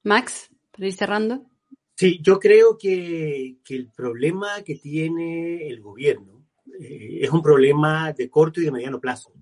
Max, 0.02 0.50
para 0.70 0.86
ir 0.86 0.92
cerrando. 0.92 1.46
Sí, 1.94 2.20
yo 2.22 2.38
creo 2.38 2.76
que, 2.76 3.56
que 3.64 3.74
el 3.74 3.88
problema 3.88 4.62
que 4.62 4.74
tiene 4.74 5.66
el 5.66 5.80
gobierno 5.80 6.44
eh, 6.78 7.20
es 7.22 7.30
un 7.30 7.42
problema 7.42 8.12
de 8.12 8.28
corto 8.28 8.60
y 8.60 8.64
de 8.64 8.72
mediano 8.72 9.00
plazo, 9.00 9.32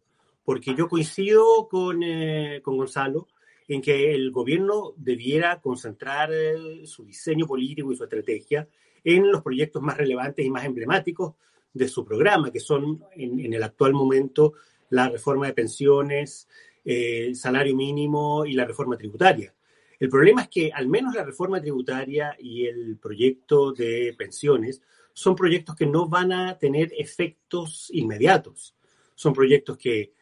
porque 0.45 0.75
yo 0.75 0.89
coincido 0.89 1.69
con, 1.69 2.03
eh, 2.03 2.61
con 2.63 2.77
Gonzalo 2.77 3.27
en 3.67 3.81
que 3.81 4.15
el 4.15 4.31
gobierno 4.31 4.93
debiera 4.97 5.61
concentrar 5.61 6.31
eh, 6.33 6.87
su 6.87 7.05
diseño 7.05 7.47
político 7.47 7.91
y 7.91 7.97
su 7.97 8.05
estrategia 8.05 8.69
en 9.03 9.31
los 9.31 9.43
proyectos 9.43 9.83
más 9.83 9.97
relevantes 9.97 10.45
y 10.45 10.51
más 10.51 10.65
emblemáticos 10.65 11.35
de 11.75 11.89
su 11.89 12.05
programa, 12.05 12.51
que 12.51 12.61
son 12.61 13.05
en, 13.15 13.53
el 13.53 13.63
actual 13.63 13.93
momento 13.93 14.55
la 14.91 15.09
reforma 15.09 15.47
de 15.47 15.53
pensiones, 15.53 16.49
el 16.85 17.35
salario 17.35 17.75
mínimo 17.75 18.47
y 18.47 18.53
la 18.53 18.65
reforma 18.65 18.97
tributaria. 18.97 19.53
El 19.99 20.09
problema 20.09 20.43
es 20.43 20.49
que 20.49 20.73
al 20.73 20.87
menos 20.87 21.15
la 21.15 21.25
reforma 21.25 21.61
tributaria 21.61 22.37
y 22.39 22.67
el 22.67 22.97
proyecto 22.99 23.73
de 23.73 24.15
pensiones 24.17 24.83
son 25.13 25.35
proyectos 25.35 25.77
que 25.77 25.87
no 25.87 26.09
van 26.09 26.33
a 26.33 26.59
tener 26.59 26.93
efectos 26.97 27.89
inmediatos. 27.93 28.75
Son 29.15 29.33
proyectos 29.33 29.77
que 29.77 30.13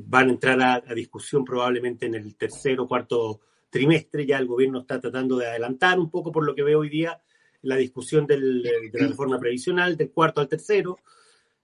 van 0.00 0.28
a 0.28 0.32
entrar 0.32 0.60
a, 0.60 0.94
discusión 0.94 1.44
probablemente 1.44 2.06
en 2.06 2.14
el 2.14 2.36
tercer 2.36 2.80
o 2.80 2.88
cuarto 2.88 3.40
trimestre. 3.70 4.26
Ya 4.26 4.38
el 4.38 4.46
gobierno 4.46 4.80
está 4.80 5.00
tratando 5.00 5.36
de 5.36 5.46
adelantar 5.46 5.98
un 5.98 6.10
poco, 6.10 6.32
por 6.32 6.44
lo 6.44 6.54
que 6.54 6.62
veo 6.62 6.80
hoy 6.80 6.88
día, 6.88 7.20
la 7.62 7.76
discusión 7.76 8.26
de 8.26 8.38
la 8.38 9.06
reforma 9.08 9.38
previsional 9.38 9.96
del 9.96 10.10
cuarto 10.10 10.40
al 10.40 10.48
tercero. 10.48 10.98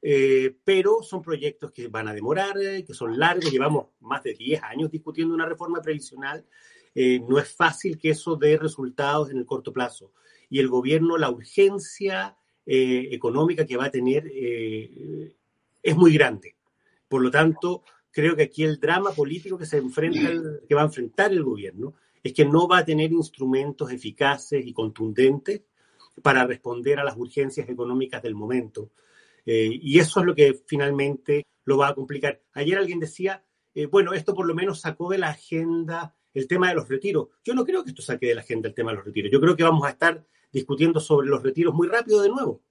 Eh, 0.01 0.55
pero 0.65 1.03
son 1.03 1.23
proyectos 1.23 1.73
que 1.73 1.89
van 1.89 2.07
a 2.07 2.15
demorar, 2.15 2.57
eh, 2.59 2.85
que 2.85 2.95
son 2.95 3.19
largos. 3.19 3.51
Llevamos 3.51 3.89
más 4.01 4.23
de 4.23 4.35
10 4.35 4.63
años 4.63 4.91
discutiendo 4.91 5.35
una 5.35 5.47
reforma 5.47 5.83
previsional. 5.83 6.45
Eh, 6.95 7.21
no 7.29 7.39
es 7.39 7.55
fácil 7.55 7.99
que 7.99 8.11
eso 8.11 8.37
dé 8.37 8.57
resultados 8.57 9.31
en 9.31 9.39
el 9.39 9.47
corto 9.47 9.73
plazo. 9.73 10.13
Y 10.51 10.61
el 10.61 10.69
gobierno, 10.69 11.19
la 11.19 11.31
urgencia 11.31 12.37
eh, 12.67 13.09
económica 13.13 13.65
que 13.65 13.77
va 13.77 13.87
a 13.87 13.91
tener 13.91 14.31
eh, 14.35 15.35
es 15.83 15.97
muy 15.97 16.13
grande. 16.13 16.57
Por 17.09 17.23
lo 17.23 17.31
tanto, 17.31 17.83
creo 18.11 18.37
que 18.37 18.43
aquí 18.43 18.65
el 18.65 18.79
drama 18.79 19.13
político 19.13 19.57
que 19.57 19.65
se 19.65 19.79
enfrenta, 19.79 20.29
que 20.69 20.75
va 20.75 20.83
a 20.83 20.87
enfrentar 20.87 21.33
el 21.33 21.45
gobierno, 21.45 21.95
es 22.23 22.33
que 22.33 22.45
no 22.45 22.69
va 22.69 22.79
a 22.79 22.85
tener 22.85 23.13
instrumentos 23.13 23.91
eficaces 23.91 24.67
y 24.67 24.73
contundentes 24.73 25.63
para 26.23 26.47
responder 26.47 26.99
a 26.99 27.05
las 27.05 27.17
urgencias 27.17 27.69
económicas 27.69 28.23
del 28.23 28.35
momento. 28.35 28.91
Eh, 29.47 29.71
y 29.73 29.99
eso 29.99 30.21
es 30.21 30.27
lo 30.27 30.35
que 30.35 30.61
finalmente 30.67 31.47
lo 31.65 31.79
va 31.79 31.89
a 31.89 31.95
complicar. 31.95 32.43
Ayer 32.53 32.79
alguien 32.79 33.01
decía, 33.01 33.45
bueno, 33.91 34.13
esto 34.13 34.35
por 34.35 34.47
lo 34.47 34.55
menos 34.55 34.81
sacó 34.81 35.09
de 35.09 35.19
la 35.19 35.29
agenda 35.29 36.17
el 36.35 36.47
tema 36.47 36.69
de 36.69 36.75
los 36.75 36.89
retiros. 36.89 37.29
Yo 37.45 37.55
no 37.55 37.65
creo 37.65 37.85
que 37.85 37.91
esto 37.91 38.03
saque 38.03 38.27
de 38.27 38.35
la 38.35 38.41
agenda 38.41 38.69
el 38.69 38.75
tema 38.75 38.91
de 38.91 38.97
los 38.97 39.07
retiros. 39.07 39.31
Yo 39.31 39.41
creo 39.41 39.57
que 39.57 39.63
vamos 39.63 39.87
a 39.87 39.91
estar 39.91 40.27
discutiendo 40.53 41.01
sobre 41.01 41.29
los 41.29 41.43
retiros 41.43 41.75
muy 41.75 41.89
rápido 41.89 42.23
de 42.23 42.29
nuevo, 42.29 42.63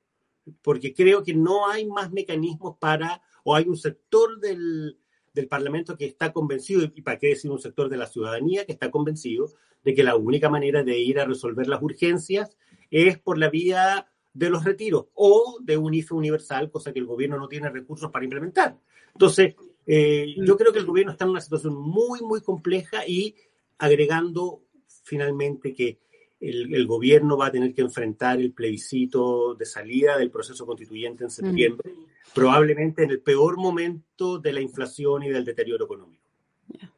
porque 0.61 0.93
creo 0.93 1.23
que 1.23 1.33
no 1.33 1.67
hay 1.69 1.85
más 1.85 2.11
mecanismos 2.11 2.77
para, 2.79 3.21
o 3.43 3.55
hay 3.55 3.65
un 3.67 3.77
sector 3.77 4.39
del, 4.39 4.99
del 5.33 5.47
Parlamento 5.47 5.97
que 5.97 6.05
está 6.05 6.33
convencido, 6.33 6.83
y 6.83 7.01
para 7.01 7.19
qué 7.19 7.27
decir 7.27 7.51
un 7.51 7.59
sector 7.59 7.89
de 7.89 7.97
la 7.97 8.07
ciudadanía 8.07 8.65
que 8.65 8.71
está 8.71 8.89
convencido 8.91 9.51
de 9.83 9.93
que 9.93 10.03
la 10.03 10.15
única 10.15 10.49
manera 10.49 10.83
de 10.83 10.97
ir 10.97 11.19
a 11.19 11.25
resolver 11.25 11.67
las 11.67 11.81
urgencias 11.81 12.57
es 12.91 13.17
por 13.19 13.37
la 13.37 13.49
vía 13.49 14.07
de 14.33 14.49
los 14.49 14.63
retiros 14.63 15.05
o 15.15 15.57
de 15.61 15.77
un 15.77 15.93
IFE 15.93 16.13
universal, 16.13 16.69
cosa 16.69 16.93
que 16.93 16.99
el 16.99 17.05
gobierno 17.05 17.37
no 17.37 17.47
tiene 17.47 17.69
recursos 17.69 18.11
para 18.11 18.25
implementar. 18.25 18.77
Entonces, 19.13 19.55
eh, 19.85 20.35
yo 20.37 20.57
creo 20.57 20.71
que 20.71 20.79
el 20.79 20.85
gobierno 20.85 21.11
está 21.11 21.25
en 21.25 21.31
una 21.31 21.41
situación 21.41 21.75
muy, 21.75 22.21
muy 22.21 22.41
compleja 22.41 23.07
y 23.07 23.35
agregando 23.79 24.61
finalmente 25.03 25.73
que 25.73 25.97
el, 26.39 26.85
gobierno 26.85 27.35
va 27.35 27.47
a 27.47 27.51
tener 27.51 27.73
que 27.73 27.81
enfrentar 27.81 28.39
el 28.39 28.51
plebiscito 28.51 29.55
de 29.55 29.65
salida 29.65 30.17
del 30.17 30.29
proceso 30.29 30.67
constituyente 30.67 31.23
en 31.23 31.31
septiembre, 31.31 31.93
probablemente 32.33 33.03
en 33.03 33.09
el 33.09 33.21
peor 33.21 33.57
momento 33.57 34.37
de 34.37 34.53
la 34.53 34.61
inflación 34.61 35.23
y 35.23 35.29
del 35.29 35.45
deterioro 35.45 35.85
económico. 35.85 36.23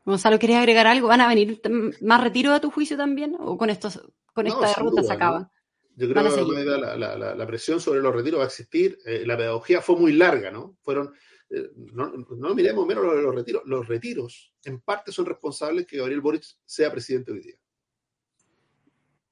Gonzalo, 0.04 0.40
¿querías 0.40 0.60
agregar 0.60 0.88
algo? 0.88 1.08
¿Van 1.08 1.22
a 1.22 1.28
venir 1.28 1.62
más 2.02 2.22
retiro 2.22 2.52
a 2.52 2.60
tu 2.60 2.72
juicio 2.72 2.98
también? 2.98 3.38
¿O 3.40 3.58
con, 3.58 3.70
estos, 3.70 4.02
con 4.34 4.48
esta 4.48 4.68
derrota 4.68 5.04
se 5.04 5.14
acaba? 5.14 5.52
Yo 6.00 6.08
creo 6.08 6.24
que 6.24 6.64
la, 6.64 6.96
la, 6.96 7.36
la, 7.36 7.46
presión 7.48 7.82
sobre 7.82 8.00
los 8.00 8.16
retiros 8.16 8.40
va 8.40 8.46
a 8.46 8.48
existir. 8.48 8.98
Eh, 9.06 9.24
la 9.26 9.36
pedagogía 9.36 9.82
fue 9.82 9.98
muy 9.98 10.14
larga, 10.14 10.50
¿no? 10.50 10.78
Fueron, 10.82 11.14
eh, 11.50 11.72
no, 11.76 12.10
no, 12.10 12.56
miremos 12.56 12.88
menos 12.88 13.04
los 13.04 13.36
retiros. 13.36 13.64
Los 13.66 13.86
retiros, 13.86 14.54
en 14.64 14.80
parte, 14.80 15.12
son 15.12 15.26
responsables 15.26 15.86
que 15.86 15.98
Gabriel 15.98 16.22
Boric 16.22 16.46
sea 16.64 16.90
presidente 16.90 17.34
hoy 17.34 17.42
día. 17.42 17.56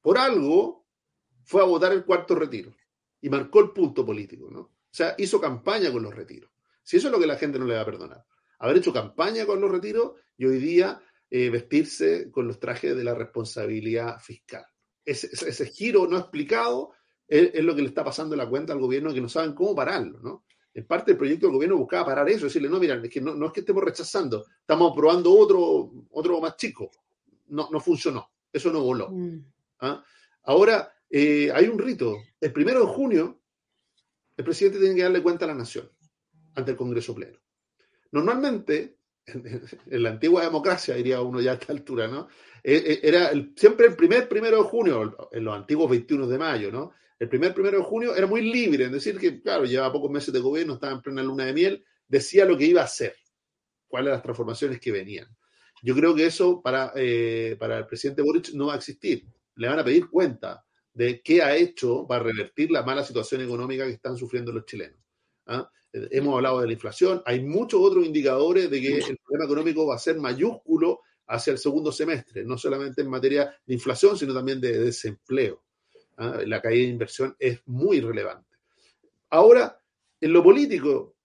Por 0.01 0.17
algo, 0.17 0.85
fue 1.45 1.61
a 1.61 1.65
votar 1.65 1.93
el 1.93 2.03
cuarto 2.03 2.35
retiro 2.35 2.75
y 3.21 3.29
marcó 3.29 3.61
el 3.61 3.71
punto 3.71 4.05
político, 4.05 4.49
¿no? 4.51 4.59
O 4.59 4.73
sea, 4.91 5.15
hizo 5.17 5.39
campaña 5.39 5.89
con 5.89 6.03
los 6.03 6.13
retiros. 6.13 6.51
Si 6.83 6.97
eso 6.97 7.07
es 7.07 7.13
lo 7.13 7.19
que 7.19 7.27
la 7.27 7.37
gente 7.37 7.59
no 7.59 7.65
le 7.65 7.75
va 7.75 7.81
a 7.81 7.85
perdonar. 7.85 8.25
Haber 8.59 8.75
hecho 8.75 8.91
campaña 8.91 9.45
con 9.45 9.61
los 9.61 9.71
retiros 9.71 10.15
y 10.35 10.47
hoy 10.47 10.57
día 10.57 11.01
eh, 11.29 11.49
vestirse 11.49 12.29
con 12.29 12.45
los 12.45 12.59
trajes 12.59 12.93
de 12.93 13.05
la 13.05 13.13
responsabilidad 13.13 14.19
fiscal. 14.19 14.65
Ese, 15.07 15.27
ese, 15.31 15.65
giro 15.67 16.05
no 16.05 16.17
explicado 16.17 16.91
es, 17.29 17.63
lo 17.63 17.73
que 17.73 17.81
le 17.81 17.87
está 17.87 18.03
pasando 18.03 18.35
en 18.35 18.39
la 18.39 18.49
cuenta 18.49 18.73
al 18.73 18.79
gobierno 18.79 19.13
que 19.13 19.21
no 19.21 19.29
saben 19.29 19.53
cómo 19.53 19.73
pararlo, 19.73 20.19
¿no? 20.19 20.43
En 20.73 20.85
parte 20.85 21.11
el 21.11 21.17
proyecto 21.17 21.47
del 21.47 21.55
gobierno 21.55 21.77
buscaba 21.77 22.07
parar 22.07 22.29
eso, 22.29 22.45
decirle, 22.45 22.67
no, 22.67 22.77
mira, 22.77 22.99
es 23.01 23.09
que 23.09 23.21
no, 23.21 23.45
es 23.45 23.53
que 23.53 23.61
estemos 23.61 23.83
rechazando, 23.83 24.45
estamos 24.59 24.93
probando 24.93 25.33
otro, 25.33 25.91
otro 26.11 26.41
más 26.41 26.57
chico. 26.57 26.91
No, 27.47 27.69
no 27.71 27.79
funcionó, 27.79 28.29
eso 28.51 28.69
no 28.71 28.83
voló. 28.83 29.09
Mm. 29.09 29.45
¿Ah? 29.79 30.03
Ahora, 30.43 30.93
eh, 31.09 31.49
hay 31.53 31.67
un 31.67 31.79
rito. 31.79 32.17
El 32.41 32.51
primero 32.51 32.81
de 32.81 32.87
junio, 32.87 33.39
el 34.35 34.43
presidente 34.43 34.79
tiene 34.79 34.95
que 34.95 35.03
darle 35.03 35.23
cuenta 35.23 35.45
a 35.45 35.47
la 35.47 35.55
nación 35.55 35.89
ante 36.55 36.71
el 36.71 36.77
Congreso 36.77 37.15
Pleno. 37.15 37.39
Normalmente, 38.11 38.96
en, 39.91 40.03
la 40.03 40.09
antigua 40.09 40.43
democracia, 40.43 40.95
diría 40.95 41.21
uno 41.21 41.41
ya 41.41 41.51
a 41.51 41.53
esta 41.55 41.73
altura, 41.73 42.07
¿no? 42.07 42.27
Eh, 42.63 42.83
eh, 42.85 42.99
era 43.03 43.31
siempre 43.55 43.87
el 43.87 43.95
primer 43.95 44.27
primero 44.29 44.57
de 44.57 44.63
junio, 44.63 45.29
en 45.31 45.43
los 45.43 45.55
antiguos 45.55 45.89
21 45.89 46.27
de 46.27 46.37
mayo, 46.37 46.71
¿no? 46.71 46.93
El 47.19 47.27
primer 47.29 47.53
primero 47.53 47.79
de 47.79 47.83
junio 47.83 48.15
era 48.15 48.27
muy 48.27 48.41
libre, 48.41 48.85
en 48.85 48.91
decir 48.91 49.17
que, 49.17 49.41
claro, 49.41 49.65
llevaba 49.65 49.93
pocos 49.93 50.11
meses 50.11 50.33
de 50.33 50.39
gobierno, 50.39 50.75
estaba 50.75 50.93
en 50.93 51.01
plena 51.01 51.23
luna 51.23 51.45
de 51.45 51.53
miel, 51.53 51.85
decía 52.07 52.45
lo 52.45 52.57
que 52.57 52.65
iba 52.65 52.81
a 52.81 52.85
hacer, 52.85 53.15
cuáles 53.87 54.11
las 54.11 54.21
transformaciones 54.21 54.79
que 54.79 54.91
venían. 54.91 55.27
Yo 55.83 55.95
creo 55.95 56.15
que 56.15 56.25
eso 56.25 56.61
para, 56.61 56.93
para 57.59 57.77
el 57.79 57.85
presidente 57.87 58.21
Boric 58.21 58.51
no 58.53 58.67
va 58.67 58.73
a 58.73 58.77
existir. 58.77 59.25
Le 59.55 59.67
van 59.67 59.79
a 59.79 59.83
pedir 59.83 60.09
cuenta 60.09 60.63
de 60.93 61.21
qué 61.21 61.43
ha 61.43 61.55
hecho 61.55 62.05
para 62.07 62.23
revertir 62.23 62.71
la 62.71 62.83
mala 62.83 63.03
situación 63.03 63.41
económica 63.41 63.85
que 63.85 63.91
están 63.91 64.17
sufriendo 64.17 64.51
los 64.51 64.65
chilenos. 64.65 64.99
¿ah? 65.45 65.69
Hemos 66.11 66.35
hablado 66.35 66.61
de 66.61 66.67
la 66.67 66.73
inflación, 66.73 67.21
hay 67.25 67.43
muchos 67.43 67.79
otros 67.81 68.05
indicadores 68.05 68.69
de 68.69 68.81
que 68.81 68.97
el 68.97 69.17
problema 69.17 69.45
económico 69.45 69.87
va 69.87 69.95
a 69.95 69.99
ser 69.99 70.17
mayúsculo 70.17 71.01
hacia 71.27 71.51
el 71.51 71.57
segundo 71.57 71.91
semestre, 71.91 72.43
no 72.43 72.57
solamente 72.57 73.01
en 73.01 73.09
materia 73.09 73.53
de 73.65 73.73
inflación, 73.73 74.17
sino 74.17 74.33
también 74.33 74.61
de 74.61 74.79
desempleo. 74.79 75.63
¿ah? 76.17 76.39
La 76.45 76.61
caída 76.61 76.83
de 76.83 76.91
inversión 76.91 77.35
es 77.37 77.61
muy 77.65 77.99
relevante. 77.99 78.57
Ahora, 79.29 79.81
en 80.21 80.33
lo 80.33 80.41
político, 80.43 81.15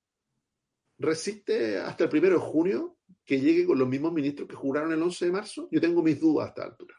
resiste 0.99 1.79
hasta 1.79 2.05
el 2.05 2.11
primero 2.11 2.35
de 2.35 2.41
junio 2.41 2.97
que 3.25 3.41
llegue 3.41 3.64
con 3.64 3.79
los 3.79 3.89
mismos 3.89 4.12
ministros 4.12 4.49
que 4.49 4.57
juraron 4.57 4.93
el 4.93 5.03
11 5.03 5.27
de 5.27 5.31
marzo. 5.33 5.68
Yo 5.70 5.81
tengo 5.81 6.03
mis 6.03 6.20
dudas 6.20 6.47
a 6.47 6.49
esta 6.49 6.64
altura. 6.64 6.97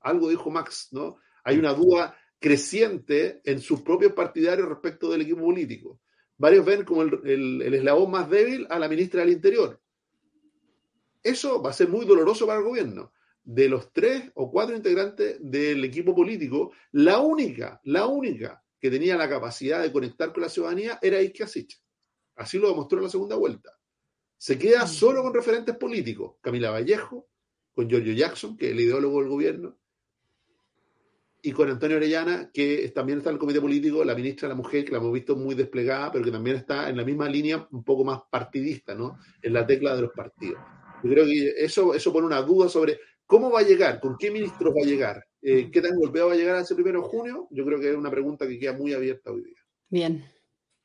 Algo 0.00 0.28
dijo 0.28 0.50
Max, 0.50 0.88
¿no? 0.92 1.18
hay 1.46 1.58
una 1.58 1.72
duda 1.72 2.16
creciente 2.40 3.40
en 3.44 3.60
sus 3.60 3.80
propios 3.82 4.12
partidarios 4.12 4.68
respecto 4.68 5.08
del 5.08 5.22
equipo 5.22 5.42
político. 5.42 6.00
Varios 6.38 6.64
ven 6.64 6.84
como 6.84 7.02
el, 7.02 7.62
eslabón 7.74 8.10
más 8.10 8.28
débil 8.28 8.66
a 8.68 8.78
la 8.78 8.88
ministra 8.88 9.20
del 9.20 9.32
Interior. 9.32 9.80
Eso 11.22 11.62
va 11.62 11.70
a 11.70 11.74
ser 11.74 11.88
muy 11.88 12.04
doloroso 12.04 12.46
para 12.46 12.58
el 12.58 12.64
gobierno. 12.64 13.12
De 13.42 13.68
los 13.68 13.92
tres 13.92 14.30
o 14.34 14.50
cuatro 14.50 14.76
integrantes 14.76 15.38
del 15.40 15.84
equipo 15.84 16.14
político, 16.14 16.72
la 16.92 17.20
única, 17.20 17.80
la 17.84 18.06
única 18.06 18.62
que 18.80 18.90
tenía 18.90 19.16
la 19.16 19.28
capacidad 19.28 19.82
de 19.82 19.92
conectar 19.92 20.32
con 20.32 20.42
la 20.42 20.48
ciudadanía 20.48 20.98
era 21.00 21.18
Asich. 21.18 21.80
Así 22.34 22.58
lo 22.58 22.68
demostró 22.68 22.98
en 22.98 23.04
la 23.04 23.10
segunda 23.10 23.36
vuelta. 23.36 23.76
Se 24.36 24.58
queda 24.58 24.84
mm. 24.84 24.88
solo 24.88 25.22
con 25.22 25.32
referentes 25.32 25.76
políticos. 25.76 26.36
Camila 26.40 26.70
Vallejo, 26.70 27.28
con 27.74 27.88
Giorgio 27.88 28.12
Jackson, 28.12 28.56
que 28.56 28.66
es 28.66 28.72
el 28.72 28.80
ideólogo 28.80 29.20
del 29.20 29.30
gobierno, 29.30 29.78
y 31.46 31.52
con 31.52 31.70
Antonio 31.70 31.98
Orellana, 31.98 32.50
que 32.52 32.90
también 32.92 33.18
está 33.18 33.30
en 33.30 33.34
el 33.34 33.38
comité 33.38 33.60
político, 33.60 34.04
la 34.04 34.16
ministra 34.16 34.48
de 34.48 34.54
la 34.54 34.60
Mujer, 34.60 34.84
que 34.84 34.90
la 34.90 34.98
hemos 34.98 35.12
visto 35.12 35.36
muy 35.36 35.54
desplegada, 35.54 36.10
pero 36.10 36.24
que 36.24 36.32
también 36.32 36.56
está 36.56 36.90
en 36.90 36.96
la 36.96 37.04
misma 37.04 37.28
línea, 37.28 37.68
un 37.70 37.84
poco 37.84 38.02
más 38.02 38.18
partidista, 38.28 38.96
¿no? 38.96 39.16
En 39.40 39.52
la 39.52 39.64
tecla 39.64 39.94
de 39.94 40.02
los 40.02 40.10
partidos. 40.10 40.58
Yo 41.04 41.10
creo 41.10 41.24
que 41.24 41.52
eso, 41.56 41.94
eso 41.94 42.12
pone 42.12 42.26
una 42.26 42.42
duda 42.42 42.68
sobre 42.68 42.98
cómo 43.26 43.48
va 43.48 43.60
a 43.60 43.62
llegar, 43.62 44.00
con 44.00 44.16
qué 44.18 44.32
ministros 44.32 44.74
va 44.74 44.82
a 44.82 44.86
llegar, 44.86 45.24
eh, 45.40 45.70
qué 45.70 45.80
tan 45.80 45.94
golpeado 45.94 46.30
va 46.30 46.34
a 46.34 46.36
llegar 46.36 46.56
a 46.56 46.62
ese 46.62 46.74
primero 46.74 47.02
de 47.02 47.06
junio. 47.06 47.46
Yo 47.52 47.64
creo 47.64 47.78
que 47.78 47.90
es 47.90 47.96
una 47.96 48.10
pregunta 48.10 48.48
que 48.48 48.58
queda 48.58 48.72
muy 48.72 48.92
abierta 48.92 49.30
hoy 49.30 49.44
día. 49.44 49.60
Bien, 49.88 50.24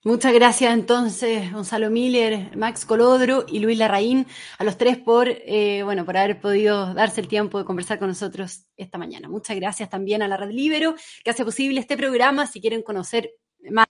Muchas 0.04 0.34
gracias 0.34 0.74
entonces, 0.74 1.54
Gonzalo 1.54 1.92
Miller, 1.92 2.58
Max 2.58 2.86
Colodro 2.86 3.46
y 3.48 3.60
Luis 3.60 3.78
Larraín, 3.78 4.26
a 4.58 4.64
los 4.64 4.76
tres 4.76 4.98
por, 4.98 5.28
eh, 5.30 5.84
bueno, 5.84 6.06
por 6.06 6.18
haber 6.18 6.42
podido 6.42 6.96
darse 6.96 7.22
el 7.22 7.28
tiempo 7.28 7.60
de 7.60 7.66
conversar 7.66 8.00
con 8.00 8.08
nosotros 8.08 8.66
esta 8.78 8.98
mañana. 8.98 9.30
Muchas 9.30 9.56
gracias 9.58 9.92
también 9.92 10.24
a 10.24 10.28
la 10.28 10.38
Red 10.38 10.50
Libero, 10.50 10.96
que 11.24 11.30
hace 11.30 11.46
posible 11.46 11.80
este 11.80 11.98
programa. 11.98 12.48
Si 12.48 12.60
quieren 12.60 12.82
conocer 12.82 13.30
más. 13.70 13.86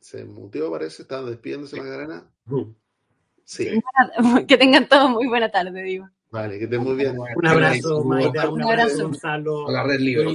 Se 0.00 0.26
muteó, 0.26 0.70
parece, 0.70 1.02
estaban 1.02 1.24
despidiéndose, 1.24 1.78
Magdalena. 1.78 2.30
Sí. 3.44 3.80
Que 4.46 4.58
tengan 4.58 4.86
todos 4.86 5.08
muy 5.08 5.26
buena 5.26 5.50
tarde, 5.50 5.82
digo. 5.82 6.06
Vale, 6.30 6.58
que 6.58 6.64
estén 6.64 6.82
muy 6.82 6.94
bien. 6.94 7.16
Un 7.18 7.46
abrazo, 7.46 8.04
Maida. 8.04 8.48
Un, 8.48 8.62
abrazo, 8.62 9.02
Gonzalo. 9.02 9.68
A 9.68 9.72
la 9.72 9.82
red 9.82 9.98
libre. 9.98 10.26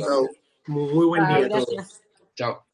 Muy, 0.68 1.06
buen 1.06 1.26
día 1.28 1.38
a 1.38 1.50
todos. 1.50 2.02
Chao. 2.36 2.66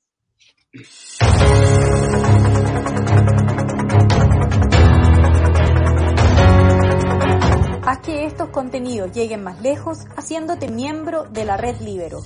Haz 7.83 7.99
que 7.99 8.25
estos 8.25 8.49
contenidos 8.49 9.11
lleguen 9.11 9.43
más 9.43 9.61
lejos 9.61 9.99
haciéndote 10.15 10.69
miembro 10.69 11.25
de 11.25 11.45
la 11.45 11.57
red 11.57 11.79
Libero. 11.81 12.21